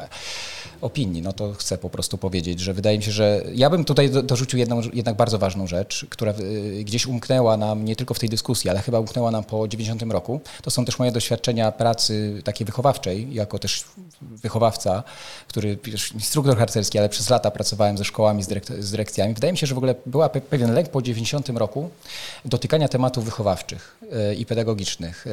Opinii, 0.81 1.23
no 1.23 1.33
to 1.33 1.53
chcę 1.53 1.79
po 1.79 1.91
prostu 1.91 2.19
powiedzieć, 2.19 2.61
że 2.61 2.75
wydaje 2.75 2.99
mi 2.99 3.05
się, 3.05 3.13
że 3.13 3.45
ja 3.55 3.71
bym 3.71 3.85
tutaj 3.85 4.11
dorzucił 4.11 4.59
jedną 4.59 4.81
jednak 4.93 5.17
bardzo 5.17 5.39
ważną 5.39 5.67
rzecz, 5.67 5.84
która 6.11 6.33
y, 6.41 6.85
gdzieś 6.85 7.07
umknęła 7.07 7.57
nam 7.57 7.85
nie 7.85 7.97
tylko 7.97 8.15
w 8.15 8.19
tej 8.19 8.29
dyskusji, 8.29 8.71
ale 8.71 8.81
chyba 8.81 9.01
umknęła 9.01 9.31
nam 9.31 9.45
po 9.45 9.69
90 9.69 10.03
roku. 10.03 10.41
To 10.63 10.71
są 10.71 10.85
też 10.85 10.99
moje 10.99 11.13
doświadczenia 11.13 11.73
pracy 11.73 12.43
takiej 12.45 12.65
wychowawczej, 12.65 13.35
jako 13.35 13.59
też 13.59 13.85
wychowawca, 14.23 15.03
który 15.49 15.79
instruktor 16.15 16.59
harcerski, 16.59 16.99
ale 16.99 17.09
przez 17.09 17.31
lata 17.31 17.51
pracowałem 17.51 17.99
ze 17.99 18.05
szkołami, 18.05 18.43
z, 18.43 18.47
dyrek 18.47 18.67
z 18.67 18.91
dyrekcjami. 18.91 19.35
Wydaje 19.35 19.53
mi 19.53 19.59
się, 19.59 19.67
że 19.67 19.75
w 19.75 19.79
ogóle 19.79 19.95
była 20.07 20.29
pewien 20.29 20.75
lęk 20.75 20.89
po 20.89 21.03
90 21.03 21.49
roku 21.49 21.91
dotykania 22.45 22.89
tematów 22.89 23.25
wychowawczych 23.25 23.99
y, 24.31 24.35
i 24.35 24.47
pedagogicznych. 24.47 25.27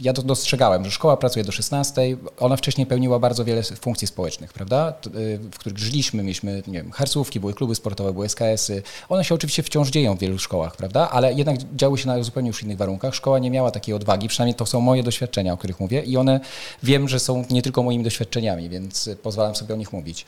Ja 0.00 0.12
to 0.12 0.22
dostrzegałem, 0.22 0.84
że 0.84 0.90
szkoła 0.90 1.16
pracuje 1.16 1.44
do 1.44 1.52
16, 1.52 2.16
ona 2.38 2.56
wcześniej 2.56 2.86
pełniła 2.86 3.18
bardzo 3.18 3.44
wiele 3.44 3.62
funkcji 3.62 4.06
społecznych, 4.08 4.52
prawda? 4.52 4.94
Y, 5.06 5.38
w 5.52 5.58
których 5.58 5.78
żyliśmy, 5.78 6.22
mieliśmy, 6.22 6.62
nie 6.66 6.82
wiem, 6.82 6.90
harcówki, 6.90 7.40
były 7.40 7.54
kluby 7.54 7.74
sportowe, 7.74 8.12
były 8.12 8.28
SKS-y. 8.28 8.82
One 9.08 9.24
się 9.24 9.34
oczywiście 9.34 9.62
wciąż 9.62 9.88
dzieją 9.88 9.97
w 10.06 10.18
wielu 10.18 10.38
szkołach, 10.38 10.76
prawda? 10.76 11.10
Ale 11.10 11.32
jednak 11.32 11.56
działy 11.76 11.98
się 11.98 12.06
na 12.06 12.22
zupełnie 12.22 12.48
już 12.48 12.62
innych 12.62 12.76
warunkach. 12.76 13.14
Szkoła 13.14 13.38
nie 13.38 13.50
miała 13.50 13.70
takiej 13.70 13.94
odwagi, 13.94 14.28
przynajmniej 14.28 14.54
to 14.54 14.66
są 14.66 14.80
moje 14.80 15.02
doświadczenia, 15.02 15.52
o 15.52 15.56
których 15.56 15.80
mówię 15.80 16.02
i 16.02 16.16
one 16.16 16.40
wiem, 16.82 17.08
że 17.08 17.18
są 17.18 17.44
nie 17.50 17.62
tylko 17.62 17.82
moimi 17.82 18.04
doświadczeniami, 18.04 18.68
więc 18.68 19.10
pozwalam 19.22 19.56
sobie 19.56 19.74
o 19.74 19.76
nich 19.76 19.92
mówić. 19.92 20.26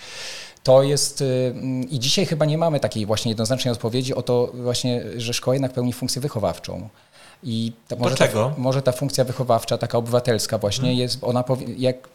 To 0.62 0.83
jest 0.83 1.21
y, 1.21 1.55
i 1.91 1.99
dzisiaj 1.99 2.27
chyba 2.27 2.45
nie 2.45 2.59
mamy 2.59 2.81
takiej 2.81 3.07
właśnie 3.07 3.31
jednoznacznej 3.31 3.73
odpowiedzi 3.73 4.14
o 4.14 4.23
to 4.23 4.51
właśnie, 4.55 5.03
że 5.16 5.35
szkoła 5.35 5.55
jednak 5.55 5.73
pełni 5.73 5.93
funkcję 5.93 6.23
wychowawczą. 6.23 6.89
I 7.43 7.73
ta, 7.89 7.97
może, 7.97 8.16
ta, 8.16 8.55
może 8.57 8.83
ta 8.83 8.93
funkcja 8.93 9.25
wychowawcza, 9.25 9.79
taka 9.79 9.99
obywatelska 9.99 10.59
właśnie 10.59 10.83
hmm. 10.83 10.99
jest, 10.99 11.18
ona 11.25 11.45
jak 11.77 12.09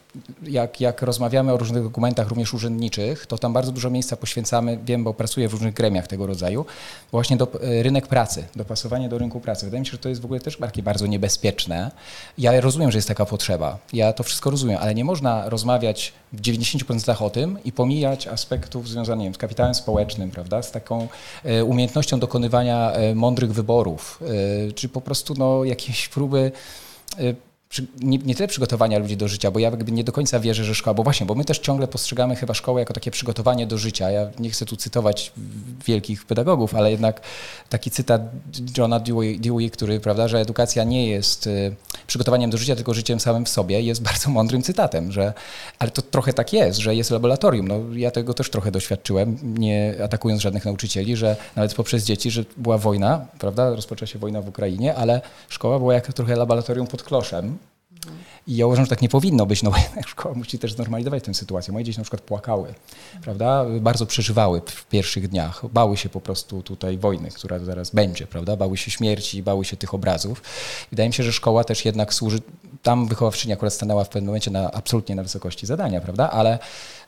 jak, 0.44 0.82
jak 0.82 1.02
rozmawiamy 1.02 1.54
o 1.54 1.58
różnych 1.58 1.84
dokumentach, 1.84 2.28
również 2.28 2.54
urzędniczych, 2.54 3.26
to 3.26 3.38
tam 3.38 3.54
bardzo 3.54 3.72
dużo 3.72 3.90
miejsca 3.90 4.18
poświęcamy, 4.18 4.80
wiem, 4.86 5.04
bo 5.04 5.14
pracuję 5.14 5.50
w 5.50 5.52
różnych 5.52 5.74
gremiach 5.74 6.08
tego 6.08 6.28
rodzaju, 6.28 6.66
właśnie 7.12 7.38
do 7.38 7.48
e, 7.54 7.84
rynek 7.84 8.08
pracy, 8.08 8.44
dopasowanie 8.56 9.10
do 9.10 9.18
rynku 9.18 9.40
pracy. 9.40 9.66
Wydaje 9.66 9.80
mi 9.80 9.86
się, 9.86 9.92
że 9.92 9.98
to 9.98 10.10
jest 10.10 10.22
w 10.22 10.26
ogóle 10.26 10.40
też 10.40 10.58
bardzo 10.84 11.08
niebezpieczne. 11.08 11.92
Ja 12.38 12.62
rozumiem, 12.62 12.92
że 12.92 12.98
jest 12.98 13.08
taka 13.08 13.26
potrzeba. 13.26 13.78
Ja 13.94 14.14
to 14.14 14.24
wszystko 14.24 14.50
rozumiem, 14.50 14.78
ale 14.82 14.96
nie 14.96 15.06
można 15.06 15.50
rozmawiać 15.50 16.14
w 16.34 16.42
90% 16.42 17.24
o 17.24 17.30
tym 17.30 17.58
i 17.64 17.72
pomijać 17.72 18.28
aspektów 18.28 18.90
związanych 18.90 19.36
z 19.36 19.38
kapitałem 19.38 19.76
społecznym, 19.76 20.32
prawda, 20.32 20.62
z 20.62 20.72
taką 20.72 21.08
e, 21.44 21.64
umiejętnością 21.64 22.20
dokonywania 22.20 22.92
e, 22.92 23.16
mądrych 23.16 23.54
wyborów, 23.54 24.20
czy 24.76 24.90
po 24.90 25.02
prostu 25.02 25.34
no, 25.38 25.64
jakieś 25.64 26.08
próby 26.08 26.52
nie, 28.00 28.18
nie, 28.18 28.36
tyle 28.36 28.48
przygotowania 28.48 29.00
ludzi 29.00 29.18
do 29.18 29.28
życia, 29.28 29.52
bo 29.52 29.60
ja 29.60 29.70
jakby 29.70 29.92
nie 29.92 30.04
do 30.04 30.12
końca 30.12 30.40
wierzę, 30.40 30.64
że 30.64 30.76
szkoła, 30.76 30.94
bo 30.94 31.04
właśnie, 31.04 31.26
bo 31.26 31.36
my 31.36 31.46
też 31.46 31.60
ciągle 31.60 31.88
postrzegamy 31.88 32.36
chyba 32.36 32.54
szkołę 32.54 32.82
jako 32.82 32.94
takie 32.94 33.12
przygotowanie 33.12 33.68
do 33.68 33.78
życia. 33.78 34.12
Ja 34.12 34.28
nie 34.40 34.50
chcę 34.50 34.66
tu 34.66 34.76
cytować 34.76 35.32
wielkich 35.86 36.26
pedagogów, 36.26 36.76
ale 36.76 36.92
jednak 36.92 37.22
taki 37.70 37.92
cytat 37.92 38.22
Johna 38.78 39.00
Dewey, 39.00 39.40
Dewey 39.40 39.72
który, 39.72 40.00
prawda, 40.00 40.28
że 40.28 40.40
edukacja 40.40 40.84
nie 40.84 41.10
jest 41.10 41.48
y, 41.48 41.76
przygotowaniem 42.08 42.50
do 42.50 42.58
życia, 42.58 42.76
tylko 42.76 42.94
życiem 42.94 43.20
samym 43.20 43.46
w 43.46 43.50
sobie, 43.50 43.82
jest 43.82 44.02
bardzo 44.02 44.30
mądrym 44.30 44.62
cytatem, 44.62 45.12
że, 45.12 45.34
ale 45.80 45.92
to 45.92 46.02
trochę 46.02 46.34
tak 46.34 46.54
jest, 46.54 46.80
że 46.80 46.96
jest 46.96 47.12
laboratorium. 47.12 47.68
No, 47.68 47.80
ja 47.94 48.12
tego 48.12 48.34
też 48.34 48.50
trochę 48.50 48.72
doświadczyłem, 48.72 49.38
nie 49.44 49.96
atakując 50.04 50.42
żadnych 50.42 50.66
nauczycieli, 50.66 51.16
że 51.16 51.36
nawet 51.56 51.74
poprzez 51.74 52.04
dzieci, 52.04 52.32
że 52.32 52.46
była 52.58 52.78
wojna, 52.78 53.26
prawda, 53.40 53.70
rozpoczęła 53.70 54.08
się 54.08 54.20
wojna 54.20 54.42
w 54.42 54.48
Ukrainie, 54.48 54.96
ale 54.96 55.22
szkoła 55.50 55.80
była 55.80 55.94
jak 55.94 56.14
trochę 56.14 56.36
laboratorium 56.36 56.88
pod 56.88 57.04
kloszem, 57.04 57.58
i 58.48 58.56
ja 58.56 58.66
uważam, 58.66 58.86
że 58.86 58.90
tak 58.90 59.02
nie 59.02 59.10
powinno 59.10 59.46
być, 59.46 59.64
no 59.64 59.72
bo 59.72 59.78
szkoła 60.08 60.36
musi 60.36 60.60
też 60.60 60.74
znormalizować 60.74 61.24
tę 61.24 61.34
sytuację. 61.34 61.74
Moje 61.74 61.86
dzieci 61.86 62.00
na 62.00 62.04
przykład 62.04 62.22
płakały, 62.22 62.74
prawda? 63.22 63.66
Bardzo 63.82 64.06
przeżywały 64.06 64.62
w 64.66 64.86
pierwszych 64.86 65.28
dniach. 65.28 65.62
Bały 65.74 65.98
się 65.98 66.10
po 66.10 66.22
prostu 66.22 66.64
tutaj 66.64 66.98
wojny, 66.98 67.30
która 67.32 67.60
zaraz 67.60 67.90
będzie, 67.90 68.28
prawda? 68.28 68.58
Bały 68.58 68.78
się 68.78 68.92
śmierci, 68.92 69.44
bały 69.44 69.66
się 69.66 69.78
tych 69.78 69.94
obrazów. 69.94 70.42
Wydaje 70.90 71.10
mi 71.10 71.14
się, 71.14 71.24
że 71.24 71.34
szkoła 71.34 71.64
też 71.64 71.86
jednak 71.86 72.14
służy, 72.14 72.40
tam 72.84 73.08
wychowawczyni 73.08 73.54
akurat 73.54 73.74
stanęła 73.74 74.04
w 74.04 74.10
pewnym 74.10 74.26
momencie 74.26 74.52
na, 74.52 74.72
absolutnie 74.72 75.16
na 75.16 75.24
wysokości 75.24 75.66
zadania, 75.66 76.02
prawda? 76.02 76.30
Ale 76.30 76.60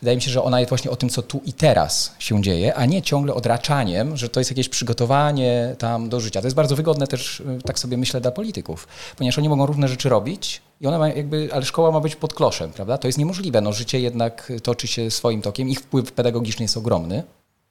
wydaje 0.01 0.17
mi 0.17 0.21
się, 0.21 0.31
że 0.31 0.43
ona 0.43 0.59
jest 0.59 0.69
właśnie 0.69 0.91
o 0.91 0.95
tym, 0.95 1.09
co 1.09 1.21
tu 1.21 1.41
i 1.45 1.53
teraz 1.53 2.15
się 2.19 2.41
dzieje, 2.41 2.75
a 2.75 2.85
nie 2.85 3.01
ciągle 3.01 3.33
odraczaniem, 3.33 4.17
że 4.17 4.29
to 4.29 4.39
jest 4.39 4.51
jakieś 4.51 4.69
przygotowanie 4.69 5.75
tam 5.77 6.09
do 6.09 6.19
życia. 6.19 6.41
To 6.41 6.47
jest 6.47 6.55
bardzo 6.55 6.75
wygodne 6.75 7.07
też, 7.07 7.43
tak 7.65 7.79
sobie 7.79 7.97
myślę, 7.97 8.21
dla 8.21 8.31
polityków, 8.31 8.87
ponieważ 9.17 9.37
oni 9.37 9.49
mogą 9.49 9.65
różne 9.65 9.87
rzeczy 9.87 10.09
robić, 10.09 10.61
i 10.81 10.87
ona 10.87 10.97
ma 10.99 11.09
jakby, 11.09 11.49
ale 11.53 11.65
szkoła 11.65 11.91
ma 11.91 11.99
być 11.99 12.15
pod 12.15 12.33
kloszem, 12.33 12.71
prawda? 12.71 12.97
To 12.97 13.07
jest 13.07 13.17
niemożliwe. 13.17 13.61
No, 13.61 13.73
życie 13.73 13.99
jednak 13.99 14.51
toczy 14.63 14.87
się 14.87 15.11
swoim 15.11 15.41
tokiem. 15.41 15.69
Ich 15.69 15.79
wpływ 15.79 16.11
pedagogiczny 16.11 16.63
jest 16.63 16.77
ogromny, 16.77 17.23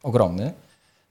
ogromny 0.03 0.53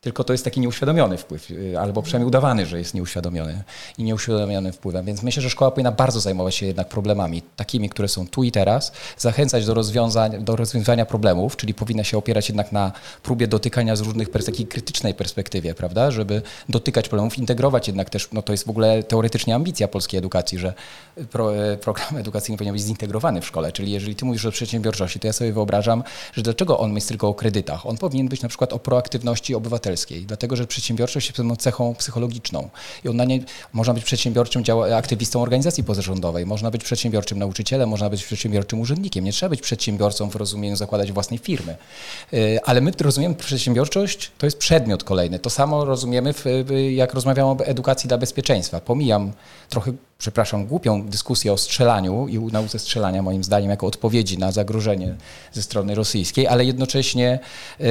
tylko 0.05 0.23
to 0.23 0.33
jest 0.33 0.43
taki 0.43 0.59
nieuświadomiony 0.59 1.17
wpływ, 1.17 1.51
y, 1.51 1.79
albo 1.79 2.01
przynajmniej 2.01 2.27
udawany, 2.27 2.65
że 2.65 2.77
jest 2.77 2.93
nieuświadomiony 2.93 3.63
i 3.97 4.03
nieuświadomiony 4.03 4.71
wpływem. 4.71 5.05
Więc 5.05 5.23
myślę, 5.23 5.41
że 5.41 5.49
szkoła 5.49 5.71
powinna 5.71 5.91
bardzo 5.91 6.19
zajmować 6.19 6.55
się 6.55 6.65
jednak 6.65 6.89
problemami, 6.89 7.41
takimi, 7.55 7.89
które 7.89 8.07
są 8.07 8.27
tu 8.27 8.43
i 8.43 8.51
teraz, 8.51 8.91
zachęcać 9.17 9.65
do 9.65 9.73
rozwiązań, 9.73 10.43
do 10.43 10.55
rozwiązywania 10.55 11.05
problemów, 11.05 11.57
czyli 11.57 11.73
powinna 11.73 12.03
się 12.03 12.17
opierać 12.17 12.49
jednak 12.49 12.71
na 12.71 12.91
próbie 13.23 13.47
dotykania 13.47 13.95
z 13.95 14.01
różnych 14.01 14.29
perspektyw, 14.29 14.69
krytycznej 14.69 15.13
perspektywie, 15.13 15.73
prawda, 15.73 16.11
żeby 16.11 16.41
dotykać 16.69 17.09
problemów, 17.09 17.37
integrować 17.37 17.87
jednak 17.87 18.09
też, 18.09 18.29
no 18.31 18.41
to 18.41 18.53
jest 18.53 18.65
w 18.65 18.69
ogóle 18.69 19.03
teoretycznie 19.03 19.55
ambicja 19.55 19.87
polskiej 19.87 20.17
edukacji, 20.17 20.59
że 20.59 20.73
pro, 21.31 21.55
e, 21.55 21.77
program 21.77 22.17
edukacyjny 22.17 22.57
powinien 22.57 22.73
być 22.73 22.83
zintegrowany 22.83 23.41
w 23.41 23.45
szkole, 23.45 23.71
czyli 23.71 23.91
jeżeli 23.91 24.15
ty 24.15 24.25
mówisz 24.25 24.45
o 24.45 24.51
przedsiębiorczości, 24.51 25.19
to 25.19 25.27
ja 25.27 25.33
sobie 25.33 25.53
wyobrażam, 25.53 26.03
że 26.33 26.41
dlaczego 26.41 26.79
on 26.79 26.95
jest 26.95 27.07
tylko 27.07 27.27
o 27.27 27.33
kredytach? 27.33 27.85
On 27.85 27.97
powinien 27.97 28.27
być 28.27 28.41
na 28.41 28.49
przykład 28.49 28.73
o 28.73 28.79
proaktywności 28.79 29.55
obywatelskiej, 29.55 29.94
dlatego 30.25 30.55
że 30.55 30.67
przedsiębiorczość 30.67 31.27
jest 31.27 31.37
pewną 31.37 31.55
cechą 31.55 31.95
psychologiczną 31.95 32.69
i 33.03 33.09
on 33.09 33.15
na 33.15 33.25
nie, 33.25 33.39
można 33.73 33.93
być 33.93 34.03
przedsiębiorczym 34.03 34.63
aktywistą 34.95 35.41
organizacji 35.41 35.83
pozarządowej, 35.83 36.45
można 36.45 36.71
być 36.71 36.83
przedsiębiorczym 36.83 37.39
nauczycielem, 37.39 37.89
można 37.89 38.09
być 38.09 38.23
przedsiębiorczym 38.23 38.79
urzędnikiem. 38.79 39.25
Nie 39.25 39.31
trzeba 39.31 39.49
być 39.49 39.61
przedsiębiorcą 39.61 40.29
w 40.29 40.35
rozumieniu 40.35 40.75
zakładać 40.75 41.11
własnej 41.11 41.39
firmy. 41.39 41.75
Y, 42.33 42.59
ale 42.63 42.81
my 42.81 42.91
rozumiemy 43.01 43.35
przedsiębiorczość, 43.35 44.31
to 44.37 44.45
jest 44.45 44.57
przedmiot 44.57 45.03
kolejny. 45.03 45.39
To 45.39 45.49
samo 45.49 45.85
rozumiemy, 45.85 46.33
w, 46.33 46.45
jak 46.91 47.13
rozmawiamy 47.13 47.49
o 47.49 47.65
edukacji 47.65 48.07
dla 48.07 48.17
bezpieczeństwa. 48.17 48.79
Pomijam 48.79 49.31
trochę 49.75 49.93
przepraszam, 50.17 50.65
głupią 50.65 51.03
dyskusję 51.03 51.53
o 51.53 51.57
strzelaniu 51.57 52.27
i 52.27 52.39
nauce 52.39 52.79
strzelania, 52.79 53.21
moim 53.21 53.43
zdaniem, 53.43 53.69
jako 53.69 53.87
odpowiedzi 53.87 54.37
na 54.37 54.51
zagrożenie 54.51 55.15
ze 55.53 55.61
strony 55.61 55.95
rosyjskiej, 55.95 56.47
ale 56.47 56.65
jednocześnie 56.65 57.39
yy, 57.79 57.87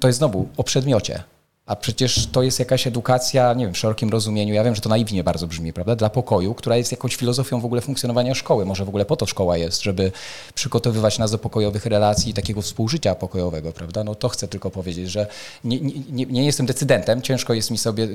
to 0.00 0.08
jest 0.08 0.18
znowu 0.18 0.48
o 0.56 0.64
przedmiocie. 0.64 1.22
A 1.68 1.76
przecież 1.76 2.26
to 2.26 2.42
jest 2.42 2.58
jakaś 2.58 2.86
edukacja, 2.86 3.54
nie 3.54 3.64
wiem, 3.64 3.74
w 3.74 3.78
szerokim 3.78 4.10
rozumieniu, 4.10 4.54
ja 4.54 4.64
wiem, 4.64 4.74
że 4.74 4.80
to 4.80 4.88
naiwnie 4.88 5.24
bardzo 5.24 5.46
brzmi, 5.46 5.72
prawda, 5.72 5.96
dla 5.96 6.10
pokoju, 6.10 6.54
która 6.54 6.76
jest 6.76 6.92
jakąś 6.92 7.16
filozofią 7.16 7.60
w 7.60 7.64
ogóle 7.64 7.80
funkcjonowania 7.80 8.34
szkoły. 8.34 8.64
Może 8.64 8.84
w 8.84 8.88
ogóle 8.88 9.04
po 9.04 9.16
to 9.16 9.26
szkoła 9.26 9.56
jest, 9.56 9.82
żeby 9.82 10.12
przygotowywać 10.54 11.18
nas 11.18 11.30
do 11.30 11.38
pokojowych 11.38 11.86
relacji, 11.86 12.34
takiego 12.34 12.62
współżycia 12.62 13.14
pokojowego, 13.14 13.72
prawda. 13.72 14.04
No 14.04 14.14
to 14.14 14.28
chcę 14.28 14.48
tylko 14.48 14.70
powiedzieć, 14.70 15.10
że 15.10 15.26
nie, 15.64 15.80
nie, 15.80 16.26
nie 16.26 16.44
jestem 16.44 16.66
decydentem, 16.66 17.22
ciężko 17.22 17.54
jest 17.54 17.70
mi 17.70 17.78
sobie, 17.78 18.08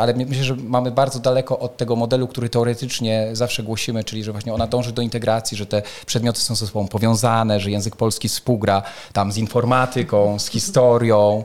ale 0.00 0.14
myślę, 0.14 0.44
że 0.44 0.56
mamy 0.56 0.90
bardzo 0.90 1.18
daleko 1.18 1.58
od 1.58 1.76
tego 1.76 1.96
modelu, 1.96 2.28
który 2.28 2.48
teoretycznie 2.48 3.28
zawsze 3.32 3.62
głosimy, 3.62 4.04
czyli 4.04 4.24
że 4.24 4.32
właśnie 4.32 4.54
ona 4.54 4.66
dąży 4.66 4.92
do 4.92 5.02
integracji, 5.02 5.56
że 5.56 5.66
te 5.66 5.82
przedmioty 6.06 6.40
są 6.40 6.54
ze 6.54 6.66
sobą 6.66 6.88
powiązane, 6.88 7.60
że 7.60 7.70
język 7.70 7.96
polski 7.96 8.28
współgra 8.28 8.82
tam 9.12 9.32
z 9.32 9.36
informatyką, 9.36 10.38
z 10.38 10.46
historią. 10.46 11.44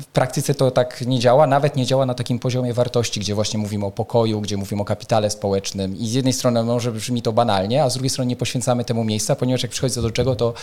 W 0.00 0.06
praktyce 0.06 0.54
to 0.54 0.75
tak 0.76 1.06
nie 1.06 1.18
działa, 1.18 1.46
nawet 1.46 1.76
nie 1.76 1.86
działa 1.86 2.06
na 2.06 2.14
takim 2.14 2.38
poziomie 2.38 2.74
wartości, 2.74 3.20
gdzie 3.20 3.34
właśnie 3.34 3.58
mówimy 3.58 3.86
o 3.86 3.90
pokoju, 3.90 4.40
gdzie 4.40 4.56
mówimy 4.56 4.82
o 4.82 4.84
kapitale 4.84 5.30
społecznym 5.30 5.96
i 5.96 6.08
z 6.08 6.12
jednej 6.12 6.32
strony 6.32 6.62
może 6.62 6.92
brzmi 6.92 7.22
to 7.22 7.32
banalnie, 7.32 7.82
a 7.82 7.90
z 7.90 7.94
drugiej 7.94 8.10
strony 8.10 8.28
nie 8.28 8.36
poświęcamy 8.36 8.84
temu 8.84 9.04
miejsca, 9.04 9.36
ponieważ 9.36 9.62
jak 9.62 9.72
przychodzi 9.72 10.02
do 10.02 10.10
czego, 10.10 10.36
to 10.36 10.54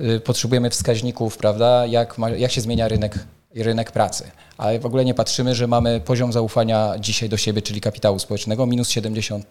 y, 0.00 0.20
potrzebujemy 0.20 0.70
wskaźników, 0.70 1.36
prawda, 1.36 1.86
jak, 1.86 2.18
ma, 2.18 2.30
jak 2.30 2.52
się 2.52 2.60
zmienia 2.60 2.88
rynek 2.88 3.18
rynek 3.54 3.92
pracy. 3.92 4.30
Ale 4.58 4.78
w 4.78 4.86
ogóle 4.86 5.04
nie 5.04 5.14
patrzymy, 5.14 5.54
że 5.54 5.66
mamy 5.66 6.00
poziom 6.00 6.32
zaufania 6.32 6.94
dzisiaj 6.98 7.28
do 7.28 7.36
siebie, 7.36 7.62
czyli 7.62 7.80
kapitału 7.80 8.18
społecznego, 8.18 8.66
minus 8.66 8.88
70%. 8.88 9.42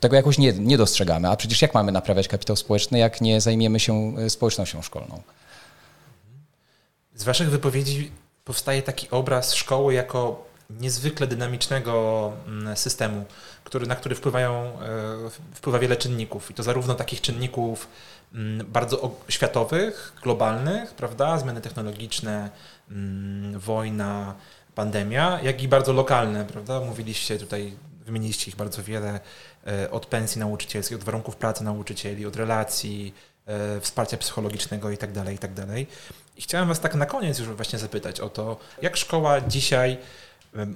Tego 0.00 0.16
jakoś 0.16 0.38
nie, 0.38 0.52
nie 0.52 0.76
dostrzegamy. 0.76 1.28
A 1.28 1.36
przecież 1.36 1.62
jak 1.62 1.74
mamy 1.74 1.92
naprawiać 1.92 2.28
kapitał 2.28 2.56
społeczny, 2.56 2.98
jak 2.98 3.20
nie 3.20 3.40
zajmiemy 3.40 3.80
się 3.80 4.18
y, 4.18 4.30
społecznością 4.30 4.82
szkolną? 4.82 5.22
Z 7.14 7.24
Waszych 7.24 7.50
wypowiedzi 7.50 8.10
powstaje 8.46 8.82
taki 8.82 9.10
obraz 9.10 9.54
szkoły 9.54 9.94
jako 9.94 10.46
niezwykle 10.70 11.26
dynamicznego 11.26 12.32
mm, 12.46 12.76
systemu, 12.76 13.24
który, 13.64 13.86
na 13.86 13.96
który 13.96 14.14
wpływają, 14.14 14.52
e, 14.54 15.30
wpływa 15.54 15.78
wiele 15.78 15.96
czynników. 15.96 16.50
I 16.50 16.54
to 16.54 16.62
zarówno 16.62 16.94
takich 16.94 17.20
czynników 17.20 17.88
mm, 18.34 18.66
bardzo 18.66 19.10
światowych, 19.28 20.12
globalnych, 20.22 20.94
prawda, 20.94 21.38
zmiany 21.38 21.60
technologiczne, 21.60 22.50
mm, 22.90 23.58
wojna, 23.58 24.34
pandemia, 24.74 25.40
jak 25.42 25.62
i 25.62 25.68
bardzo 25.68 25.92
lokalne, 25.92 26.44
prawda? 26.44 26.80
Mówiliście 26.80 27.38
tutaj, 27.38 27.72
wymieniliście 28.04 28.50
ich 28.50 28.56
bardzo 28.56 28.82
wiele, 28.82 29.20
e, 29.66 29.90
od 29.90 30.06
pensji 30.06 30.38
nauczycielskiej, 30.38 30.98
od 30.98 31.04
warunków 31.04 31.36
pracy 31.36 31.64
nauczycieli, 31.64 32.26
od 32.26 32.36
relacji, 32.36 33.14
e, 33.46 33.80
wsparcia 33.80 34.16
psychologicznego 34.16 34.90
itd., 34.90 35.24
tak 35.24 35.32
itd. 35.32 35.66
I 36.36 36.42
chciałem 36.42 36.68
Was 36.68 36.80
tak 36.80 36.94
na 36.94 37.06
koniec 37.06 37.38
już 37.38 37.48
właśnie 37.48 37.78
zapytać 37.78 38.20
o 38.20 38.28
to, 38.28 38.56
jak 38.82 38.96
szkoła 38.96 39.40
dzisiaj 39.40 39.98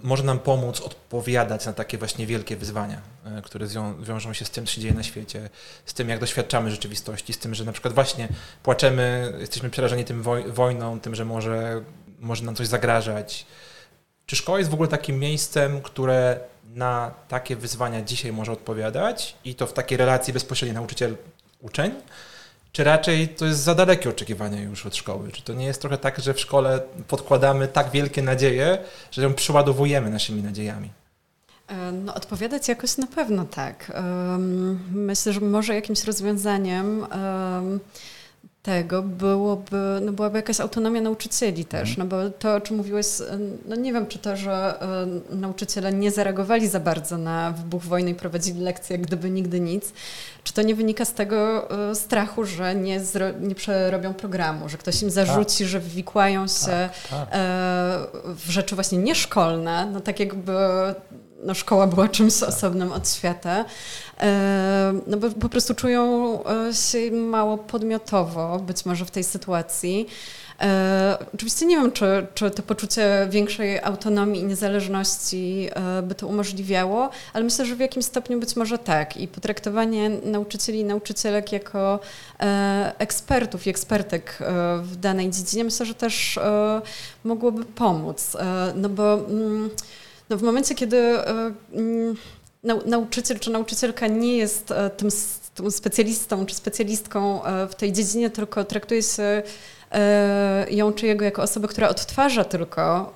może 0.03 0.23
nam 0.23 0.39
pomóc 0.39 0.81
odpowiadać 0.81 1.67
na 1.67 1.73
takie 1.73 1.99
właśnie 1.99 2.27
wielkie 2.27 2.57
wyzwania, 2.57 3.01
e, 3.25 3.43
które 3.43 3.67
wiążą 4.01 4.33
się 4.33 4.45
z 4.45 4.51
tym, 4.51 4.67
co 4.67 4.73
się 4.73 4.81
dzieje 4.81 4.95
na 4.95 5.03
świecie, 5.03 5.51
z 5.87 5.95
tym, 5.95 6.09
jak 6.09 6.21
doświadczamy 6.21 6.71
rzeczywistości, 6.71 7.33
z 7.33 7.39
tym, 7.39 7.55
że 7.55 7.65
na 7.65 7.73
przykład 7.73 7.95
właśnie 7.95 8.29
płaczemy, 8.63 9.33
jesteśmy 9.41 9.71
przerażeni 9.71 10.05
tym 10.05 10.23
woj 10.23 10.45
wojną, 10.53 11.01
tym, 11.01 11.15
że 11.15 11.25
może, 11.25 11.83
może 12.19 12.45
nam 12.45 12.55
coś 12.55 12.67
zagrażać. 12.67 13.47
Czy 14.27 14.37
szkoła 14.37 14.59
jest 14.59 14.71
w 14.71 14.75
ogóle 14.75 14.89
takim 14.89 15.19
miejscem, 15.19 15.83
które 15.83 16.41
na 16.75 17.15
takie 17.29 17.57
wyzwania 17.57 18.03
dzisiaj 18.03 18.33
może 18.33 18.53
odpowiadać 18.53 19.37
i 19.45 19.55
to 19.55 19.67
w 19.67 19.73
takiej 19.73 19.99
relacji 19.99 20.33
bezpośredniej 20.33 20.75
nauczyciel-uczeń? 20.75 21.93
Czy 22.73 22.85
raczej 22.85 23.29
to 23.29 23.47
jest 23.47 23.61
za 23.61 23.75
dalekie 23.75 24.11
oczekiwanie 24.11 24.63
już 24.63 24.87
od 24.87 24.97
szkoły? 24.97 25.33
Czy 25.33 25.43
to 25.43 25.53
nie 25.53 25.67
jest 25.67 25.81
trochę 25.81 25.99
tak, 25.99 26.21
że 26.21 26.35
w 26.35 26.41
szkole 26.41 26.81
podkładamy 27.09 27.69
tak 27.69 27.91
wielkie 27.91 28.23
nadzieje, 28.23 28.79
że 29.11 29.23
ją 29.23 29.35
przeładowujemy 29.35 30.11
naszymi 30.11 30.43
nadziejami? 30.43 30.91
E, 31.69 31.93
no, 31.93 32.15
odpowiadać 32.15 32.69
jakoś 32.69 32.97
na 32.97 33.07
pewno 33.07 33.45
tak. 33.45 33.93
Myślę, 34.93 35.33
że 35.33 35.41
może 35.41 35.75
jakimś 35.75 36.05
rozwiązaniem 36.05 37.07
tego 38.63 39.03
byłoby, 39.03 40.01
no 40.03 40.13
byłaby 40.13 40.39
jakaś 40.39 40.61
autonomia 40.61 41.01
nauczycieli 41.01 41.65
też, 41.65 41.91
mhm. 41.91 41.99
no 41.99 42.17
bo 42.17 42.31
to, 42.31 42.55
o 42.55 42.61
czym 42.61 42.77
mówiłeś, 42.77 43.07
no 43.69 43.77
nie 43.77 43.93
wiem, 43.93 44.07
czy 44.07 44.19
to, 44.19 44.37
że 44.37 44.83
y, 45.33 45.37
nauczyciele 45.37 45.93
nie 45.93 46.11
zareagowali 46.11 46.69
za 46.69 46.81
bardzo 46.81 47.19
na 47.19 47.51
wybuch 47.53 47.83
wojny 47.83 48.11
i 48.11 48.15
prowadzili 48.15 48.61
lekcje 48.61 48.97
jak 48.97 49.07
gdyby 49.07 49.31
nigdy 49.31 49.61
nic, 49.61 49.93
czy 50.45 50.53
to 50.53 50.63
nie 50.63 50.75
wynika 50.75 51.05
z 51.05 51.13
tego 51.13 51.69
y, 51.91 51.95
strachu, 51.95 52.45
że 52.45 52.75
nie, 52.75 53.01
nie 53.41 53.55
przerobią 53.55 54.15
programu, 54.15 54.69
że 54.69 54.79
ktoś 54.79 55.03
im 55.03 55.11
zarzuci, 55.11 55.59
tak. 55.65 55.69
że 55.69 55.81
wywikłają 55.81 56.47
się 56.47 56.67
tak, 56.67 56.93
tak. 57.11 57.29
Y, 57.29 57.37
w 58.35 58.51
rzeczy 58.51 58.75
właśnie 58.75 58.99
nieszkolne, 58.99 59.87
no 59.93 60.01
tak 60.01 60.21
jakby 60.21 60.53
no, 61.45 61.55
szkoła 61.55 61.87
była 61.87 62.09
czymś 62.09 62.41
tak. 62.41 62.49
osobnym 62.49 62.93
od 62.93 63.11
świata, 63.11 63.65
no 65.07 65.17
bo 65.17 65.31
po 65.31 65.49
prostu 65.49 65.75
czują 65.75 66.39
e, 66.45 66.75
się 66.75 67.11
mało 67.11 67.59
podmiotowo, 67.59 68.59
być 68.59 68.85
może 68.87 69.05
w 69.05 69.11
tej 69.11 69.25
sytuacji. 69.25 70.07
E, 70.61 71.19
oczywiście 71.35 71.67
nie 71.67 71.77
wiem, 71.77 71.93
czy, 71.93 72.27
czy 72.35 72.51
to 72.51 72.63
poczucie 72.63 73.27
większej 73.31 73.81
autonomii 73.81 74.41
i 74.41 74.45
niezależności 74.45 75.69
by 76.03 76.15
to 76.15 76.27
umożliwiało, 76.27 77.11
ale 77.33 77.45
myślę, 77.45 77.67
że 77.67 77.77
w 77.77 77.81
jakimś 77.81 78.05
stopniu 78.05 78.41
być 78.41 78.57
może 78.57 78.79
tak. 78.79 79.17
I 79.17 79.29
potraktowanie 79.29 80.11
nauczycieli 80.11 80.81
i 80.81 80.85
nauczycielek 80.85 81.53
jako 81.53 82.01
ekspertów 82.99 83.67
i 83.67 83.71
ekspertek 83.71 84.39
w 84.83 84.97
danej 84.97 85.31
dziedzinie 85.31 85.65
myślę, 85.65 85.87
że 85.87 85.95
też 85.95 86.39
mogłoby 87.25 87.65
pomóc. 87.65 88.37
No 88.75 88.89
bo 88.89 89.15
mm, 89.15 89.71
no 90.31 90.37
w 90.37 90.43
momencie, 90.43 90.75
kiedy 90.75 90.97
e, 90.97 91.53
mm, 91.73 92.17
nauczyciel 92.63 93.39
czy 93.39 93.51
nauczycielka 93.51 94.07
nie 94.07 94.37
jest 94.37 94.71
e, 94.71 94.91
tym, 94.91 95.09
tym 95.55 95.71
specjalistą 95.71 96.47
czy 96.47 96.55
specjalistką 96.55 97.45
e, 97.45 97.67
w 97.67 97.75
tej 97.75 97.93
dziedzinie, 97.93 98.31
tylko 98.31 98.65
traktuje 98.65 99.03
się 99.03 99.43
ją 100.71 100.93
czy 100.93 101.07
jego 101.07 101.25
jako 101.25 101.43
osobę, 101.43 101.69
która 101.69 101.89
odtwarza 101.89 102.45
tylko 102.45 103.13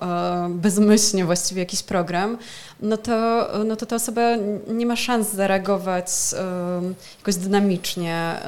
bezmyślnie 0.49 1.25
właściwie 1.25 1.61
jakiś 1.61 1.83
program, 1.83 2.37
no 2.79 2.97
to, 2.97 3.47
no 3.65 3.75
to 3.75 3.85
ta 3.85 3.95
osoba 3.95 4.21
nie 4.67 4.85
ma 4.85 4.95
szans 4.95 5.33
zareagować 5.33 6.07
jakoś 7.19 7.35
dynamicznie 7.35 8.39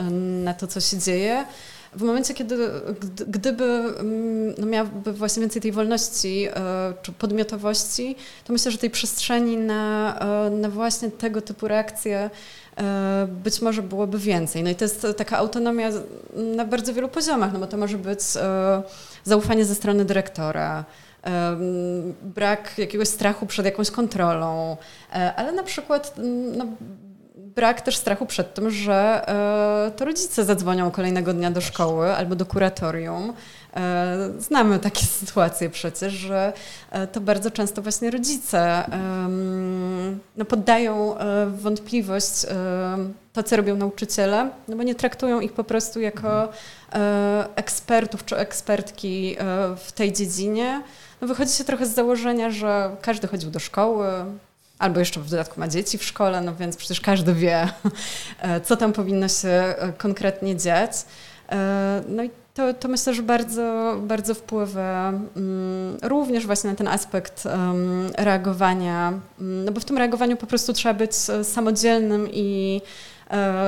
na 0.44 0.54
to, 0.54 0.68
co 0.68 0.82
się 0.82 0.98
dzieje 0.98 1.46
w 1.98 2.02
momencie, 2.02 2.34
kiedy 2.34 2.70
gdyby 3.28 3.64
mm, 3.64 4.56
no 4.58 4.66
miałaby 4.66 5.14
właśnie 5.14 5.42
więcej 5.42 5.62
tej 5.62 5.72
wolności 5.72 6.48
e, 6.48 6.94
czy 7.02 7.12
podmiotowości, 7.12 8.16
to 8.46 8.54
myślę, 8.54 8.72
że 8.72 8.78
tej 8.78 8.90
przestrzeni 8.90 9.58
na, 9.58 10.16
e, 10.20 10.50
na 10.50 10.70
właśnie 10.70 11.12
tego 11.12 11.42
typu 11.42 11.68
reakcje 11.68 12.30
e, 12.78 13.28
być 13.44 13.62
może 13.62 13.82
byłoby 13.84 14.20
więcej. 14.20 14.64
No 14.64 14.70
i 14.70 14.76
to 14.76 14.86
jest 14.86 15.08
taka 15.18 15.38
autonomia 15.38 15.90
na 16.36 16.66
bardzo 16.66 16.94
wielu 16.94 17.10
poziomach, 17.10 17.54
no 17.54 17.60
bo 17.60 17.68
to 17.68 17.78
może 17.78 17.98
być 17.98 18.22
zaufanie 19.24 19.66
ze 19.66 19.76
strony 19.76 20.06
dyrektora, 20.06 20.86
brak 22.22 22.78
jakiegoś 22.78 23.08
strachu 23.08 23.46
przed 23.46 23.66
jakąś 23.66 23.92
kontrolą, 23.92 24.78
ale 25.36 25.52
na 25.52 25.64
przykład 25.64 26.14
no, 26.58 26.66
brak 27.58 27.82
też 27.82 27.98
strachu 27.98 28.26
przed 28.26 28.54
tym, 28.54 28.70
że 28.72 29.30
e, 29.88 29.92
to 29.92 30.06
rodzice 30.06 30.46
zadzwonią 30.46 30.92
kolejnego 30.92 31.34
dnia 31.34 31.52
do 31.52 31.62
szkoły 31.62 32.16
albo 32.16 32.36
do 32.36 32.46
kuratorium. 32.46 33.34
E, 33.76 34.30
znamy 34.40 34.80
takie 34.80 35.06
sytuacje 35.20 35.70
przecież, 35.70 36.14
że 36.14 36.54
e, 36.92 37.08
to 37.08 37.22
bardzo 37.22 37.52
często 37.52 37.82
właśnie 37.82 38.12
rodzice 38.12 38.84
no, 40.38 40.46
poddają 40.46 41.16
wątpliwość 41.48 42.46
to, 43.34 43.44
co 43.44 43.58
robią 43.58 43.76
nauczyciele, 43.76 44.50
no 44.68 44.76
bo 44.76 44.84
nie 44.84 44.96
traktują 44.96 45.40
ich 45.40 45.54
po 45.54 45.64
prostu 45.64 46.02
jako 46.02 46.50
ekspertów 47.56 48.26
czy 48.26 48.38
ekspertki 48.38 49.38
w 49.78 49.92
tej 49.92 50.14
dziedzinie. 50.14 50.82
No, 51.22 51.28
wychodzi 51.28 51.54
się 51.54 51.64
trochę 51.64 51.86
z 51.86 51.94
założenia, 51.94 52.50
że 52.50 52.96
każdy 53.02 53.28
chodził 53.28 53.52
do 53.52 53.60
szkoły, 53.60 54.08
albo 54.80 55.00
jeszcze 55.00 55.20
w 55.20 55.30
dodatku 55.30 55.60
ma 55.60 55.68
dzieci 55.68 55.98
w 55.98 56.04
szkole, 56.04 56.42
no 56.42 56.56
więc 56.56 56.78
przecież 56.78 57.02
każdy 57.02 57.34
wie, 57.34 57.62
e, 58.42 58.62
co 58.62 58.78
tam 58.78 58.94
powinno 58.94 59.28
się 59.28 59.50
e, 59.50 59.94
konkretnie 59.98 60.56
dziać. 60.56 60.92
E, 61.50 62.04
no 62.10 62.24
i 62.24 62.30
to, 62.54 62.74
to 62.74 62.88
myślę, 62.88 63.14
że 63.14 63.24
bardzo, 63.24 63.96
bardzo 64.02 64.34
wpływa 64.34 65.14
um, 65.36 65.98
również 66.02 66.46
właśnie 66.46 66.70
na 66.70 66.76
ten 66.76 66.88
aspekt 66.88 67.44
reagowania, 68.18 69.14
um, 69.40 69.66
no 69.66 69.72
bo 69.72 69.80
w 69.80 69.86
tym 69.86 69.98
reagowaniu 69.98 70.38
po 70.38 70.48
prostu 70.48 70.74
trzeba 70.74 70.94
być 70.94 71.14
samodzielnym 71.44 72.28
i 72.32 72.82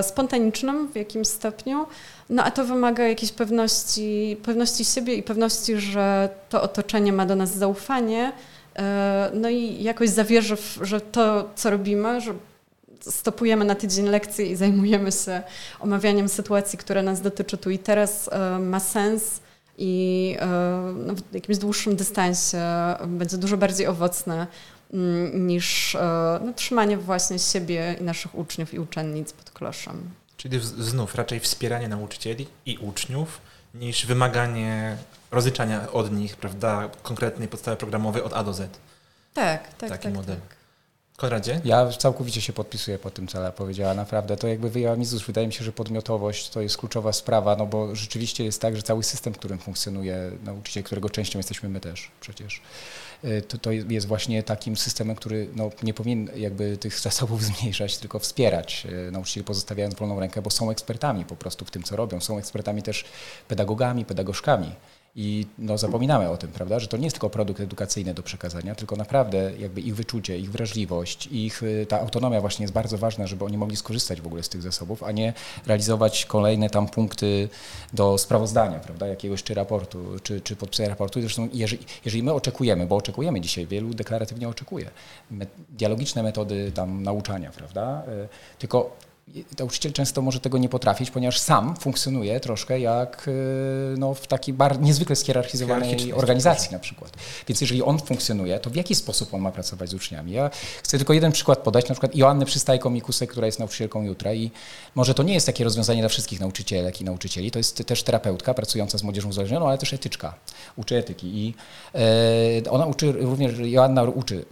spontanicznym 0.02 0.88
w 0.88 0.96
jakimś 0.96 1.28
stopniu, 1.28 1.86
no 2.30 2.44
a 2.44 2.52
to 2.52 2.66
wymaga 2.66 3.08
jakiejś 3.08 3.32
pewności, 3.32 4.38
pewności 4.44 4.86
siebie 4.86 5.16
i 5.16 5.24
pewności, 5.24 5.78
że 5.78 6.30
to 6.50 6.62
otoczenie 6.62 7.14
ma 7.14 7.26
do 7.26 7.36
nas 7.36 7.56
zaufanie, 7.56 8.32
no 9.34 9.50
i 9.50 9.84
jakoś 9.84 10.10
zawierzę, 10.10 10.56
że 10.82 11.02
to, 11.02 11.50
co 11.56 11.70
robimy, 11.70 12.22
że 12.22 12.34
stopujemy 13.02 13.66
na 13.66 13.76
tydzień 13.76 14.06
lekcje 14.06 14.46
i 14.46 14.56
zajmujemy 14.56 15.12
się 15.12 15.42
omawianiem 15.80 16.30
sytuacji, 16.30 16.80
które 16.80 17.04
nas 17.04 17.22
dotyczy 17.22 17.58
tu 17.58 17.70
i 17.70 17.80
teraz, 17.80 18.30
e, 18.32 18.60
ma 18.60 18.80
sens 18.80 19.42
i 19.78 20.36
e, 20.40 20.48
no, 20.96 21.14
w 21.16 21.34
jakimś 21.34 21.58
dłuższym 21.58 21.96
dystansie 21.96 22.62
będzie 23.08 23.38
dużo 23.38 23.58
bardziej 23.58 23.88
owocne 23.88 24.48
mm, 24.94 25.48
niż 25.48 25.98
no, 26.46 26.54
trzymanie 26.54 26.98
właśnie 26.98 27.40
siebie 27.40 27.96
i 28.02 28.04
naszych 28.04 28.38
uczniów 28.38 28.74
i 28.74 28.80
uczennic 28.80 29.34
pod 29.34 29.52
kloszem. 29.52 30.10
Czyli 30.38 30.60
znów 30.62 31.16
raczej 31.16 31.40
wspieranie 31.40 31.88
nauczycieli 31.88 32.48
i 32.66 32.78
uczniów 32.78 33.42
niż 33.74 34.06
wymaganie 34.06 34.98
rozliczania 35.32 35.92
od 35.92 36.12
nich, 36.12 36.38
prawda, 36.38 36.90
konkretnej 37.04 37.48
podstawy 37.48 37.78
programowej 37.78 38.22
od 38.22 38.34
A 38.34 38.44
do 38.44 38.54
Z. 38.54 38.80
Tak, 39.34 39.74
tak, 39.74 39.90
Taki 39.90 40.04
tak, 40.04 40.14
model. 40.14 40.36
Tak. 40.36 40.59
Konradzie? 41.20 41.62
Ja 41.66 41.88
całkowicie 41.92 42.42
się 42.42 42.54
podpisuję 42.54 43.00
po 43.00 43.10
tym, 43.10 43.28
co 43.28 43.38
Ela 43.38 43.52
powiedziała. 43.52 43.94
Naprawdę 43.94 44.38
to 44.38 44.48
jakby 44.48 44.70
wyjęła 44.70 44.96
mi 44.96 45.06
z 45.06 45.14
Wydaje 45.14 45.48
mi 45.48 45.54
się, 45.54 45.64
że 45.64 45.72
podmiotowość 45.72 46.50
to 46.50 46.62
jest 46.62 46.78
kluczowa 46.78 47.14
sprawa, 47.14 47.56
no 47.56 47.66
bo 47.66 47.96
rzeczywiście 47.96 48.44
jest 48.46 48.62
tak, 48.62 48.76
że 48.76 48.82
cały 48.82 49.04
system, 49.04 49.34
w 49.34 49.38
którym 49.38 49.60
funkcjonuje 49.60 50.32
nauczyciel, 50.44 50.84
którego 50.84 51.10
częścią 51.10 51.40
jesteśmy 51.40 51.70
my 51.70 51.80
też 51.80 52.12
przecież, 52.22 52.62
y, 53.24 53.42
to, 53.42 53.58
to 53.58 53.72
jest 53.72 54.08
właśnie 54.08 54.44
takim 54.44 54.78
systemem, 54.78 55.16
który 55.16 55.48
no, 55.56 55.70
nie 55.84 55.94
powinien 55.94 56.30
jakby 56.36 56.78
tych 56.78 57.00
zasobów 57.00 57.44
zmniejszać, 57.50 57.98
tylko 57.98 58.20
wspierać 58.20 58.88
y, 59.08 59.12
nauczycieli, 59.12 59.44
pozostawiając 59.44 59.96
wolną 59.96 60.20
rękę, 60.20 60.42
bo 60.42 60.50
są 60.50 60.72
ekspertami 60.72 61.26
po 61.26 61.36
prostu 61.36 61.66
w 61.66 61.72
tym, 61.72 61.84
co 61.84 61.96
robią. 61.96 62.20
Są 62.20 62.38
ekspertami 62.38 62.84
też 62.84 63.06
pedagogami, 63.48 64.06
pedagogzkami 64.06 64.72
I 65.22 65.46
no, 65.58 65.78
zapominamy 65.78 66.30
o 66.30 66.38
tym, 66.38 66.50
prawda, 66.50 66.80
że 66.80 66.88
to 66.88 66.98
nie 66.98 67.04
jest 67.04 67.16
tylko 67.16 67.30
produkt 67.30 67.60
edukacyjny 67.60 68.14
do 68.14 68.24
przekazania, 68.24 68.76
tylko 68.76 68.96
naprawdę 68.96 69.52
jakby 69.60 69.82
ich 69.82 69.96
wyczucie, 69.96 70.40
ich 70.40 70.52
wrażliwość, 70.52 71.28
ich 71.28 71.64
y, 71.64 71.86
ta 71.90 72.00
autonomia 72.02 72.42
właśnie 72.42 72.64
jest 72.64 72.74
bardzo 72.74 72.98
ważna, 72.98 73.28
żeby 73.28 73.46
oni 73.46 73.58
mogli 73.58 73.78
skorzystać 73.78 74.22
w 74.22 74.28
ogóle 74.28 74.44
z 74.44 74.50
tych 74.50 74.62
zasobów, 74.62 75.04
a 75.04 75.12
nie 75.12 75.34
realizować 75.66 76.26
kolejne 76.26 76.70
tam 76.70 76.88
punkty 76.88 77.50
do 77.94 78.18
sprawozdania, 78.18 78.80
prawda, 78.80 79.08
jakiegoś 79.08 79.44
czy 79.44 79.54
raportu, 79.54 80.00
czy, 80.24 80.42
czy 80.42 80.56
podpisania 80.56 80.90
raportu. 80.90 81.22
Zresztą 81.22 81.50
jeżeli, 81.54 81.86
jeżeli 82.06 82.24
my 82.24 82.34
oczekujemy, 82.34 82.88
bo 82.88 82.96
oczekujemy 82.96 83.42
dzisiaj, 83.42 83.68
wielu 83.68 83.94
deklaratywnie 83.94 84.50
oczekuje, 84.50 84.90
dialogiczne 85.70 86.24
metody 86.24 86.72
tam 86.72 87.04
nauczania, 87.04 87.52
prawda, 87.52 88.04
y, 88.08 88.58
tylko 88.60 88.96
nauczyciel 89.60 89.94
często 89.94 90.22
może 90.22 90.40
tego 90.40 90.58
nie 90.58 90.70
potrafić, 90.70 91.12
ponieważ 91.12 91.40
sam 91.40 91.76
funkcjonuje 91.76 92.40
troszkę 92.40 92.80
jak 92.80 93.28
y, 93.28 93.32
no, 93.98 94.14
w 94.14 94.28
takiej 94.28 94.54
bar- 94.54 94.82
niezwykle 94.82 95.16
schierarchizowanej 95.16 96.14
organizacji 96.14 96.72
na 96.72 96.80
przykład. 96.80 97.18
Więc 97.48 97.62
jeżeli 97.62 97.84
on 97.84 98.00
funkcjonuje, 98.00 98.60
to 98.60 98.70
w 98.70 98.76
jaki 98.76 98.96
sposób 98.96 99.34
on 99.34 99.42
ma 99.42 99.52
pracować 99.52 99.90
z 99.90 99.94
uczniami? 99.94 100.32
Ja 100.32 100.50
chcę 100.84 100.98
tylko 100.98 101.14
jeden 101.14 101.32
przykład 101.32 101.60
podać, 101.60 101.90
na 101.90 101.96
przykład 101.96 102.16
Joannę 102.16 102.46
Przystajko-Mikusek, 102.46 103.28
która 103.28 103.46
jest 103.46 103.60
nauczycielką 103.60 104.04
jutra 104.04 104.34
i 104.34 104.52
może 104.96 105.14
to 105.14 105.24
nie 105.24 105.34
jest 105.34 105.46
takie 105.46 105.64
rozwiązanie 105.64 106.02
dla 106.02 106.10
wszystkich 106.10 106.40
nauczycielek 106.40 107.02
i 107.02 107.06
nauczycieli, 107.06 107.52
to 107.52 107.60
jest 107.60 107.86
też 107.86 108.04
terapeutka 108.04 108.54
pracująca 108.54 108.98
z 108.98 109.04
młodzieżą 109.04 109.30
uzależnioną, 109.30 109.68
ale 109.68 109.78
też 109.78 109.94
etyczka, 109.94 110.34
uczy 110.76 110.98
etyki 110.98 111.28
i 111.28 111.54
e, 111.96 112.72
ona 112.72 112.86
uczy 112.86 113.12
również, 113.12 113.54
Joanna 113.60 114.04
uczy 114.04 114.46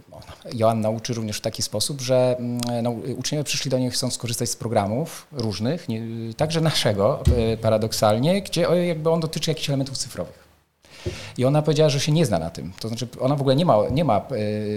Joanna 0.54 0.90
uczy 0.90 1.14
również 1.14 1.38
w 1.38 1.40
taki 1.40 1.62
sposób, 1.62 2.00
że 2.00 2.36
no, 2.82 2.90
uczniowie 2.90 3.44
przyszli 3.44 3.70
do 3.70 3.78
niej 3.78 3.90
chcąc 3.90 4.14
skorzystać 4.14 4.50
z 4.50 4.56
programów 4.56 5.26
różnych, 5.32 5.88
nie, 5.88 6.00
także 6.36 6.60
naszego 6.60 7.22
e, 7.36 7.56
paradoksalnie, 7.56 8.42
gdzie 8.42 8.60
jakby 8.86 9.10
on 9.10 9.20
dotyczy 9.20 9.50
jakichś 9.50 9.68
elementów 9.68 9.98
cyfrowych. 9.98 10.47
I 11.38 11.44
ona 11.44 11.62
powiedziała, 11.62 11.90
że 11.90 12.00
się 12.00 12.12
nie 12.12 12.26
zna 12.26 12.38
na 12.38 12.50
tym. 12.50 12.72
To 12.80 12.88
znaczy, 12.88 13.08
ona 13.20 13.36
w 13.36 13.40
ogóle 13.40 13.56
nie 13.56 13.64
ma, 13.64 13.76
nie 13.90 14.04
ma 14.04 14.16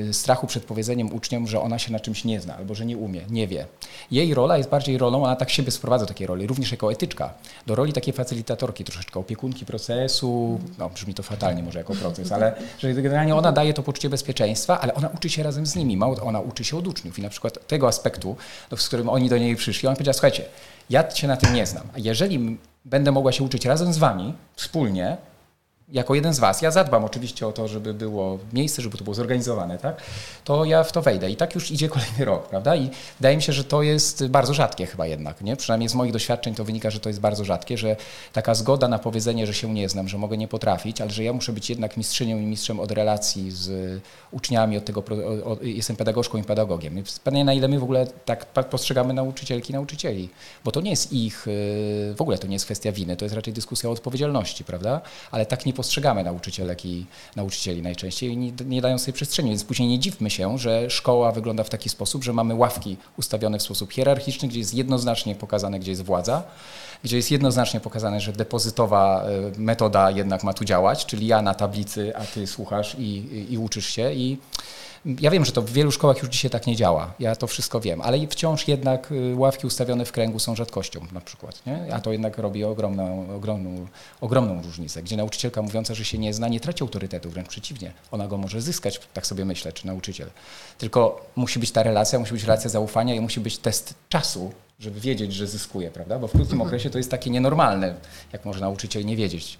e, 0.10 0.14
strachu 0.14 0.48
przed 0.48 0.64
powiedzeniem 0.64 1.14
uczniom, 1.14 1.48
że 1.48 1.62
ona 1.62 1.80
się 1.80 1.92
na 1.92 2.00
czymś 2.00 2.24
nie 2.26 2.42
zna 2.42 2.58
albo 2.58 2.76
że 2.76 2.86
nie 2.86 2.98
umie, 2.98 3.22
nie 3.30 3.48
wie. 3.48 3.66
Jej 4.12 4.34
rola 4.34 4.58
jest 4.58 4.70
bardziej 4.70 4.98
rolą, 4.98 5.24
ona 5.24 5.36
tak 5.36 5.50
siebie 5.50 5.72
sprowadza 5.72 6.06
do 6.06 6.08
takiej 6.08 6.28
roli, 6.28 6.48
również 6.48 6.72
jako 6.72 6.92
etyczka, 6.92 7.34
do 7.68 7.76
roli 7.76 7.94
takiej 7.94 8.14
facylitatorki, 8.14 8.84
troszeczkę 8.84 9.20
opiekunki 9.20 9.66
procesu. 9.66 10.60
No, 10.78 10.90
brzmi 10.90 11.14
to 11.14 11.24
fatalnie 11.24 11.64
może 11.64 11.80
jako 11.80 11.96
proces, 11.96 12.32
ale 12.32 12.56
że 12.80 12.94
generalnie 12.94 13.36
ona 13.36 13.52
daje 13.52 13.74
to 13.74 13.84
poczucie 13.84 14.10
bezpieczeństwa, 14.10 14.82
ale 14.82 14.94
ona 14.94 15.10
uczy 15.10 15.30
się 15.30 15.44
razem 15.44 15.66
z 15.66 15.76
nimi. 15.76 15.98
Mało, 15.98 16.16
ona 16.22 16.40
uczy 16.40 16.64
się 16.64 16.78
od 16.78 16.88
uczniów 16.88 17.20
i 17.20 17.22
na 17.22 17.30
przykład 17.30 17.68
tego 17.68 17.88
aspektu, 17.88 18.36
z 18.78 18.88
którym 18.88 19.10
oni 19.10 19.30
do 19.30 19.38
niej 19.38 19.56
przyszli, 19.56 19.88
ona 19.88 19.96
powiedziała, 19.96 20.14
słuchajcie, 20.14 20.46
ja 20.90 21.12
się 21.12 21.28
na 21.28 21.38
tym 21.38 21.54
nie 21.54 21.66
znam, 21.66 21.84
jeżeli 21.98 22.58
będę 22.86 23.12
mogła 23.12 23.32
się 23.32 23.44
uczyć 23.44 23.66
razem 23.66 23.94
z 23.94 23.98
wami, 23.98 24.34
wspólnie, 24.56 25.18
jako 25.92 26.16
jeden 26.16 26.34
z 26.34 26.40
Was, 26.40 26.62
ja 26.62 26.72
zadbam 26.72 27.06
oczywiście 27.06 27.48
o 27.48 27.52
to, 27.52 27.68
żeby 27.68 27.94
było 27.94 28.40
miejsce, 28.54 28.82
żeby 28.82 28.98
to 28.98 29.04
było 29.04 29.14
zorganizowane, 29.14 29.78
tak? 29.78 30.02
to 30.44 30.66
ja 30.66 30.84
w 30.84 30.92
to 30.92 31.02
wejdę. 31.02 31.30
I 31.30 31.36
tak 31.36 31.56
już 31.56 31.72
idzie 31.72 31.90
kolejny 31.90 32.26
rok, 32.26 32.48
prawda? 32.48 32.76
I 32.76 32.90
wydaje 33.20 33.36
mi 33.36 33.44
się, 33.44 33.54
że 33.54 33.64
to 33.64 33.82
jest 33.82 34.28
bardzo 34.28 34.54
rzadkie 34.54 34.86
chyba 34.86 35.08
jednak, 35.08 35.42
nie? 35.42 35.56
Przynajmniej 35.56 35.90
z 35.90 35.96
moich 35.96 36.12
doświadczeń 36.12 36.56
to 36.56 36.64
wynika, 36.64 36.90
że 36.90 37.00
to 37.00 37.10
jest 37.10 37.20
bardzo 37.20 37.46
rzadkie, 37.46 37.78
że 37.78 37.96
taka 38.34 38.56
zgoda 38.56 38.88
na 38.88 39.00
powiedzenie, 39.00 39.48
że 39.48 39.54
się 39.54 39.74
nie 39.74 39.90
znam, 39.90 40.08
że 40.08 40.18
mogę 40.18 40.38
nie 40.38 40.48
potrafić, 40.48 41.02
ale 41.02 41.12
że 41.12 41.24
ja 41.24 41.34
muszę 41.34 41.54
być 41.54 41.70
jednak 41.70 41.98
mistrzynią 41.98 42.38
i 42.38 42.46
mistrzem 42.46 42.80
od 42.80 42.92
relacji 42.92 43.52
z 43.52 44.02
uczniami, 44.32 44.78
od 44.78 44.86
tego, 44.86 45.04
od, 45.46 45.64
jestem 45.64 45.96
pedagogzką 45.96 46.38
i 46.38 46.44
pedagogiem. 46.44 47.04
Pytanie, 47.24 47.46
na 47.46 47.54
ile 47.54 47.68
my 47.68 47.80
w 47.80 47.84
ogóle 47.84 48.08
tak 48.26 48.46
postrzegamy 48.70 49.14
nauczycielki 49.14 49.72
i 49.72 49.74
nauczycieli, 49.74 50.30
bo 50.64 50.72
to 50.72 50.82
nie 50.82 50.90
jest 50.90 51.14
ich, 51.14 51.48
y, 51.48 52.14
w 52.18 52.22
ogóle 52.22 52.38
to 52.38 52.48
nie 52.48 52.54
jest 52.54 52.66
kwestia 52.66 52.92
winy, 52.92 53.16
to 53.18 53.26
jest 53.26 53.36
raczej 53.36 53.54
dyskusja 53.54 53.90
o 53.90 53.94
odpowiedzialności, 53.94 54.64
prawda? 54.64 55.02
Ale 55.32 55.46
tak 55.46 55.66
nie 55.66 55.74
postrzegamy 55.82 56.24
nauczycielek 56.24 56.86
i 56.86 57.06
nauczycieli 57.36 57.82
najczęściej 57.82 58.32
i 58.32 58.38
nie, 58.38 58.52
nie 58.66 58.82
dają 58.82 58.98
sobie 58.98 59.14
przestrzeni, 59.14 59.50
więc 59.50 59.64
później 59.64 59.90
nie 59.90 60.00
dziwmy 60.00 60.30
się, 60.30 60.58
że 60.58 60.90
szkoła 60.90 61.32
wygląda 61.32 61.64
w 61.64 61.70
taki 61.70 61.90
sposób, 61.90 62.24
że 62.24 62.34
mamy 62.34 62.56
ławki 62.56 62.98
ustawione 63.18 63.60
w 63.60 63.62
sposób 63.62 63.92
hierarchiczny, 63.92 64.48
gdzie 64.48 64.60
jest 64.60 64.74
jednoznacznie 64.74 65.36
pokazane, 65.36 65.80
gdzie 65.80 65.92
jest 65.92 66.04
władza, 66.04 66.44
gdzie 67.04 67.18
jest 67.18 67.32
jednoznacznie 67.32 67.80
pokazane, 67.80 68.22
że 68.22 68.34
depozytowa 68.34 69.24
e, 69.24 69.60
metoda 69.60 70.12
jednak 70.12 70.44
ma 70.44 70.54
tu 70.54 70.66
działać, 70.66 71.06
czyli 71.06 71.28
ja 71.28 71.42
na 71.42 71.54
tablicy, 71.54 72.14
a 72.16 72.26
ty 72.26 72.48
słuchasz 72.48 72.96
i, 72.96 73.02
i, 73.02 73.54
i 73.54 73.58
uczysz 73.58 73.86
się 73.86 74.14
i 74.14 74.38
ja 75.06 75.32
wiem, 75.32 75.46
że 75.46 75.52
to 75.52 75.62
w 75.62 75.72
wielu 75.72 75.92
szkołach 75.92 76.18
już 76.18 76.30
dzisiaj 76.30 76.52
tak 76.52 76.68
nie 76.68 76.76
działa. 76.76 77.14
Ja 77.20 77.36
to 77.36 77.48
wszystko 77.48 77.80
wiem, 77.80 78.02
ale 78.02 78.28
wciąż 78.28 78.68
jednak 78.68 79.12
y, 79.12 79.36
ławki 79.36 79.68
ustawione 79.68 80.06
w 80.06 80.12
kręgu 80.12 80.40
są 80.40 80.56
rzadkością 80.56 81.08
na 81.12 81.22
przykład. 81.22 81.66
Nie? 81.66 81.94
A 81.94 82.00
to 82.00 82.12
jednak 82.12 82.38
robi 82.38 82.64
ogromną, 82.64 83.36
ogromną, 83.36 83.88
ogromną 84.22 84.62
różnicę, 84.62 85.04
gdzie 85.04 85.18
nauczycielka 85.18 85.62
mówiąca, 85.62 85.94
że 85.94 86.06
się 86.06 86.18
nie 86.18 86.34
zna, 86.34 86.48
nie 86.48 86.60
traci 86.60 86.84
autorytetu, 86.84 87.30
wręcz 87.30 87.48
przeciwnie. 87.48 87.94
Ona 88.12 88.28
go 88.28 88.38
może 88.38 88.62
zyskać, 88.62 89.02
tak 89.14 89.28
sobie 89.28 89.46
myślę, 89.46 89.74
czy 89.74 89.88
nauczyciel. 89.88 90.30
Tylko 90.78 91.26
musi 91.36 91.60
być 91.60 91.72
ta 91.72 91.84
relacja, 91.84 92.20
musi 92.20 92.34
być 92.34 92.44
relacja 92.44 92.70
zaufania 92.70 93.16
i 93.16 93.20
musi 93.20 93.40
być 93.40 93.58
test 93.58 93.94
czasu, 94.10 94.52
żeby 94.82 95.00
wiedzieć, 95.00 95.34
że 95.34 95.48
zyskuje, 95.48 95.92
prawda? 95.92 96.20
Bo 96.20 96.28
w 96.28 96.32
krótkim 96.32 96.54
mhm. 96.54 96.68
okresie 96.68 96.90
to 96.90 96.98
jest 96.98 97.12
takie 97.12 97.30
nienormalne, 97.30 97.96
jak 98.34 98.46
może 98.46 98.62
nauczyciel 98.62 99.06
nie 99.06 99.16
wiedzieć. 99.16 99.58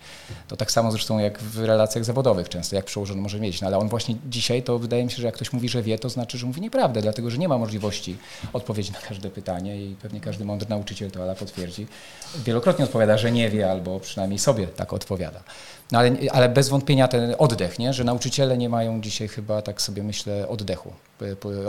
To 0.48 0.58
tak 0.58 0.72
samo 0.72 0.92
zresztą 0.92 1.20
jak 1.20 1.40
w 1.40 1.60
relacjach 1.60 2.06
zawodowych 2.06 2.50
często, 2.50 2.76
jak 2.76 2.86
przełożony 2.86 3.22
może 3.22 3.40
mieć. 3.40 3.62
No 3.62 3.68
ale 3.68 3.78
on 3.78 3.90
właśnie 3.90 4.16
dzisiaj 4.30 4.64
to 4.64 4.80
wydaje 4.80 5.04
mi 5.04 5.12
się, 5.12 5.18
że 5.18 5.26
jak 5.26 5.36
ktoś 5.36 5.54
mówi, 5.54 5.70
że 5.70 5.84
wie, 5.84 6.00
to 6.00 6.10
znaczy, 6.10 6.38
że 6.38 6.46
mówi 6.46 6.62
nieprawdę, 6.62 7.02
dlatego 7.02 7.30
że 7.30 7.38
nie 7.38 7.48
ma 7.48 7.58
możliwości 7.58 8.18
odpowiedzi 8.54 8.92
na 8.92 9.00
każde 9.00 9.30
pytanie 9.30 9.86
i 9.86 9.96
pewnie 9.96 10.22
każdy 10.22 10.46
mądry 10.46 10.70
nauczyciel 10.70 11.12
to 11.12 11.24
Ala 11.24 11.36
potwierdzi. 11.36 11.88
Wielokrotnie 12.46 12.86
odpowiada, 12.86 13.18
że 13.18 13.32
nie 13.32 13.50
wie, 13.50 13.72
albo 13.72 14.00
przynajmniej 14.00 14.40
sobie 14.40 14.68
tak 14.68 14.94
odpowiada. 14.94 15.44
No 15.92 16.00
ale, 16.00 16.12
ale 16.32 16.50
bez 16.50 16.70
wątpienia 16.70 17.08
ten 17.08 17.36
oddech, 17.38 17.80
nie? 17.80 17.94
że 17.94 18.04
nauczyciele 18.04 18.58
nie 18.58 18.70
mają 18.70 19.02
dzisiaj 19.02 19.28
chyba, 19.28 19.62
tak 19.62 19.82
sobie 19.82 20.04
myślę, 20.04 20.48
oddechu. 20.48 20.94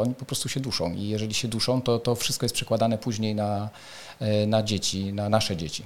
Oni 0.00 0.14
po 0.14 0.24
prostu 0.24 0.48
się 0.48 0.60
duszą 0.60 0.92
i 0.92 1.08
jeżeli 1.08 1.34
się 1.34 1.48
duszą, 1.48 1.82
to, 1.82 1.98
to 1.98 2.14
wszystko 2.14 2.44
jest 2.44 2.54
przekładane 2.54 2.98
później 2.98 3.34
na, 3.34 3.68
e, 4.20 4.46
na 4.46 4.62
dzieci, 4.62 5.12
na 5.12 5.28
nasze 5.28 5.56
dzieci 5.56 5.84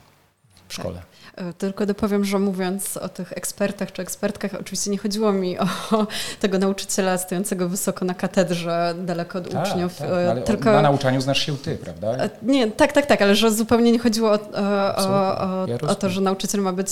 w 0.68 0.74
szkole. 0.74 1.02
E, 1.36 1.52
tylko 1.52 1.86
dopowiem, 1.86 2.24
że 2.24 2.38
mówiąc 2.38 2.96
o 2.96 3.08
tych 3.08 3.32
ekspertach 3.32 3.92
czy 3.92 4.02
ekspertkach, 4.02 4.54
oczywiście 4.60 4.90
nie 4.90 4.98
chodziło 4.98 5.32
mi 5.32 5.58
o 5.58 5.66
tego 6.40 6.58
nauczyciela 6.58 7.18
stojącego 7.18 7.68
wysoko 7.68 8.04
na 8.04 8.14
katedrze, 8.14 8.94
daleko 8.98 9.38
od 9.38 9.50
tak, 9.50 9.66
uczniów. 9.66 9.96
Tak, 9.96 10.08
no 10.10 10.16
ale 10.30 10.42
tylko... 10.42 10.72
Na 10.72 10.82
nauczaniu 10.82 11.20
znasz 11.20 11.46
się 11.46 11.58
ty, 11.58 11.76
prawda? 11.76 12.16
E, 12.16 12.30
nie, 12.42 12.70
tak, 12.70 12.92
tak, 12.92 13.06
tak, 13.06 13.22
ale 13.22 13.34
że 13.34 13.50
zupełnie 13.50 13.92
nie 13.92 13.98
chodziło 13.98 14.30
o, 14.30 14.38
o, 14.54 15.38
o, 15.38 15.66
ja 15.66 15.78
o 15.88 15.94
to, 15.94 16.10
że 16.10 16.20
nauczyciel 16.20 16.60
ma 16.60 16.72
być 16.72 16.88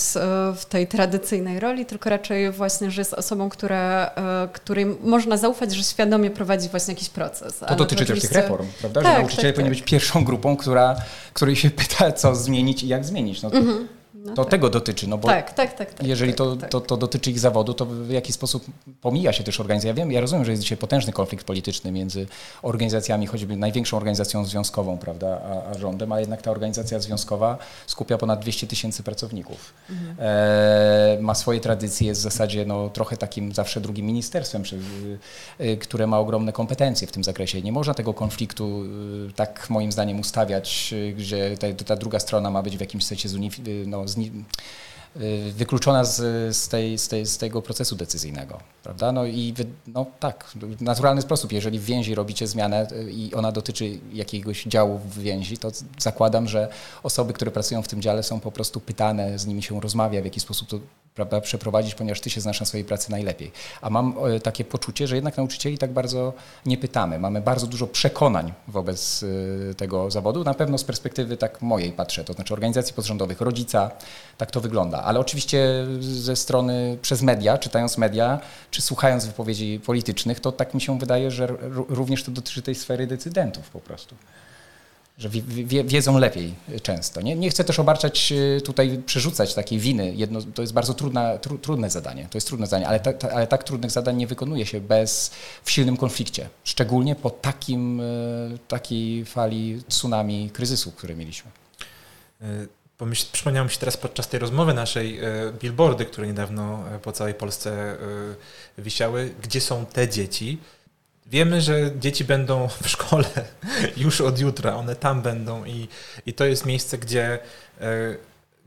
w 0.55 0.65
tej 0.65 0.87
tradycyjnej 0.87 1.59
roli, 1.59 1.85
tylko 1.85 2.09
raczej 2.09 2.51
właśnie, 2.51 2.91
że 2.91 3.01
jest 3.01 3.13
osobą, 3.13 3.49
która, 3.49 4.11
której 4.53 4.85
można 4.85 5.37
zaufać, 5.37 5.75
że 5.75 5.83
świadomie 5.83 6.31
prowadzi 6.31 6.69
właśnie 6.69 6.93
jakiś 6.93 7.09
proces. 7.09 7.59
To 7.67 7.75
dotyczy 7.75 8.03
oczywiście... 8.03 8.27
też 8.27 8.37
tych 8.37 8.43
reform, 8.43 8.67
prawda? 8.79 9.01
Tak, 9.01 9.11
że 9.11 9.19
nauczyciele 9.19 9.47
tak, 9.47 9.55
powinni 9.55 9.75
tak. 9.75 9.79
być 9.79 9.91
pierwszą 9.91 10.23
grupą, 10.23 10.57
która, 10.57 10.95
której 11.33 11.55
się 11.55 11.69
pyta, 11.69 12.11
co 12.11 12.35
zmienić 12.35 12.83
i 12.83 12.87
jak 12.87 13.05
zmienić. 13.05 13.41
No, 13.41 13.49
Mhm. 13.65 14.04
No 14.25 14.33
to 14.33 14.43
tak. 14.43 14.51
tego 14.51 14.69
dotyczy, 14.69 15.07
no 15.09 15.17
bo 15.17 15.27
tak, 15.27 15.53
tak, 15.53 15.73
tak, 15.73 15.93
tak 15.93 16.07
jeżeli 16.07 16.31
tak, 16.31 16.37
to, 16.37 16.55
tak. 16.55 16.69
To, 16.69 16.81
to 16.81 16.97
dotyczy 16.97 17.31
ich 17.31 17.39
zawodu, 17.39 17.73
to 17.73 17.85
w 17.85 18.09
jaki 18.09 18.33
sposób 18.33 18.65
pomija 19.01 19.33
się 19.33 19.43
też 19.43 19.59
organizacja. 19.59 19.87
Ja 19.89 19.93
wiem, 19.93 20.11
ja 20.11 20.21
rozumiem, 20.21 20.45
że 20.45 20.51
jest 20.51 20.63
dzisiaj 20.63 20.77
potężny 20.77 21.13
konflikt 21.13 21.45
polityczny 21.45 21.91
między 21.91 22.27
organizacjami, 22.61 23.27
choćby 23.27 23.57
największą 23.57 23.97
organizacją 23.97 24.45
związkową, 24.45 24.97
prawda, 24.97 25.41
a, 25.41 25.69
a 25.69 25.73
rządem, 25.73 26.11
a 26.11 26.19
jednak 26.19 26.41
ta 26.41 26.51
organizacja 26.51 26.99
związkowa 26.99 27.57
skupia 27.87 28.17
ponad 28.17 28.39
200 28.39 28.67
tysięcy 28.67 29.03
pracowników. 29.03 29.73
Mhm. 29.89 30.15
E, 30.19 31.17
ma 31.21 31.35
swoje 31.35 31.59
tradycje, 31.59 32.07
jest 32.07 32.21
w 32.21 32.23
zasadzie 32.23 32.65
no, 32.65 32.89
trochę 32.89 33.17
takim 33.17 33.53
zawsze 33.53 33.81
drugim 33.81 34.05
ministerstwem, 34.05 34.63
czy, 34.63 34.79
y, 35.61 35.77
które 35.77 36.07
ma 36.07 36.19
ogromne 36.19 36.53
kompetencje 36.53 37.07
w 37.07 37.11
tym 37.11 37.23
zakresie. 37.23 37.61
Nie 37.61 37.71
można 37.71 37.93
tego 37.93 38.13
konfliktu 38.13 38.83
y, 39.29 39.33
tak 39.35 39.69
moim 39.69 39.91
zdaniem 39.91 40.19
ustawiać, 40.19 40.93
y, 40.93 41.13
gdzie 41.13 41.57
ta, 41.57 41.83
ta 41.85 41.95
druga 41.95 42.19
strona 42.19 42.49
ma 42.49 42.63
być 42.63 42.77
w 42.77 42.79
jakimś 42.79 43.05
sensie 43.05 43.29
no, 43.85 44.07
Y, 45.21 45.51
wykluczona 45.51 46.03
z, 46.03 46.17
z, 46.57 46.67
tej, 46.67 46.97
z, 46.97 47.07
tej, 47.07 47.25
z 47.25 47.37
tego 47.37 47.61
procesu 47.61 47.95
decyzyjnego. 47.95 48.59
Prawda? 48.83 49.11
No 49.11 49.25
i 49.25 49.53
no 49.87 50.05
tak, 50.19 50.45
w 50.55 50.81
naturalny 50.81 51.21
sposób, 51.21 51.51
jeżeli 51.51 51.79
w 51.79 51.85
więzi 51.85 52.15
robicie 52.15 52.47
zmianę 52.47 52.87
y, 52.91 53.11
i 53.11 53.33
ona 53.33 53.51
dotyczy 53.51 53.99
jakiegoś 54.13 54.63
działu 54.63 54.97
w 54.97 55.19
więzi, 55.19 55.57
to 55.57 55.71
zakładam, 55.97 56.47
że 56.47 56.67
osoby, 57.03 57.33
które 57.33 57.51
pracują 57.51 57.81
w 57.81 57.87
tym 57.87 58.01
dziale 58.01 58.23
są 58.23 58.39
po 58.39 58.51
prostu 58.51 58.79
pytane, 58.79 59.39
z 59.39 59.45
nimi 59.45 59.63
się 59.63 59.81
rozmawia, 59.81 60.21
w 60.21 60.25
jaki 60.25 60.39
sposób 60.39 60.67
to 60.67 60.79
prawda, 61.15 61.41
przeprowadzić, 61.41 61.95
ponieważ 61.95 62.21
ty 62.21 62.29
się 62.29 62.41
znasz 62.41 62.59
na 62.59 62.65
swojej 62.65 62.85
pracy 62.85 63.11
najlepiej. 63.11 63.51
A 63.81 63.89
mam 63.89 64.15
e, 64.35 64.39
takie 64.39 64.65
poczucie, 64.65 65.07
że 65.07 65.15
jednak 65.15 65.37
nauczycieli 65.37 65.77
tak 65.77 65.91
bardzo 65.91 66.33
nie 66.65 66.77
pytamy. 66.77 67.19
Mamy 67.19 67.41
bardzo 67.41 67.67
dużo 67.67 67.87
przekonań 67.87 68.53
wobec 68.67 69.25
e, 69.71 69.75
tego 69.75 70.11
zawodu. 70.11 70.43
Na 70.43 70.53
pewno 70.53 70.77
z 70.77 70.83
perspektywy 70.83 71.37
tak 71.37 71.61
mojej 71.61 71.91
patrzę, 71.91 72.23
to 72.23 72.33
znaczy 72.33 72.53
organizacji 72.53 72.93
pozarządowych, 72.93 73.41
rodzica, 73.41 73.91
tak 74.37 74.51
to 74.51 74.61
wygląda. 74.61 75.03
Ale 75.03 75.19
oczywiście 75.19 75.85
ze 75.99 76.35
strony 76.35 76.97
przez 77.01 77.21
media, 77.21 77.57
czytając 77.57 77.97
media, 77.97 78.39
czy 78.71 78.81
słuchając 78.81 79.25
wypowiedzi 79.25 79.79
politycznych, 79.85 80.39
to 80.39 80.51
tak 80.51 80.73
mi 80.73 80.81
się 80.81 80.99
wydaje, 80.99 81.31
że 81.31 81.47
również 81.71 82.23
to 82.23 82.31
dotyczy 82.31 82.61
tej 82.61 82.75
sfery 82.75 83.07
decydentów 83.07 83.69
po 83.69 83.79
prostu. 83.79 84.15
Że 85.17 85.29
wie, 85.29 85.83
wiedzą 85.83 86.17
lepiej 86.17 86.53
często. 86.81 87.21
Nie, 87.21 87.35
nie 87.35 87.49
chcę 87.49 87.63
też 87.63 87.79
obarczać 87.79 88.33
tutaj, 88.65 89.01
przerzucać 89.05 89.53
takiej 89.53 89.79
winy. 89.79 90.13
Jedno, 90.15 90.41
to 90.41 90.61
jest 90.61 90.73
bardzo 90.73 90.93
trudna, 90.93 91.37
tru, 91.37 91.57
trudne 91.57 91.89
zadanie. 91.89 92.27
To 92.31 92.37
jest 92.37 92.47
trudne 92.47 92.67
zadanie, 92.67 92.87
ale, 92.87 92.99
ta, 92.99 93.13
ta, 93.13 93.29
ale 93.29 93.47
tak 93.47 93.63
trudnych 93.63 93.91
zadań 93.91 94.17
nie 94.17 94.27
wykonuje 94.27 94.65
się 94.65 94.81
bez 94.81 95.31
w 95.63 95.71
silnym 95.71 95.97
konflikcie. 95.97 96.49
Szczególnie 96.63 97.15
po 97.15 97.29
takim, 97.29 98.01
takiej 98.67 99.25
fali 99.25 99.83
tsunami 99.87 100.49
kryzysu, 100.53 100.91
który 100.91 101.15
mieliśmy. 101.15 101.51
Pomyśl, 102.97 103.25
przypomniało 103.31 103.65
mi 103.65 103.71
się 103.71 103.79
teraz 103.79 103.97
podczas 103.97 104.27
tej 104.27 104.39
rozmowy 104.39 104.73
naszej 104.73 105.19
billboardy, 105.59 106.05
które 106.05 106.27
niedawno 106.27 106.83
po 107.03 107.11
całej 107.11 107.33
Polsce 107.33 107.97
wisiały. 108.77 109.33
Gdzie 109.43 109.61
są 109.61 109.85
te 109.85 110.09
dzieci? 110.09 110.57
Wiemy, 111.25 111.61
że 111.61 111.91
dzieci 111.99 112.25
będą 112.25 112.67
w 112.83 112.89
szkole 112.89 113.29
już 113.97 114.21
od 114.21 114.39
jutra, 114.39 114.75
one 114.75 114.95
tam 114.95 115.21
będą 115.21 115.65
i, 115.65 115.87
i 116.25 116.33
to 116.33 116.45
jest 116.45 116.65
miejsce, 116.65 116.97
gdzie, 116.97 117.39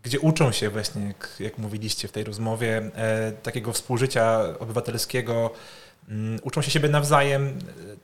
gdzie 0.03 0.21
uczą 0.21 0.53
się 0.53 0.71
właśnie, 0.71 1.07
jak, 1.07 1.37
jak 1.41 1.59
mówiliście 1.59 2.09
w 2.09 2.13
tej 2.13 2.25
rozmowie, 2.25 2.91
takiego 3.43 3.73
współżycia 3.73 4.41
obywatelskiego, 4.59 5.51
mm, 6.09 6.39
uczą 6.43 6.63
się 6.63 6.71
siebie 6.71 6.89
nawzajem, 6.89 7.59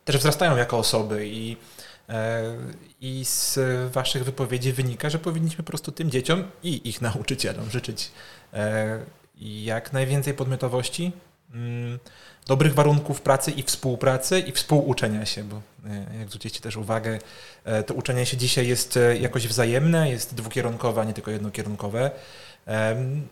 też 0.05 0.19
wzrastają 0.19 0.57
jako 0.57 0.79
osoby 0.79 1.29
i 1.29 1.57
i 3.01 3.25
z 3.25 3.59
Waszych 3.93 4.25
wypowiedzi 4.25 4.73
wynika, 4.73 5.11
że 5.11 5.19
powinniśmy 5.19 5.65
po 5.65 5.69
prostu 5.69 5.93
tym 5.93 6.11
dzieciom 6.11 6.45
i 6.63 6.89
ich 6.89 7.01
nauczycielom 7.01 7.71
życzyć 7.71 8.11
e, 8.53 8.99
jak 9.41 9.93
najwięcej 9.93 10.35
podmiotowości, 10.35 11.13
mm, 11.55 11.99
dobrych 12.47 12.75
warunków 12.75 13.21
pracy 13.21 13.51
i 13.51 13.63
współpracy 13.63 14.41
i 14.41 14.53
współuczenia 14.53 15.27
się, 15.27 15.45
bo 15.45 15.57
e, 15.87 16.19
jak 16.19 16.29
zwróciliście 16.29 16.61
też 16.61 16.77
uwagę, 16.77 17.19
e, 17.65 17.83
to 17.83 17.95
uczenie 17.95 18.27
się 18.27 18.37
dzisiaj 18.37 18.69
jest 18.69 18.99
jakoś 19.21 19.49
wzajemne, 19.49 20.11
jest 20.11 20.35
dwukierunkowe, 20.35 21.01
a 21.01 21.05
nie 21.05 21.13
tylko 21.15 21.31
jednokierunkowe. 21.31 22.11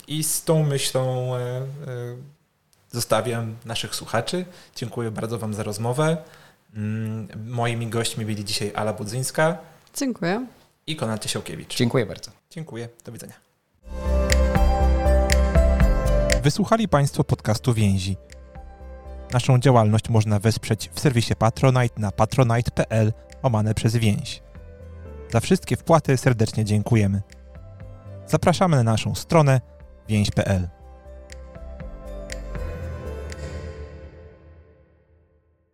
I 0.09 0.25
z 0.25 0.45
tą 0.45 0.63
myślą 0.63 1.33
zostawiam 2.91 3.57
naszych 3.65 3.95
słuchaczy. 3.95 4.45
Dziękuję 4.77 5.11
bardzo 5.11 5.39
Wam 5.39 5.55
za 5.55 5.63
rozmowę. 5.63 6.17
Mm, 6.75 7.29
moimi 7.47 7.87
gośćmi 7.87 8.25
byli 8.25 8.45
dzisiaj 8.45 8.73
Ala 8.75 8.93
Budzyńska. 8.93 9.59
Dziękuję. 9.97 10.47
I 10.87 10.97
Konrad 10.97 11.23
Ciesiałkiewicz. 11.23 11.77
Dziękuję 11.77 12.07
bardzo. 12.07 12.31
Dziękuję. 12.51 12.89
Do 13.05 13.13
widzenia. 13.13 13.35
Wysłuchali 16.43 16.89
Państwo 16.89 17.25
podcastu 17.25 17.75
Więzi. 17.75 18.17
Naszą 19.33 19.59
działalność 19.59 20.09
można 20.09 20.39
wesprzeć 20.39 20.91
w 20.95 21.01
serwisie 21.01 21.35
Patronite 21.35 22.01
na 22.01 22.11
patronite.pl 22.11 23.13
omane 23.43 23.75
przez 23.75 23.97
więź. 23.97 24.43
Za 25.33 25.41
wszystkie 25.41 25.77
wpłaty 25.77 26.17
serdecznie 26.17 26.65
dziękujemy. 26.65 27.23
Zapraszamy 28.27 28.77
na 28.77 28.83
naszą 28.83 29.15
stronę 29.15 29.61
więź.pl. 30.09 30.69